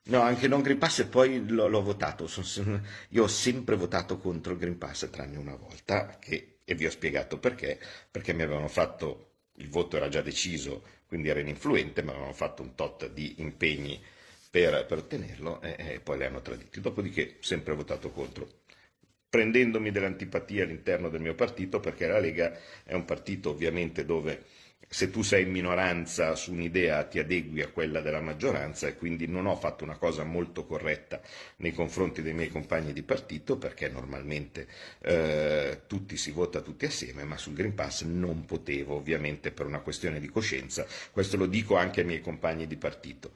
No, 0.04 0.20
anche 0.20 0.48
non 0.48 0.62
Green 0.62 0.78
Pass 0.78 1.00
e 1.00 1.06
poi 1.06 1.46
l'ho, 1.48 1.68
l'ho 1.68 1.82
votato. 1.82 2.26
Sono, 2.26 2.80
io 3.10 3.22
ho 3.22 3.28
sempre 3.28 3.76
votato 3.76 4.18
contro 4.18 4.52
il 4.52 4.58
Green 4.58 4.78
Pass, 4.78 5.08
tranne 5.10 5.36
una 5.36 5.54
volta, 5.54 6.18
che, 6.18 6.58
e 6.64 6.74
vi 6.74 6.86
ho 6.86 6.90
spiegato 6.90 7.38
perché, 7.38 7.78
perché 8.10 8.32
mi 8.32 8.42
avevano 8.42 8.68
fatto, 8.68 9.30
il 9.56 9.68
voto 9.68 9.96
era 9.96 10.08
già 10.08 10.20
deciso, 10.20 10.82
quindi 11.06 11.28
era 11.28 11.40
ininfluente, 11.40 12.02
mi 12.02 12.10
avevano 12.10 12.32
fatto 12.32 12.62
un 12.62 12.74
tot 12.74 13.10
di 13.10 13.34
impegni 13.38 14.00
per, 14.50 14.86
per 14.86 14.98
ottenerlo 14.98 15.60
e, 15.62 15.76
e, 15.78 16.00
poi 16.00 16.18
le 16.18 16.26
hanno 16.26 16.42
traditi. 16.42 16.80
Dopodiché 16.80 17.36
sempre 17.40 17.74
votato 17.74 18.10
contro, 18.10 18.48
prendendomi 19.28 19.92
dell'antipatia 19.92 20.64
all'interno 20.64 21.10
del 21.10 21.20
mio 21.20 21.34
partito, 21.34 21.78
perché 21.78 22.08
la 22.08 22.18
Lega 22.18 22.58
è 22.82 22.94
un 22.94 23.04
partito 23.04 23.50
ovviamente 23.50 24.04
dove 24.04 24.44
se 24.92 25.08
tu 25.08 25.22
sei 25.22 25.44
in 25.44 25.50
minoranza 25.50 26.34
su 26.34 26.52
un'idea 26.52 27.02
ti 27.04 27.18
adegui 27.18 27.62
a 27.62 27.68
quella 27.68 28.02
della 28.02 28.20
maggioranza 28.20 28.86
e 28.86 28.94
quindi 28.94 29.26
non 29.26 29.46
ho 29.46 29.56
fatto 29.56 29.84
una 29.84 29.96
cosa 29.96 30.22
molto 30.22 30.66
corretta 30.66 31.18
nei 31.56 31.72
confronti 31.72 32.20
dei 32.20 32.34
miei 32.34 32.50
compagni 32.50 32.92
di 32.92 33.02
partito 33.02 33.56
perché 33.56 33.88
normalmente 33.88 34.66
eh, 35.00 35.80
tutti 35.86 36.18
si 36.18 36.30
vota 36.30 36.60
tutti 36.60 36.84
assieme, 36.84 37.24
ma 37.24 37.38
sul 37.38 37.54
Green 37.54 37.74
Pass 37.74 38.02
non 38.02 38.44
potevo 38.44 38.96
ovviamente 38.96 39.50
per 39.50 39.64
una 39.64 39.80
questione 39.80 40.20
di 40.20 40.28
coscienza, 40.28 40.84
questo 41.10 41.38
lo 41.38 41.46
dico 41.46 41.76
anche 41.76 42.00
ai 42.00 42.06
miei 42.06 42.20
compagni 42.20 42.66
di 42.66 42.76
partito. 42.76 43.32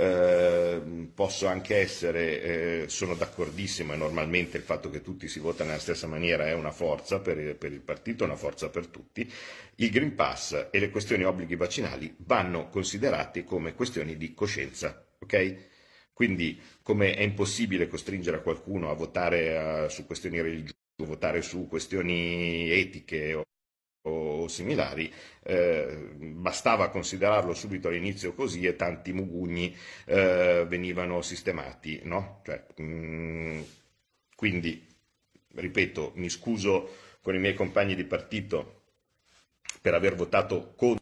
Eh, 0.00 0.80
posso 1.12 1.46
anche 1.46 1.76
essere, 1.76 2.42
eh, 2.84 2.88
sono 2.88 3.14
d'accordissimo 3.14 3.92
e 3.92 3.96
normalmente 3.96 4.56
il 4.56 4.62
fatto 4.62 4.88
che 4.88 5.02
tutti 5.02 5.28
si 5.28 5.40
votano 5.40 5.68
nella 5.68 5.80
stessa 5.82 6.06
maniera 6.06 6.46
è 6.46 6.54
una 6.54 6.70
forza 6.70 7.20
per 7.20 7.36
il, 7.36 7.54
per 7.54 7.70
il 7.70 7.80
partito, 7.80 8.24
una 8.24 8.34
forza 8.34 8.70
per 8.70 8.86
tutti. 8.86 9.30
Il 9.74 9.90
Green 9.90 10.14
Pass 10.14 10.68
e 10.70 10.78
le 10.78 10.88
questioni 10.88 11.24
obblighi 11.24 11.54
vaccinali 11.54 12.14
vanno 12.20 12.70
considerati 12.70 13.44
come 13.44 13.74
questioni 13.74 14.16
di 14.16 14.32
coscienza, 14.32 15.06
ok? 15.18 15.68
Quindi, 16.14 16.58
come 16.82 17.14
è 17.14 17.22
impossibile 17.22 17.86
costringere 17.86 18.40
qualcuno 18.42 18.90
a 18.90 18.94
votare 18.94 19.84
uh, 19.84 19.88
su 19.88 20.06
questioni 20.06 20.40
religiose, 20.40 20.76
votare 20.96 21.42
su 21.42 21.66
questioni 21.68 22.70
etiche 22.70 23.42
o 24.02 24.48
similari, 24.48 25.12
eh, 25.42 26.08
bastava 26.18 26.88
considerarlo 26.88 27.52
subito 27.54 27.88
all'inizio 27.88 28.32
così 28.32 28.64
e 28.64 28.76
tanti 28.76 29.12
mugugni 29.12 29.76
eh, 30.06 30.64
venivano 30.68 31.20
sistemati. 31.22 32.00
No? 32.04 32.40
Cioè, 32.44 32.64
mh, 32.76 32.82
mm, 32.82 33.60
quindi, 34.34 34.86
ripeto, 35.54 36.12
mi 36.16 36.28
scuso 36.28 36.96
con 37.20 37.34
i 37.34 37.38
miei 37.38 37.54
compagni 37.54 37.94
di 37.94 38.04
partito 38.04 38.84
per 39.80 39.94
aver 39.94 40.14
votato 40.14 40.72
contro. 40.74 40.98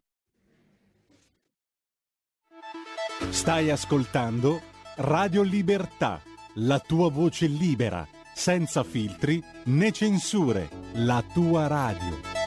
Stai 3.30 3.70
ascoltando 3.70 4.62
Radio 4.96 5.42
Libertà, 5.42 6.20
la 6.54 6.80
tua 6.80 7.10
voce 7.10 7.46
libera 7.46 8.06
senza 8.38 8.84
filtri 8.84 9.42
né 9.64 9.90
censure, 9.90 10.68
la 10.94 11.24
tua 11.34 11.66
radio. 11.66 12.37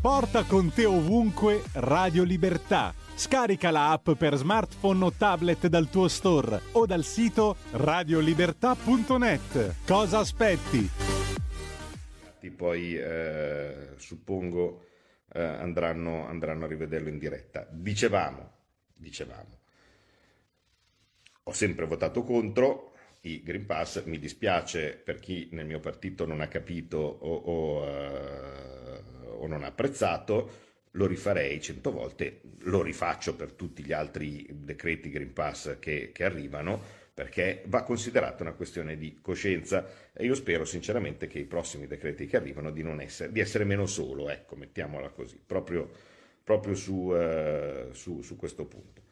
Porta 0.00 0.44
con 0.44 0.72
te 0.72 0.84
ovunque 0.84 1.62
Radio 1.74 2.22
Libertà. 2.22 2.94
Scarica 3.14 3.70
la 3.70 3.90
app 3.90 4.10
per 4.12 4.36
smartphone 4.36 5.04
o 5.04 5.12
tablet 5.12 5.66
dal 5.66 5.88
tuo 5.88 6.08
store 6.08 6.60
o 6.72 6.86
dal 6.86 7.04
sito 7.04 7.56
radiolibertà.net. 7.72 9.74
Cosa 9.86 10.18
aspetti? 10.18 10.90
Poi 12.56 12.96
eh, 12.96 13.88
suppongo 13.96 14.86
eh, 15.32 15.42
andranno, 15.42 16.26
andranno 16.26 16.64
a 16.64 16.68
rivederlo 16.68 17.08
in 17.08 17.18
diretta. 17.18 17.66
Dicevamo, 17.70 18.50
dicevamo, 18.94 19.58
ho 21.42 21.52
sempre 21.52 21.86
votato 21.86 22.22
contro 22.22 22.92
i 23.26 23.42
Green 23.42 23.66
Pass, 23.66 24.04
mi 24.04 24.18
dispiace 24.18 25.00
per 25.02 25.18
chi 25.18 25.48
nel 25.52 25.66
mio 25.66 25.80
partito 25.80 26.26
non 26.26 26.40
ha 26.40 26.48
capito 26.48 26.98
o, 26.98 27.34
o, 27.34 27.82
uh, 27.82 29.42
o 29.42 29.46
non 29.46 29.64
ha 29.64 29.66
apprezzato, 29.66 30.64
lo 30.92 31.06
rifarei 31.06 31.60
cento 31.60 31.90
volte, 31.90 32.40
lo 32.60 32.82
rifaccio 32.82 33.34
per 33.34 33.52
tutti 33.52 33.84
gli 33.84 33.92
altri 33.92 34.46
decreti 34.50 35.10
Green 35.10 35.32
Pass 35.32 35.78
che, 35.78 36.10
che 36.12 36.24
arrivano, 36.24 36.80
perché 37.12 37.62
va 37.66 37.82
considerata 37.82 38.42
una 38.42 38.52
questione 38.52 38.96
di 38.96 39.18
coscienza. 39.20 39.86
E 40.12 40.24
io 40.24 40.34
spero 40.34 40.64
sinceramente 40.64 41.26
che 41.26 41.38
i 41.38 41.44
prossimi 41.44 41.86
decreti 41.86 42.26
che 42.26 42.36
arrivano 42.36 42.70
di, 42.70 42.82
essere, 43.00 43.32
di 43.32 43.40
essere 43.40 43.64
meno 43.64 43.86
solo, 43.86 44.30
ecco, 44.30 44.54
mettiamola 44.54 45.10
così, 45.10 45.38
proprio, 45.44 45.90
proprio 46.44 46.74
su, 46.74 46.94
uh, 46.94 47.92
su, 47.92 48.22
su 48.22 48.36
questo 48.36 48.66
punto 48.66 49.05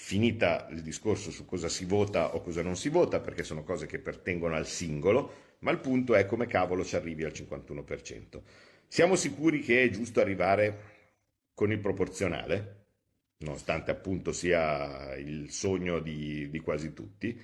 finita 0.00 0.68
il 0.70 0.80
discorso 0.80 1.32
su 1.32 1.44
cosa 1.44 1.68
si 1.68 1.84
vota 1.84 2.36
o 2.36 2.40
cosa 2.40 2.62
non 2.62 2.76
si 2.76 2.88
vota, 2.88 3.18
perché 3.18 3.42
sono 3.42 3.64
cose 3.64 3.86
che 3.86 3.98
pertengono 3.98 4.54
al 4.54 4.66
singolo, 4.66 5.56
ma 5.58 5.72
il 5.72 5.80
punto 5.80 6.14
è 6.14 6.24
come 6.24 6.46
cavolo 6.46 6.84
ci 6.84 6.94
arrivi 6.94 7.24
al 7.24 7.32
51%. 7.32 8.40
Siamo 8.86 9.16
sicuri 9.16 9.60
che 9.60 9.82
è 9.82 9.90
giusto 9.90 10.20
arrivare 10.20 10.96
con 11.52 11.72
il 11.72 11.80
proporzionale, 11.80 12.84
nonostante 13.38 13.90
appunto 13.90 14.30
sia 14.32 15.16
il 15.16 15.50
sogno 15.50 15.98
di, 15.98 16.48
di 16.48 16.60
quasi 16.60 16.94
tutti, 16.94 17.38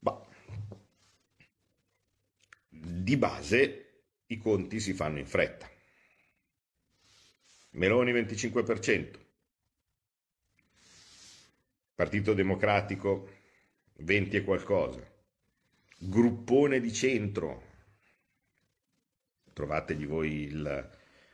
ma 0.00 0.20
di 2.68 3.16
base 3.16 4.02
i 4.26 4.36
conti 4.36 4.78
si 4.78 4.92
fanno 4.92 5.18
in 5.18 5.26
fretta. 5.26 5.68
Meloni 7.70 8.12
25%, 8.12 9.22
Partito 11.94 12.34
Democratico 12.34 13.28
20 13.96 14.36
e 14.36 14.44
qualcosa, 14.44 15.00
gruppone 15.98 16.80
di 16.80 16.92
centro, 16.92 17.70
trovategli 19.52 20.06
voi 20.06 20.42
il, 20.44 20.90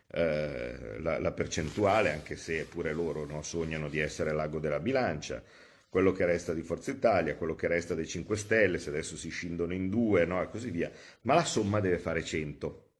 eh, 0.08 1.00
la, 1.00 1.18
la, 1.18 1.32
percentuale, 1.32 2.12
anche 2.12 2.36
se 2.36 2.64
pure 2.64 2.92
loro 2.92 3.24
no, 3.24 3.42
sognano 3.42 3.88
di 3.88 3.98
essere 3.98 4.32
l'ago 4.32 4.58
della 4.58 4.80
bilancia, 4.80 5.42
quello 5.88 6.12
che 6.12 6.26
resta 6.26 6.52
di 6.52 6.62
Forza 6.62 6.90
Italia, 6.90 7.36
quello 7.36 7.54
che 7.54 7.66
resta 7.66 7.94
dei 7.94 8.06
5 8.06 8.36
Stelle, 8.36 8.78
se 8.78 8.90
adesso 8.90 9.16
si 9.16 9.30
scindono 9.30 9.72
in 9.72 9.88
due 9.88 10.24
no, 10.26 10.42
e 10.42 10.48
così 10.48 10.70
via, 10.70 10.90
ma 11.22 11.34
la 11.34 11.44
somma 11.44 11.80
deve 11.80 11.98
fare 11.98 12.22
100. 12.22 12.90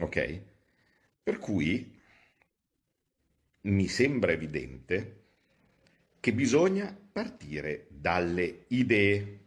Ok? 0.00 0.42
Per 1.22 1.38
cui 1.38 2.00
mi 3.64 3.86
sembra 3.88 4.32
evidente 4.32 5.22
che 6.20 6.32
bisogna 6.32 6.96
partire 7.12 7.86
dalle 7.90 8.64
idee. 8.68 9.38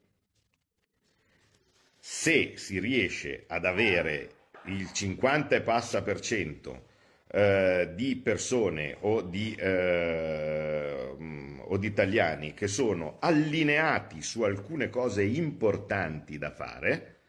Se 2.00 2.54
si 2.56 2.80
riesce 2.80 3.46
ad 3.48 3.66
avere 3.66 4.36
il 4.66 4.92
50 4.92 5.56
e 5.56 5.62
passa 5.62 6.02
per 6.02 6.20
cento 6.20 6.86
eh, 7.28 7.92
di 7.96 8.16
persone 8.16 8.96
o 9.02 9.22
di, 9.22 9.56
eh, 9.56 11.16
o 11.60 11.78
di 11.78 11.88
italiani 11.88 12.54
che 12.54 12.68
sono 12.68 13.18
allineati 13.20 14.22
su 14.22 14.44
alcune 14.44 14.90
cose 14.90 15.24
importanti 15.24 16.38
da 16.38 16.52
fare, 16.52 17.20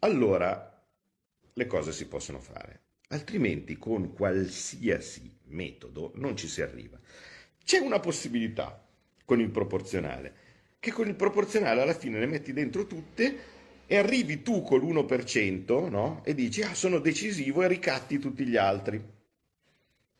allora 0.00 0.72
le 1.52 1.66
cose 1.66 1.92
si 1.92 2.06
possono 2.06 2.38
fare 2.38 2.80
altrimenti 3.08 3.76
con 3.76 4.12
qualsiasi 4.12 5.35
metodo 5.48 6.12
non 6.16 6.36
ci 6.36 6.48
si 6.48 6.62
arriva. 6.62 6.98
C'è 7.64 7.78
una 7.78 8.00
possibilità 8.00 8.84
con 9.24 9.40
il 9.40 9.50
proporzionale, 9.50 10.34
che 10.78 10.92
con 10.92 11.08
il 11.08 11.14
proporzionale 11.14 11.82
alla 11.82 11.94
fine 11.94 12.18
le 12.18 12.26
metti 12.26 12.52
dentro 12.52 12.86
tutte 12.86 13.54
e 13.86 13.96
arrivi 13.96 14.42
tu 14.42 14.62
con 14.62 14.80
l'1% 14.80 15.88
no? 15.88 16.22
e 16.24 16.34
dici 16.34 16.62
ah 16.62 16.74
sono 16.74 16.98
decisivo 16.98 17.62
e 17.62 17.68
ricatti 17.68 18.18
tutti 18.18 18.44
gli 18.46 18.56
altri. 18.56 19.02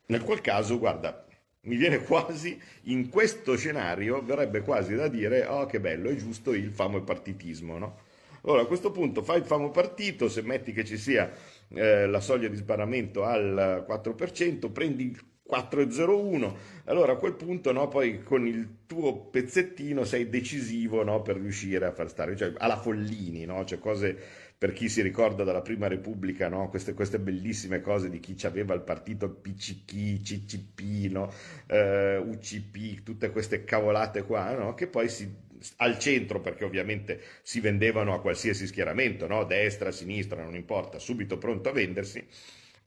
Nel 0.09 0.23
qual 0.23 0.41
caso, 0.41 0.79
guarda, 0.79 1.27
mi 1.63 1.77
viene 1.77 2.03
quasi, 2.03 2.61
in 2.85 3.09
questo 3.09 3.57
scenario, 3.57 4.23
verrebbe 4.23 4.61
quasi 4.61 4.95
da 4.95 5.09
dire 5.09 5.47
oh 5.47 5.67
che 5.67 5.81
bello, 5.81 6.11
è 6.11 6.17
giusto 6.17 6.53
il 6.53 6.71
famo 6.71 7.01
partitismo, 7.03 7.79
no? 7.79 8.05
Allora 8.43 8.63
a 8.63 8.67
questo 8.67 8.93
punto 8.93 9.23
fai 9.23 9.39
il 9.39 9.45
famo 9.45 9.71
partito, 9.71 10.29
se 10.29 10.43
metti 10.43 10.73
che 10.73 10.85
ci 10.85 10.97
sia 10.97 11.29
eh, 11.69 12.07
la 12.07 12.21
soglia 12.21 12.49
di 12.49 12.57
sparamento 12.57 13.25
al 13.25 13.85
4%, 13.89 14.73
prendi 14.73 15.05
il 15.05 15.21
4,01 15.49 16.55
allora 16.85 17.13
a 17.13 17.17
quel 17.17 17.35
punto 17.35 17.73
no, 17.73 17.89
poi 17.89 18.23
con 18.23 18.47
il 18.47 18.85
tuo 18.87 19.27
pezzettino 19.27 20.05
sei 20.05 20.29
decisivo 20.29 21.03
no, 21.05 21.23
per 21.23 21.37
riuscire 21.37 21.87
a 21.87 21.93
far 21.93 22.09
stare 22.09 22.37
cioè 22.37 22.53
alla 22.59 22.77
Follini 22.77 23.45
no? 23.45 23.65
cioè 23.65 23.79
cose 23.79 24.17
per 24.59 24.73
chi 24.73 24.89
si 24.89 25.03
ricorda 25.03 25.45
dalla 25.45 25.63
prima 25.63 25.87
repubblica 25.87 26.49
no? 26.49 26.69
queste, 26.69 26.95
queste, 26.95 27.21
bellissime 27.21 27.81
cose 27.81 28.11
di 28.11 28.19
chi 28.19 28.37
aveva 28.47 28.75
il 28.75 28.83
partito 28.83 29.31
PCK, 29.31 30.21
CCP, 30.23 31.11
no? 31.13 31.31
eh, 31.67 32.17
UCP 32.17 33.03
tutte 33.03 33.31
queste 33.31 33.65
cavolate 33.65 34.25
qua 34.25 34.53
no? 34.53 34.75
che 34.75 34.89
poi 34.89 35.09
si 35.09 35.45
al 35.77 35.99
centro 35.99 36.41
perché 36.41 36.65
ovviamente 36.65 37.21
si 37.43 37.61
vendevano 37.61 38.15
a 38.15 38.21
qualsiasi 38.21 38.67
schieramento, 38.67 39.27
no? 39.27 39.45
destra, 39.45 39.91
sinistra, 39.91 40.43
non 40.43 40.55
importa, 40.55 40.99
subito 40.99 41.39
pronto 41.39 41.69
a 41.69 41.73
vendersi 41.73 42.25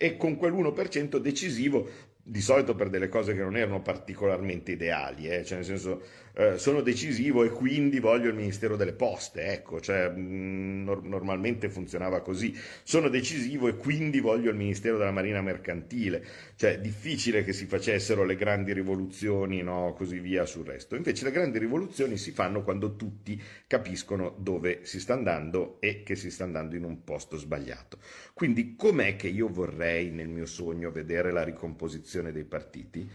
e 0.01 0.15
con 0.15 0.37
quell'1% 0.37 1.17
decisivo 1.17 1.89
di 2.29 2.41
solito 2.41 2.75
per 2.75 2.89
delle 2.89 3.09
cose 3.09 3.33
che 3.33 3.41
non 3.41 3.57
erano 3.57 3.81
particolarmente 3.81 4.73
ideali, 4.73 5.27
eh? 5.27 5.43
cioè 5.43 5.57
nel 5.57 5.65
senso 5.65 6.01
eh, 6.35 6.59
sono 6.59 6.81
decisivo 6.81 7.43
e 7.43 7.49
quindi 7.49 7.99
voglio 7.99 8.29
il 8.29 8.35
Ministero 8.35 8.75
delle 8.75 8.93
Poste, 8.93 9.45
ecco, 9.47 9.81
cioè, 9.81 10.09
mh, 10.09 10.19
mm, 10.21 10.83
no- 10.83 11.01
normalmente 11.03 11.69
funzionava 11.69 12.21
così, 12.21 12.55
sono 12.83 13.09
decisivo 13.09 13.67
e 13.67 13.75
quindi 13.75 14.19
voglio 14.19 14.51
il 14.51 14.55
Ministero 14.55 14.97
della 14.97 15.11
Marina 15.11 15.41
Mercantile, 15.41 16.23
cioè 16.55 16.79
difficile 16.79 17.43
che 17.43 17.51
si 17.51 17.65
facessero 17.65 18.23
le 18.23 18.35
grandi 18.35 18.73
rivoluzioni, 18.73 19.63
no, 19.63 19.93
così 19.97 20.19
via 20.19 20.45
sul 20.45 20.65
resto. 20.65 20.95
Invece 20.95 21.25
le 21.25 21.31
grandi 21.31 21.57
rivoluzioni 21.57 22.15
si 22.15 22.31
fanno 22.31 22.63
quando 22.63 22.95
tutti 22.95 23.41
capiscono 23.65 24.35
dove 24.37 24.81
si 24.83 24.99
sta 24.99 25.13
andando 25.13 25.77
e 25.81 26.03
che 26.03 26.15
si 26.15 26.29
sta 26.29 26.43
andando 26.43 26.75
in 26.75 26.83
un 26.83 27.03
posto 27.03 27.37
sbagliato. 27.37 27.97
Quindi 28.33 28.75
com'è 28.75 29.15
che 29.15 29.27
io 29.27 29.49
vorrei 29.49 30.11
nel 30.11 30.29
mio 30.29 30.45
sogno 30.45 30.91
vedere 30.91 31.31
la 31.31 31.43
ricomposizione 31.43 32.18
dei 32.31 32.45
partiti? 32.45 33.09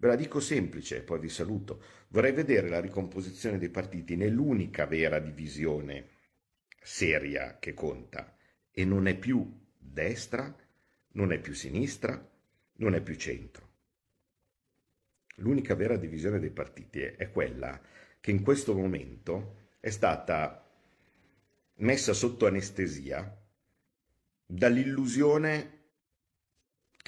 Ve 0.00 0.06
la 0.06 0.16
dico 0.16 0.40
semplice, 0.40 1.02
poi 1.02 1.18
vi 1.18 1.28
saluto. 1.28 1.82
Vorrei 2.08 2.32
vedere 2.32 2.68
la 2.68 2.80
ricomposizione 2.80 3.58
dei 3.58 3.68
partiti 3.68 4.16
nell'unica 4.16 4.86
vera 4.86 5.18
divisione 5.18 6.08
seria 6.80 7.58
che 7.58 7.74
conta 7.74 8.36
e 8.70 8.84
non 8.84 9.06
è 9.06 9.16
più 9.16 9.46
destra, 9.76 10.54
non 11.12 11.32
è 11.32 11.40
più 11.40 11.52
sinistra, 11.52 12.30
non 12.74 12.94
è 12.94 13.00
più 13.02 13.14
centro. 13.16 13.66
L'unica 15.36 15.74
vera 15.74 15.96
divisione 15.96 16.38
dei 16.38 16.50
partiti 16.50 17.00
è 17.00 17.30
quella 17.30 17.80
che 18.20 18.30
in 18.30 18.42
questo 18.42 18.74
momento 18.74 19.68
è 19.80 19.90
stata 19.90 20.64
messa 21.76 22.12
sotto 22.12 22.46
anestesia 22.46 23.36
dall'illusione 24.46 25.77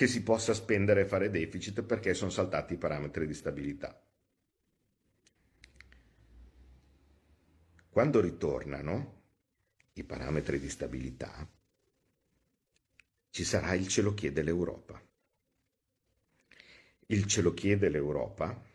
che 0.01 0.07
si 0.07 0.22
possa 0.22 0.55
spendere 0.55 1.03
e 1.03 1.05
fare 1.05 1.28
deficit 1.28 1.82
perché 1.82 2.14
sono 2.14 2.30
saltati 2.30 2.72
i 2.72 2.78
parametri 2.78 3.26
di 3.26 3.34
stabilità. 3.34 4.03
Quando 7.90 8.20
ritornano 8.20 9.24
i 9.92 10.05
parametri 10.05 10.59
di 10.59 10.70
stabilità, 10.70 11.46
ci 13.28 13.44
sarà 13.44 13.74
il 13.74 13.88
ce 13.88 14.01
lo 14.01 14.14
chiede 14.14 14.40
l'Europa. 14.42 14.98
Il 17.09 17.26
ce 17.26 17.42
lo 17.42 17.53
chiede 17.53 17.90
l'Europa 17.90 18.68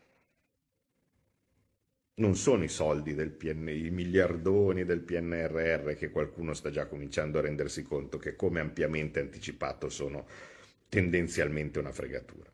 non 2.18 2.36
sono 2.36 2.64
i 2.64 2.70
soldi 2.70 3.16
del 3.16 3.32
PN, 3.32 3.68
i 3.70 3.90
miliardoni 3.90 4.86
del 4.86 5.02
PNRR 5.02 5.96
che 5.96 6.12
qualcuno 6.12 6.54
sta 6.54 6.70
già 6.70 6.86
cominciando 6.86 7.40
a 7.40 7.42
rendersi 7.42 7.82
conto 7.82 8.20
che 8.20 8.36
come 8.36 8.60
ampiamente 8.60 9.20
anticipato 9.20 9.90
sono 9.90 10.54
tendenzialmente 10.96 11.80
una 11.80 11.92
fregatura. 11.92 12.50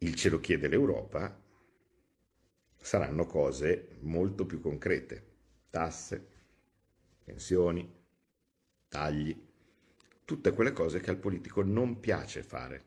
il 0.00 0.14
ce 0.14 0.28
lo 0.28 0.38
chiede 0.38 0.68
l'Europa, 0.68 1.36
saranno 2.76 3.26
cose 3.26 3.96
molto 4.02 4.46
più 4.46 4.60
concrete. 4.60 5.26
Tasse, 5.70 6.26
pensioni, 7.24 7.92
tagli, 8.86 9.36
tutte 10.24 10.52
quelle 10.52 10.72
cose 10.72 11.00
che 11.00 11.10
al 11.10 11.18
politico 11.18 11.64
non 11.64 11.98
piace 11.98 12.44
fare. 12.44 12.84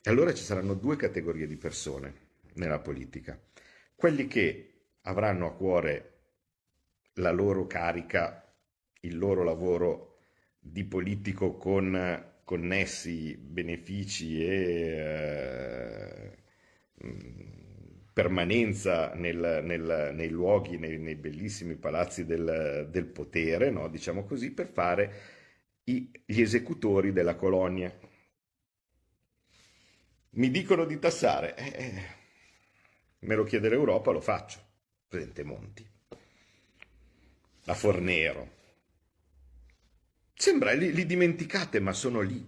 E 0.00 0.10
allora 0.10 0.32
ci 0.32 0.44
saranno 0.44 0.74
due 0.74 0.94
categorie 0.94 1.48
di 1.48 1.56
persone 1.56 2.28
nella 2.54 2.78
politica. 2.78 3.36
Quelli 3.96 4.28
che 4.28 4.74
avranno 5.02 5.48
a 5.48 5.54
cuore 5.54 6.20
la 7.14 7.32
loro 7.32 7.66
carica, 7.66 8.51
il 9.02 9.18
loro 9.18 9.42
lavoro 9.44 10.16
di 10.58 10.84
politico 10.84 11.56
con 11.56 12.30
connessi 12.44 13.36
benefici 13.36 14.44
e 14.44 14.54
eh, 14.96 16.38
permanenza 18.12 19.14
nel, 19.14 19.60
nel, 19.64 20.12
nei 20.14 20.28
luoghi, 20.28 20.76
nei, 20.76 20.98
nei, 20.98 21.14
bellissimi 21.14 21.76
palazzi 21.76 22.26
del, 22.26 22.88
del 22.90 23.06
potere, 23.06 23.70
no? 23.70 23.88
diciamo 23.88 24.24
così, 24.24 24.52
per 24.52 24.68
fare 24.68 25.12
i, 25.84 26.10
gli 26.24 26.40
esecutori 26.40 27.12
della 27.12 27.36
colonia. 27.36 27.92
Mi 30.34 30.50
dicono 30.50 30.84
di 30.84 30.98
tassare, 30.98 31.56
eh, 31.56 31.84
eh, 31.84 32.02
me 33.20 33.34
lo 33.34 33.44
chiede 33.44 33.68
l'Europa, 33.68 34.12
lo 34.12 34.20
faccio, 34.20 34.60
Presidente 35.08 35.42
Monti. 35.42 35.86
La 37.64 37.74
Fornero. 37.74 38.60
Sembra, 40.42 40.72
li, 40.72 40.92
li 40.92 41.06
dimenticate, 41.06 41.78
ma 41.78 41.92
sono 41.92 42.20
lì. 42.20 42.44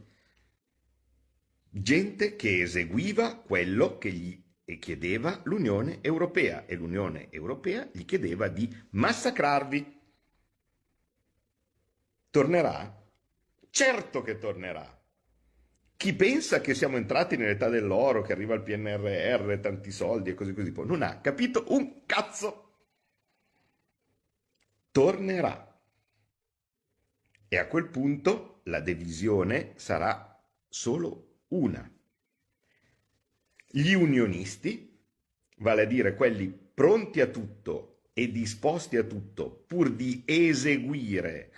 Gente 1.71 2.35
che 2.35 2.63
eseguiva 2.63 3.37
quello 3.37 3.99
che 3.99 4.11
gli 4.11 4.43
chiedeva 4.81 5.41
l'Unione 5.45 5.99
Europea 6.01 6.67
e 6.67 6.75
l'Unione 6.75 7.31
Europea 7.31 7.89
gli 7.93 8.05
chiedeva 8.05 8.49
di 8.49 8.69
massacrarvi. 8.91 10.01
Tornerà? 12.31 13.01
Certo 13.71 14.23
che 14.23 14.39
tornerà. 14.39 15.03
Chi 15.97 16.15
pensa 16.15 16.61
che 16.61 16.75
siamo 16.75 16.97
entrati 16.97 17.37
nell'età 17.37 17.69
dell'oro, 17.69 18.23
che 18.23 18.33
arriva 18.33 18.55
il 18.55 18.63
PNRR, 18.63 19.61
tanti 19.61 19.93
soldi 19.93 20.31
e 20.31 20.35
così 20.35 20.53
così, 20.53 20.73
non 20.85 21.03
ha 21.03 21.21
capito 21.21 21.67
un 21.69 22.05
cazzo. 22.07 22.73
Tornerà. 24.91 25.74
E 27.55 27.59
a 27.59 27.69
quel 27.69 27.87
punto 27.87 28.63
la 28.65 28.81
divisione 28.81 29.75
sarà 29.77 30.45
solo 30.69 31.43
una. 31.51 31.89
Gli 33.71 33.93
unionisti, 33.93 35.01
vale 35.59 35.83
a 35.83 35.85
dire 35.85 36.17
quelli 36.17 36.49
pronti 36.49 37.21
a 37.21 37.29
tutto 37.29 38.09
e 38.13 38.33
disposti 38.33 38.97
a 38.97 39.05
tutto 39.05 39.65
pur 39.69 39.93
di 39.93 40.25
eseguire 40.27 41.53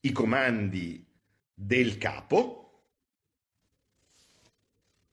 i 0.00 0.12
comandi 0.12 1.10
del 1.54 1.96
capo, 1.96 2.82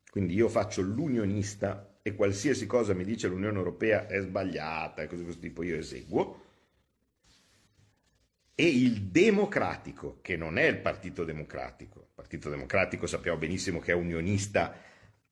quindi 0.09 0.33
io 0.33 0.49
faccio 0.49 0.81
l'unionista 0.81 1.99
e 2.01 2.15
qualsiasi 2.15 2.65
cosa 2.65 2.93
mi 2.93 3.05
dice 3.05 3.29
l'Unione 3.29 3.57
Europea 3.57 4.07
è 4.07 4.19
sbagliata 4.19 5.03
e 5.03 5.07
così 5.07 5.23
questo 5.23 5.39
tipo 5.39 5.63
io 5.63 5.77
eseguo, 5.77 6.50
e 8.55 8.67
il 8.67 9.03
democratico, 9.03 10.19
che 10.21 10.35
non 10.37 10.57
è 10.57 10.63
il 10.63 10.77
Partito 10.77 11.23
Democratico, 11.23 11.99
il 11.99 12.13
Partito 12.13 12.49
Democratico 12.49 13.07
sappiamo 13.07 13.37
benissimo 13.37 13.79
che 13.79 13.91
è 13.91 13.95
unionista 13.95 14.75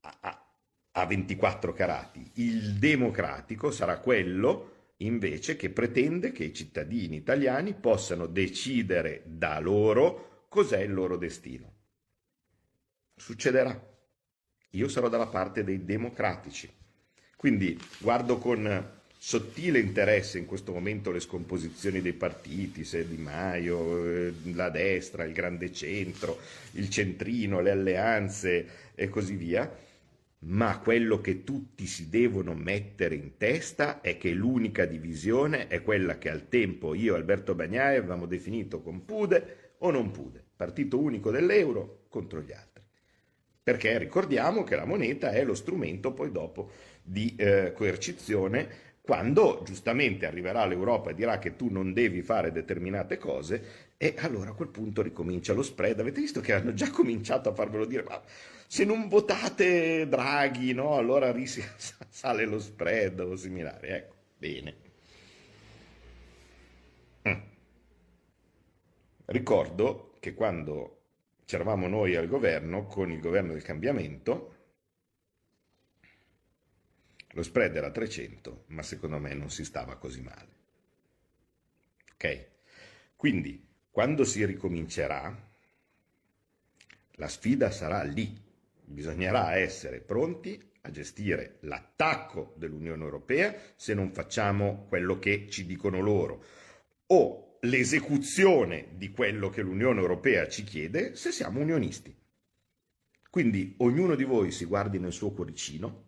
a, 0.02 0.46
a 0.92 1.06
24 1.06 1.74
carati. 1.74 2.32
Il 2.36 2.76
democratico 2.76 3.72
sarà 3.72 4.00
quello 4.00 4.94
invece 4.98 5.56
che 5.56 5.70
pretende 5.70 6.32
che 6.32 6.44
i 6.44 6.54
cittadini 6.54 7.18
italiani 7.18 7.74
possano 7.74 8.26
decidere 8.26 9.24
da 9.26 9.60
loro 9.60 10.46
cos'è 10.50 10.80
il 10.80 10.94
loro 10.94 11.18
destino. 11.18 11.74
Succederà. 13.16 13.88
Io 14.72 14.88
sarò 14.88 15.10
dalla 15.10 15.28
parte 15.28 15.64
dei 15.64 15.84
democratici. 15.84 16.72
Quindi 17.36 17.80
guardo 18.00 18.38
con 18.38 18.99
sottile 19.22 19.80
interesse 19.80 20.38
in 20.38 20.46
questo 20.46 20.72
momento 20.72 21.12
le 21.12 21.20
scomposizioni 21.20 22.02
dei 22.02 22.14
partiti, 22.14 22.86
se 22.86 23.06
Di 23.06 23.18
Maio, 23.18 24.06
eh, 24.06 24.34
la 24.54 24.70
destra, 24.70 25.26
il 25.26 25.34
grande 25.34 25.72
centro, 25.74 26.40
il 26.72 26.90
centrino, 26.90 27.60
le 27.60 27.72
alleanze 27.72 28.68
e 28.96 29.10
così 29.10 29.36
via 29.36 29.70
ma 30.42 30.80
quello 30.80 31.20
che 31.20 31.44
tutti 31.44 31.86
si 31.86 32.10
devono 32.10 32.54
mettere 32.54 33.16
in 33.16 33.36
testa 33.36 34.00
è 34.00 34.18
che 34.18 34.32
l'unica 34.32 34.86
divisione 34.86 35.68
è 35.68 35.82
quella 35.82 36.18
che 36.18 36.30
al 36.30 36.48
tempo 36.48 36.94
io 36.94 37.14
e 37.14 37.18
Alberto 37.18 37.56
Bagnai 37.56 37.98
avevamo 37.98 38.26
definito 38.26 38.82
con 38.82 39.04
pude 39.04 39.74
o 39.80 39.92
non 39.92 40.12
pude, 40.12 40.42
partito 40.56 40.98
unico 40.98 41.30
dell'euro 41.30 42.06
contro 42.08 42.42
gli 42.42 42.54
altri. 42.54 42.84
Perché 43.62 43.98
ricordiamo 43.98 44.64
che 44.64 44.78
la 44.78 44.86
moneta 44.86 45.32
è 45.32 45.44
lo 45.44 45.54
strumento 45.54 46.14
poi 46.14 46.32
dopo 46.32 46.72
di 47.04 47.36
eh, 47.38 47.74
coercizione 47.76 48.88
quando 49.10 49.64
giustamente 49.66 50.28
arriverà 50.28 50.68
l'Europa 50.68 51.10
e 51.10 51.16
dirà 51.16 51.40
che 51.40 51.56
tu 51.56 51.72
non 51.72 51.94
devi 51.94 52.22
fare 52.22 52.52
determinate 52.52 53.18
cose, 53.18 53.94
e 53.98 54.14
allora 54.20 54.52
a 54.52 54.54
quel 54.54 54.68
punto 54.68 55.02
ricomincia 55.02 55.52
lo 55.54 55.64
spread. 55.64 56.00
Avete 56.00 56.22
visto 56.22 56.42
che 56.42 56.54
hanno 56.54 56.76
già 56.76 56.92
cominciato 56.92 57.50
a 57.50 57.56
farvelo 57.56 57.86
dire, 57.86 58.04
ma 58.04 58.22
se 58.68 58.86
non 58.86 59.08
votate 59.08 60.08
Draghi, 60.08 60.74
no, 60.74 60.96
allora 60.96 61.34
sale 62.08 62.46
lo 62.46 62.60
spread 62.60 63.20
o 63.22 63.36
similare. 63.36 63.88
Ecco, 63.88 64.14
bene. 64.38 64.76
Mm. 67.28 67.40
Ricordo 69.26 70.18
che 70.20 70.36
quando 70.36 71.00
c'eravamo 71.46 71.88
noi 71.88 72.16
al 72.16 72.28
governo, 72.28 72.86
con 72.86 73.12
il 73.12 73.20
governo 73.20 73.54
del 73.54 73.64
cambiamento, 73.64 74.58
lo 77.32 77.44
spread 77.44 77.76
era 77.76 77.92
300, 77.92 78.66
ma 78.68 78.84
secondo 78.84 79.20
me 79.20 79.34
non 79.34 79.50
si 79.50 79.64
stava 79.64 79.98
così 79.98 80.22
male. 80.22 80.58
Ok? 82.14 82.48
Quindi, 83.16 83.66
quando 83.92 84.24
si 84.24 84.46
ricomincerà, 84.46 85.48
la 87.12 87.28
sfida 87.28 87.70
sarà 87.72 88.04
lì, 88.04 88.48
Bisognerà 88.92 89.56
essere 89.56 90.00
pronti 90.00 90.60
a 90.82 90.90
gestire 90.90 91.58
l'attacco 91.62 92.56
dell'Unione 92.58 93.04
Europea 93.04 93.56
se 93.76 93.94
non 93.94 94.12
facciamo 94.12 94.88
quello 94.90 95.20
che 95.20 95.46
ci 95.48 95.68
dicono 95.68 96.00
loro 96.00 96.44
o 97.06 97.60
l'esecuzione 97.62 98.88
di 98.96 99.12
quello 99.12 99.50
che 99.50 99.62
l'Unione 99.62 100.00
Europea 100.00 100.48
ci 100.48 100.64
chiede 100.64 101.16
se 101.16 101.32
siamo 101.32 101.60
unionisti. 101.60 102.16
Quindi 103.30 103.76
ognuno 103.78 104.16
di 104.16 104.24
voi 104.24 104.50
si 104.50 104.66
guardi 104.66 104.98
nel 104.98 105.14
suo 105.14 105.30
cuoricino. 105.34 106.08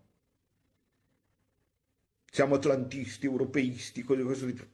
Siamo 2.34 2.56
atlantisti, 2.56 3.26
europeisti, 3.26 4.04
cose 4.04 4.24
così. 4.24 4.70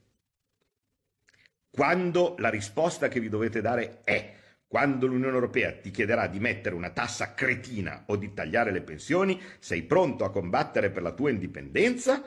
Quando 1.71 2.35
la 2.37 2.49
risposta 2.49 3.07
che 3.07 3.19
vi 3.19 3.29
dovete 3.29 3.61
dare 3.61 4.01
è 4.03 4.35
quando 4.67 5.07
l'Unione 5.07 5.33
Europea 5.33 5.71
ti 5.73 5.89
chiederà 5.89 6.27
di 6.27 6.39
mettere 6.39 6.75
una 6.75 6.91
tassa 6.91 7.33
cretina 7.33 8.03
o 8.07 8.15
di 8.15 8.31
tagliare 8.31 8.69
le 8.69 8.81
pensioni, 8.81 9.41
sei 9.57 9.81
pronto 9.81 10.23
a 10.23 10.29
combattere 10.29 10.91
per 10.91 11.01
la 11.01 11.13
tua 11.13 11.31
indipendenza 11.31 12.23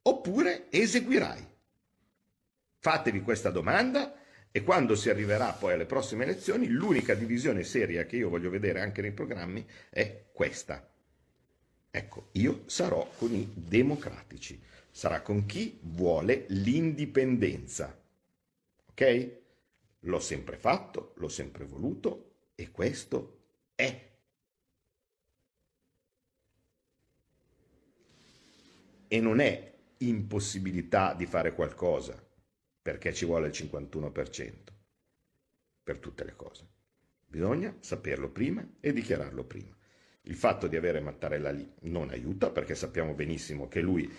oppure 0.00 0.70
eseguirai? 0.70 1.46
Fatevi 2.78 3.20
questa 3.20 3.50
domanda 3.50 4.18
e 4.50 4.62
quando 4.62 4.94
si 4.94 5.10
arriverà 5.10 5.52
poi 5.52 5.74
alle 5.74 5.84
prossime 5.84 6.24
elezioni, 6.24 6.68
l'unica 6.68 7.12
divisione 7.12 7.62
seria 7.62 8.06
che 8.06 8.16
io 8.16 8.30
voglio 8.30 8.48
vedere 8.48 8.80
anche 8.80 9.02
nei 9.02 9.12
programmi 9.12 9.66
è 9.90 10.30
questa. 10.32 10.95
Ecco, 11.96 12.28
io 12.32 12.64
sarò 12.66 13.10
con 13.16 13.32
i 13.32 13.50
democratici, 13.54 14.62
sarà 14.90 15.22
con 15.22 15.46
chi 15.46 15.78
vuole 15.80 16.44
l'indipendenza. 16.48 17.98
Ok? 18.90 19.30
L'ho 20.00 20.20
sempre 20.20 20.58
fatto, 20.58 21.14
l'ho 21.16 21.30
sempre 21.30 21.64
voluto 21.64 22.50
e 22.54 22.70
questo 22.70 23.38
è. 23.74 24.10
E 29.08 29.20
non 29.20 29.40
è 29.40 29.74
impossibilità 29.96 31.14
di 31.14 31.24
fare 31.24 31.54
qualcosa, 31.54 32.22
perché 32.82 33.14
ci 33.14 33.24
vuole 33.24 33.46
il 33.46 33.54
51% 33.54 34.52
per 35.82 35.98
tutte 35.98 36.24
le 36.24 36.36
cose. 36.36 36.66
Bisogna 37.24 37.74
saperlo 37.80 38.28
prima 38.28 38.68
e 38.80 38.92
dichiararlo 38.92 39.44
prima. 39.44 39.75
Il 40.28 40.34
fatto 40.34 40.66
di 40.66 40.76
avere 40.76 41.00
Mattarella 41.00 41.50
lì 41.50 41.68
non 41.82 42.10
aiuta 42.10 42.50
perché 42.50 42.74
sappiamo 42.74 43.14
benissimo 43.14 43.68
che 43.68 43.80
lui 43.80 44.12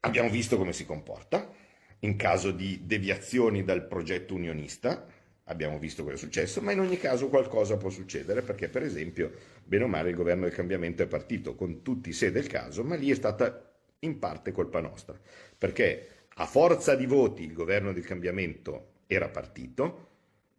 abbiamo 0.00 0.28
visto 0.28 0.56
come 0.56 0.72
si 0.72 0.86
comporta, 0.86 1.52
in 2.00 2.16
caso 2.16 2.50
di 2.50 2.82
deviazioni 2.84 3.64
dal 3.64 3.86
progetto 3.86 4.34
unionista 4.34 5.06
abbiamo 5.44 5.78
visto 5.78 6.02
cosa 6.02 6.14
è 6.14 6.18
successo, 6.18 6.62
ma 6.62 6.72
in 6.72 6.80
ogni 6.80 6.98
caso 6.98 7.28
qualcosa 7.28 7.76
può 7.76 7.90
succedere 7.90 8.42
perché 8.42 8.68
per 8.68 8.82
esempio, 8.82 9.30
bene 9.62 9.84
o 9.84 9.88
male, 9.88 10.10
il 10.10 10.16
governo 10.16 10.44
del 10.44 10.54
cambiamento 10.54 11.02
è 11.02 11.06
partito 11.06 11.54
con 11.54 11.82
tutti 11.82 12.08
i 12.08 12.14
sé 12.14 12.30
del 12.30 12.46
caso, 12.46 12.82
ma 12.82 12.94
lì 12.96 13.10
è 13.10 13.14
stata 13.14 13.72
in 14.00 14.18
parte 14.18 14.52
colpa 14.52 14.80
nostra, 14.80 15.18
perché 15.56 16.26
a 16.36 16.46
forza 16.46 16.94
di 16.94 17.06
voti 17.06 17.44
il 17.44 17.52
governo 17.52 17.92
del 17.92 18.04
cambiamento 18.04 18.92
era 19.06 19.28
partito, 19.28 20.12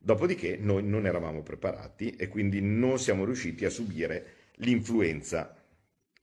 dopodiché 0.05 0.55
noi 0.55 0.83
non 0.83 1.07
eravamo 1.07 1.41
preparati 1.41 2.11
e 2.11 2.27
quindi 2.27 2.61
non 2.61 2.99
siamo 2.99 3.25
riusciti 3.25 3.65
a 3.65 3.71
subire 3.71 4.33
l'influenza 4.57 5.59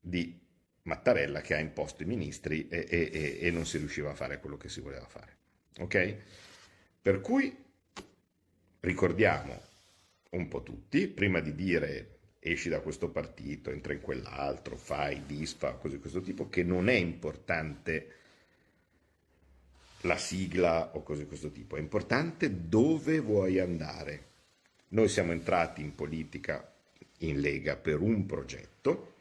di 0.01 0.39
Mattarella 0.83 1.41
che 1.41 1.57
ha 1.57 1.59
imposto 1.59 2.05
i 2.05 2.07
ministri 2.07 2.68
e, 2.68 2.87
e, 2.89 3.39
e 3.41 3.51
non 3.51 3.66
si 3.66 3.78
riusciva 3.78 4.12
a 4.12 4.14
fare 4.14 4.39
quello 4.39 4.57
che 4.57 4.68
si 4.68 4.80
voleva 4.80 5.05
fare. 5.09 5.37
Ok? 5.80 6.16
Per 7.03 7.20
cui 7.20 7.53
ricordiamo 8.78 9.61
un 10.30 10.47
po' 10.47 10.62
tutti, 10.62 11.09
prima 11.09 11.41
di 11.41 11.53
dire 11.57 12.18
esci 12.39 12.68
da 12.68 12.78
questo 12.78 13.11
partito, 13.11 13.70
entra 13.70 13.95
in 13.95 14.01
quell'altro, 14.01 14.76
fai, 14.76 15.26
disfa, 15.26 15.72
cose 15.72 15.97
di 15.97 16.01
questo 16.01 16.20
tipo, 16.20 16.49
che 16.49 16.62
non 16.62 16.89
è 16.89 16.95
importante 16.95 18.14
la 20.03 20.16
sigla 20.16 20.94
o 20.94 21.03
cose 21.03 21.22
di 21.22 21.28
questo 21.28 21.50
tipo, 21.50 21.76
è 21.76 21.80
importante 21.80 22.68
dove 22.68 23.20
vuoi 23.20 23.59
andare. 23.59 24.30
Noi 24.88 25.09
siamo 25.09 25.32
entrati 25.32 25.82
in 25.82 25.94
politica 25.94 26.72
in 27.18 27.40
Lega 27.40 27.76
per 27.76 28.00
un 28.00 28.26
progetto, 28.26 29.14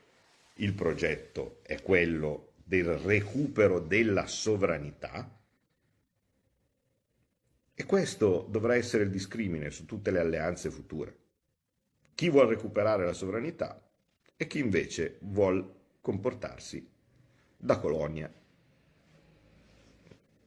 il 0.56 0.74
progetto 0.74 1.60
è 1.64 1.82
quello 1.82 2.54
del 2.64 2.98
recupero 2.98 3.80
della 3.80 4.28
sovranità 4.28 5.40
e 7.74 7.86
questo 7.86 8.48
dovrà 8.50 8.76
essere 8.76 9.04
il 9.04 9.10
discrimine 9.10 9.72
su 9.72 9.86
tutte 9.86 10.12
le 10.12 10.20
alleanze 10.20 10.70
future. 10.70 11.18
Chi 12.14 12.30
vuole 12.30 12.50
recuperare 12.50 13.06
la 13.06 13.14
sovranità 13.14 13.82
e 14.36 14.48
chi 14.48 14.60
invece 14.60 15.18
vuole 15.22 15.66
comportarsi 16.02 16.88
da 17.58 17.80
colonia. 17.80 18.32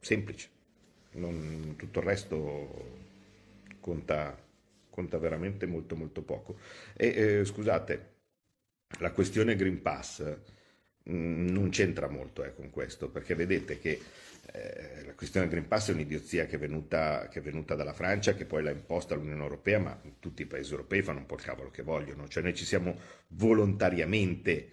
Semplice, 0.05 0.49
non, 1.13 1.73
tutto 1.77 1.97
il 1.97 2.05
resto 2.05 2.89
conta, 3.79 4.37
conta 4.91 5.17
veramente 5.17 5.65
molto 5.65 5.95
molto 5.95 6.21
poco. 6.21 6.59
E 6.93 7.07
eh, 7.07 7.43
scusate, 7.43 8.13
la 8.99 9.09
questione 9.09 9.55
Green 9.55 9.81
Pass 9.81 10.21
mm, 11.09 11.47
non 11.47 11.69
c'entra 11.69 12.07
molto 12.07 12.43
eh, 12.43 12.53
con 12.53 12.69
questo, 12.69 13.09
perché 13.09 13.33
vedete 13.33 13.79
che 13.79 13.99
eh, 14.51 15.05
la 15.07 15.15
questione 15.15 15.47
Green 15.47 15.67
Pass 15.67 15.89
è 15.89 15.93
un'idiozia 15.93 16.45
che 16.45 16.57
è, 16.57 16.59
venuta, 16.59 17.27
che 17.27 17.39
è, 17.39 17.41
venuta, 17.41 17.73
dalla 17.73 17.93
Francia, 17.93 18.35
che 18.35 18.45
poi 18.45 18.61
l'ha 18.61 18.69
imposta 18.69 19.15
l'Unione 19.15 19.41
Europea, 19.41 19.79
ma 19.79 19.99
tutti 20.19 20.43
i 20.43 20.45
paesi 20.45 20.69
europei 20.69 21.01
fanno 21.01 21.17
un 21.17 21.25
po' 21.25 21.33
il 21.33 21.41
cavolo 21.41 21.71
che 21.71 21.81
vogliono, 21.81 22.27
cioè 22.27 22.43
noi 22.43 22.53
ci 22.53 22.65
siamo 22.65 22.95
volontariamente 23.29 24.69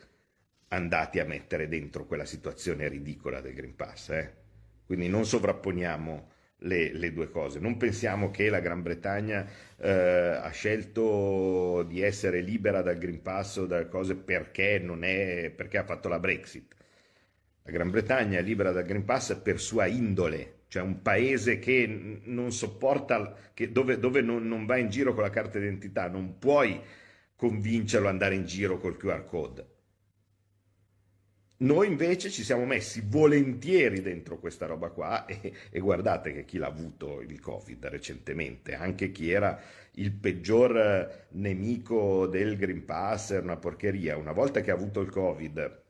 andati 0.68 1.20
a 1.20 1.24
mettere 1.24 1.68
dentro 1.68 2.04
quella 2.04 2.26
situazione 2.26 2.86
ridicola 2.88 3.40
del 3.40 3.54
Green 3.54 3.74
Pass, 3.74 4.10
eh? 4.10 4.41
Quindi 4.86 5.08
non 5.08 5.24
sovrapponiamo 5.24 6.30
le, 6.62 6.92
le, 6.92 7.12
due 7.12 7.30
cose. 7.30 7.58
Non 7.58 7.76
pensiamo 7.76 8.30
che 8.30 8.48
la 8.48 8.60
Gran 8.60 8.82
Bretagna 8.82 9.46
eh, 9.76 9.90
ha 9.90 10.50
scelto 10.50 11.82
di 11.88 12.00
essere 12.00 12.40
libera 12.40 12.82
dal 12.82 12.98
Green 12.98 13.22
Pass 13.22 13.56
o 13.56 13.66
dalle 13.66 13.88
cose 13.88 14.16
perché, 14.16 14.76
è, 14.76 15.50
perché 15.50 15.78
ha 15.78 15.84
fatto 15.84 16.08
la 16.08 16.18
Brexit. 16.18 16.74
La 17.62 17.70
Gran 17.70 17.90
Bretagna 17.90 18.38
è 18.38 18.42
libera 18.42 18.72
dal 18.72 18.84
Green 18.84 19.04
Pass 19.04 19.34
per 19.36 19.60
sua 19.60 19.86
indole, 19.86 20.62
cioè 20.68 20.82
un 20.82 21.00
paese 21.02 21.58
che 21.58 22.20
non 22.24 22.50
sopporta, 22.52 23.34
che 23.54 23.70
dove, 23.70 23.98
dove 23.98 24.20
non, 24.20 24.46
non 24.46 24.66
va 24.66 24.76
in 24.78 24.88
giro 24.88 25.14
con 25.14 25.22
la 25.22 25.30
carta 25.30 25.58
d'identità, 25.58 26.08
non 26.08 26.38
puoi 26.38 26.80
convincerlo 27.36 28.06
ad 28.06 28.12
andare 28.14 28.34
in 28.34 28.44
giro 28.46 28.78
col 28.78 28.96
QR 28.96 29.24
code 29.24 29.66
noi 31.62 31.86
invece 31.86 32.30
ci 32.30 32.42
siamo 32.42 32.64
messi 32.64 33.02
volentieri 33.06 34.02
dentro 34.02 34.38
questa 34.38 34.66
roba 34.66 34.90
qua 34.90 35.26
e, 35.26 35.52
e, 35.70 35.80
guardate 35.80 36.32
che 36.32 36.44
chi 36.44 36.58
l'ha 36.58 36.66
avuto 36.66 37.20
il 37.20 37.40
Covid 37.40 37.86
recentemente, 37.86 38.74
anche 38.74 39.10
chi 39.10 39.30
era 39.30 39.60
il 39.92 40.12
peggior 40.12 41.26
nemico 41.30 42.26
del 42.26 42.56
Green 42.56 42.84
Pass, 42.84 43.30
era 43.30 43.42
una 43.42 43.56
porcheria, 43.56 44.16
una 44.16 44.32
volta 44.32 44.60
che 44.60 44.70
ha 44.70 44.74
avuto 44.74 45.00
il 45.00 45.10
Covid, 45.10 45.80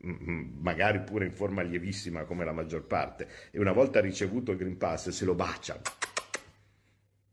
magari 0.00 1.00
pure 1.00 1.26
in 1.26 1.32
forma 1.32 1.62
lievissima 1.62 2.24
come 2.24 2.44
la 2.44 2.52
maggior 2.52 2.86
parte, 2.86 3.28
e 3.50 3.58
una 3.58 3.72
volta 3.72 4.00
ricevuto 4.00 4.52
il 4.52 4.58
Green 4.58 4.76
Pass 4.76 5.08
se 5.08 5.24
lo 5.24 5.34
bacia. 5.34 5.80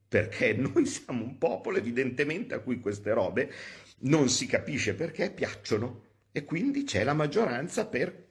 Perché 0.08 0.54
noi 0.54 0.86
siamo 0.86 1.24
un 1.24 1.38
popolo 1.38 1.78
evidentemente 1.78 2.56
a 2.56 2.60
cui 2.60 2.80
queste 2.80 3.14
robe 3.14 3.52
non 4.00 4.30
si 4.30 4.46
capisce 4.46 4.96
perché 4.96 5.30
piacciono 5.30 6.14
e 6.36 6.44
quindi 6.44 6.84
c'è 6.84 7.06
la 7.06 7.14
maggioranza 7.14 7.88
per, 7.88 8.26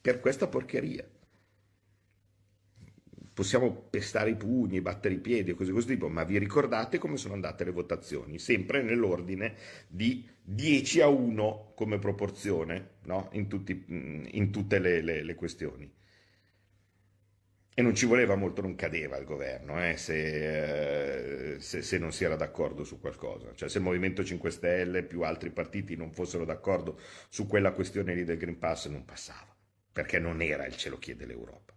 per 0.00 0.20
questa 0.20 0.46
porcheria. 0.46 1.04
Possiamo 3.34 3.72
pestare 3.90 4.30
i 4.30 4.36
pugni, 4.36 4.80
battere 4.80 5.14
i 5.14 5.18
piedi 5.18 5.50
e 5.50 5.54
cose 5.54 5.66
di 5.66 5.72
questo 5.72 5.90
tipo, 5.90 6.08
ma 6.08 6.22
vi 6.22 6.38
ricordate 6.38 6.98
come 6.98 7.16
sono 7.16 7.34
andate 7.34 7.64
le 7.64 7.72
votazioni? 7.72 8.38
Sempre 8.38 8.80
nell'ordine 8.82 9.56
di 9.88 10.24
10 10.40 11.00
a 11.00 11.08
1 11.08 11.72
come 11.74 11.98
proporzione 11.98 12.90
no? 13.06 13.28
in, 13.32 13.48
tutti, 13.48 13.84
in, 13.88 14.52
tutte 14.52 14.78
le, 14.78 15.00
le, 15.00 15.24
le 15.24 15.34
questioni. 15.34 15.92
E 17.74 17.80
non 17.80 17.94
ci 17.94 18.04
voleva 18.04 18.34
molto, 18.34 18.60
non 18.60 18.74
cadeva 18.74 19.16
il 19.16 19.24
governo 19.24 19.82
eh, 19.82 19.96
se, 19.96 21.54
eh, 21.54 21.60
se, 21.60 21.80
se, 21.80 21.98
non 21.98 22.12
si 22.12 22.24
era 22.24 22.36
d'accordo 22.36 22.84
su 22.84 23.00
qualcosa. 23.00 23.54
Cioè 23.54 23.70
se 23.70 23.78
il 23.78 23.84
Movimento 23.84 24.22
5 24.22 24.50
Stelle 24.50 25.02
più 25.04 25.22
altri 25.22 25.50
partiti 25.50 25.96
non 25.96 26.12
fossero 26.12 26.44
d'accordo 26.44 27.00
su 27.30 27.46
quella 27.46 27.72
questione 27.72 28.14
lì 28.14 28.24
del 28.24 28.36
Green 28.36 28.58
Pass 28.58 28.88
non 28.88 29.06
passava, 29.06 29.56
perché 29.90 30.18
non 30.18 30.42
era 30.42 30.66
il 30.66 30.76
ce 30.76 30.90
lo 30.90 30.98
chiede 30.98 31.24
l'Europa. 31.24 31.72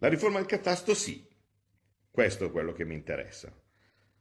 La 0.00 0.08
riforma 0.08 0.36
del 0.36 0.46
catasto 0.46 0.94
sì, 0.94 1.26
questo 2.10 2.44
è 2.44 2.50
quello 2.50 2.72
che 2.72 2.84
mi 2.84 2.94
interessa. 2.94 3.50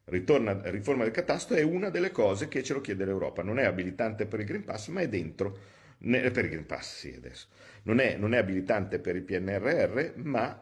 Ritorna, 0.06 0.62
riforma 0.70 1.04
del 1.04 1.12
catasto 1.12 1.56
è 1.56 1.62
una 1.62 1.89
delle 1.89 2.12
cose 2.12 2.48
che 2.48 2.64
ce 2.64 2.74
lo 2.74 2.80
chiede 2.80 3.04
l'Europa, 3.04 3.43
non 3.43 3.60
è 3.60 3.66
abilitante 3.66 4.26
per 4.26 4.39
il 4.39 4.45
Green 4.45 4.64
Pass 4.64 4.88
ma 4.88 5.02
è 5.02 5.10
dentro 5.10 5.76
per 6.00 6.45
il 6.45 6.50
Green 6.52 6.66
Pass 6.66 7.00
sì 7.00 7.14
adesso, 7.16 7.48
non 7.84 8.00
è, 8.00 8.16
non 8.18 8.34
è 8.34 8.38
abilitante 8.38 9.00
per 9.00 9.16
il 9.16 9.24
PNRR, 9.24 10.14
ma 10.18 10.62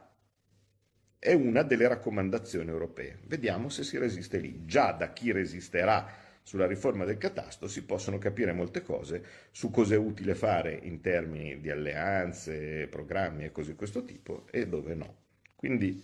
è 1.20 1.34
una 1.34 1.64
delle 1.64 1.88
raccomandazioni 1.88 2.70
europee. 2.70 3.20
Vediamo 3.26 3.70
se 3.70 3.84
si 3.84 3.98
resiste 3.98 4.38
lì. 4.38 4.66
Già 4.66 4.92
da 4.92 5.12
chi 5.12 5.32
resisterà 5.32 6.08
sulla 6.44 6.68
riforma 6.68 7.06
del 7.06 7.18
catasto 7.18 7.68
si 7.68 7.84
possono 7.84 8.20
capire 8.20 8.54
molte 8.54 8.84
cose 8.84 9.24
su 9.50 9.72
cosa 9.72 9.96
è 9.96 9.98
utile 9.98 10.36
fare 10.36 10.80
in 10.84 11.02
termini 11.02 11.60
di 11.60 11.72
alleanze, 11.72 12.88
programmi 12.88 13.46
e 13.46 13.52
cose 13.52 13.72
di 13.72 13.76
questo 13.76 14.06
tipo 14.06 14.46
e 14.52 14.68
dove 14.68 14.94
no. 14.94 15.24
Quindi 15.56 16.04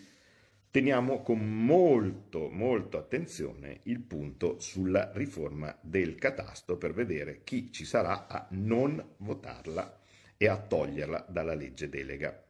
teniamo 0.71 1.21
con 1.21 1.39
molto, 1.65 2.49
molto 2.49 2.97
attenzione 2.97 3.81
il 3.83 3.99
punto 3.99 4.57
sulla 4.59 5.11
riforma 5.13 5.77
del 5.81 6.15
catasto 6.15 6.77
per 6.77 6.93
vedere 6.93 7.41
chi 7.43 7.73
ci 7.73 7.83
sarà 7.83 8.27
a 8.27 8.47
non 8.51 9.15
votarla 9.17 9.99
e 10.37 10.47
a 10.47 10.57
toglierla 10.57 11.27
dalla 11.29 11.53
legge 11.53 11.89
delega. 11.89 12.41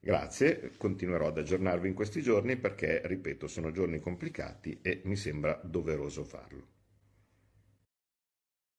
Grazie, 0.00 0.72
continuerò 0.76 1.28
ad 1.28 1.38
aggiornarvi 1.38 1.88
in 1.88 1.94
questi 1.94 2.22
giorni 2.22 2.56
perché, 2.56 3.02
ripeto, 3.04 3.46
sono 3.46 3.70
giorni 3.70 4.00
complicati 4.00 4.80
e 4.82 5.02
mi 5.04 5.16
sembra 5.16 5.60
doveroso 5.62 6.24
farlo. 6.24 6.73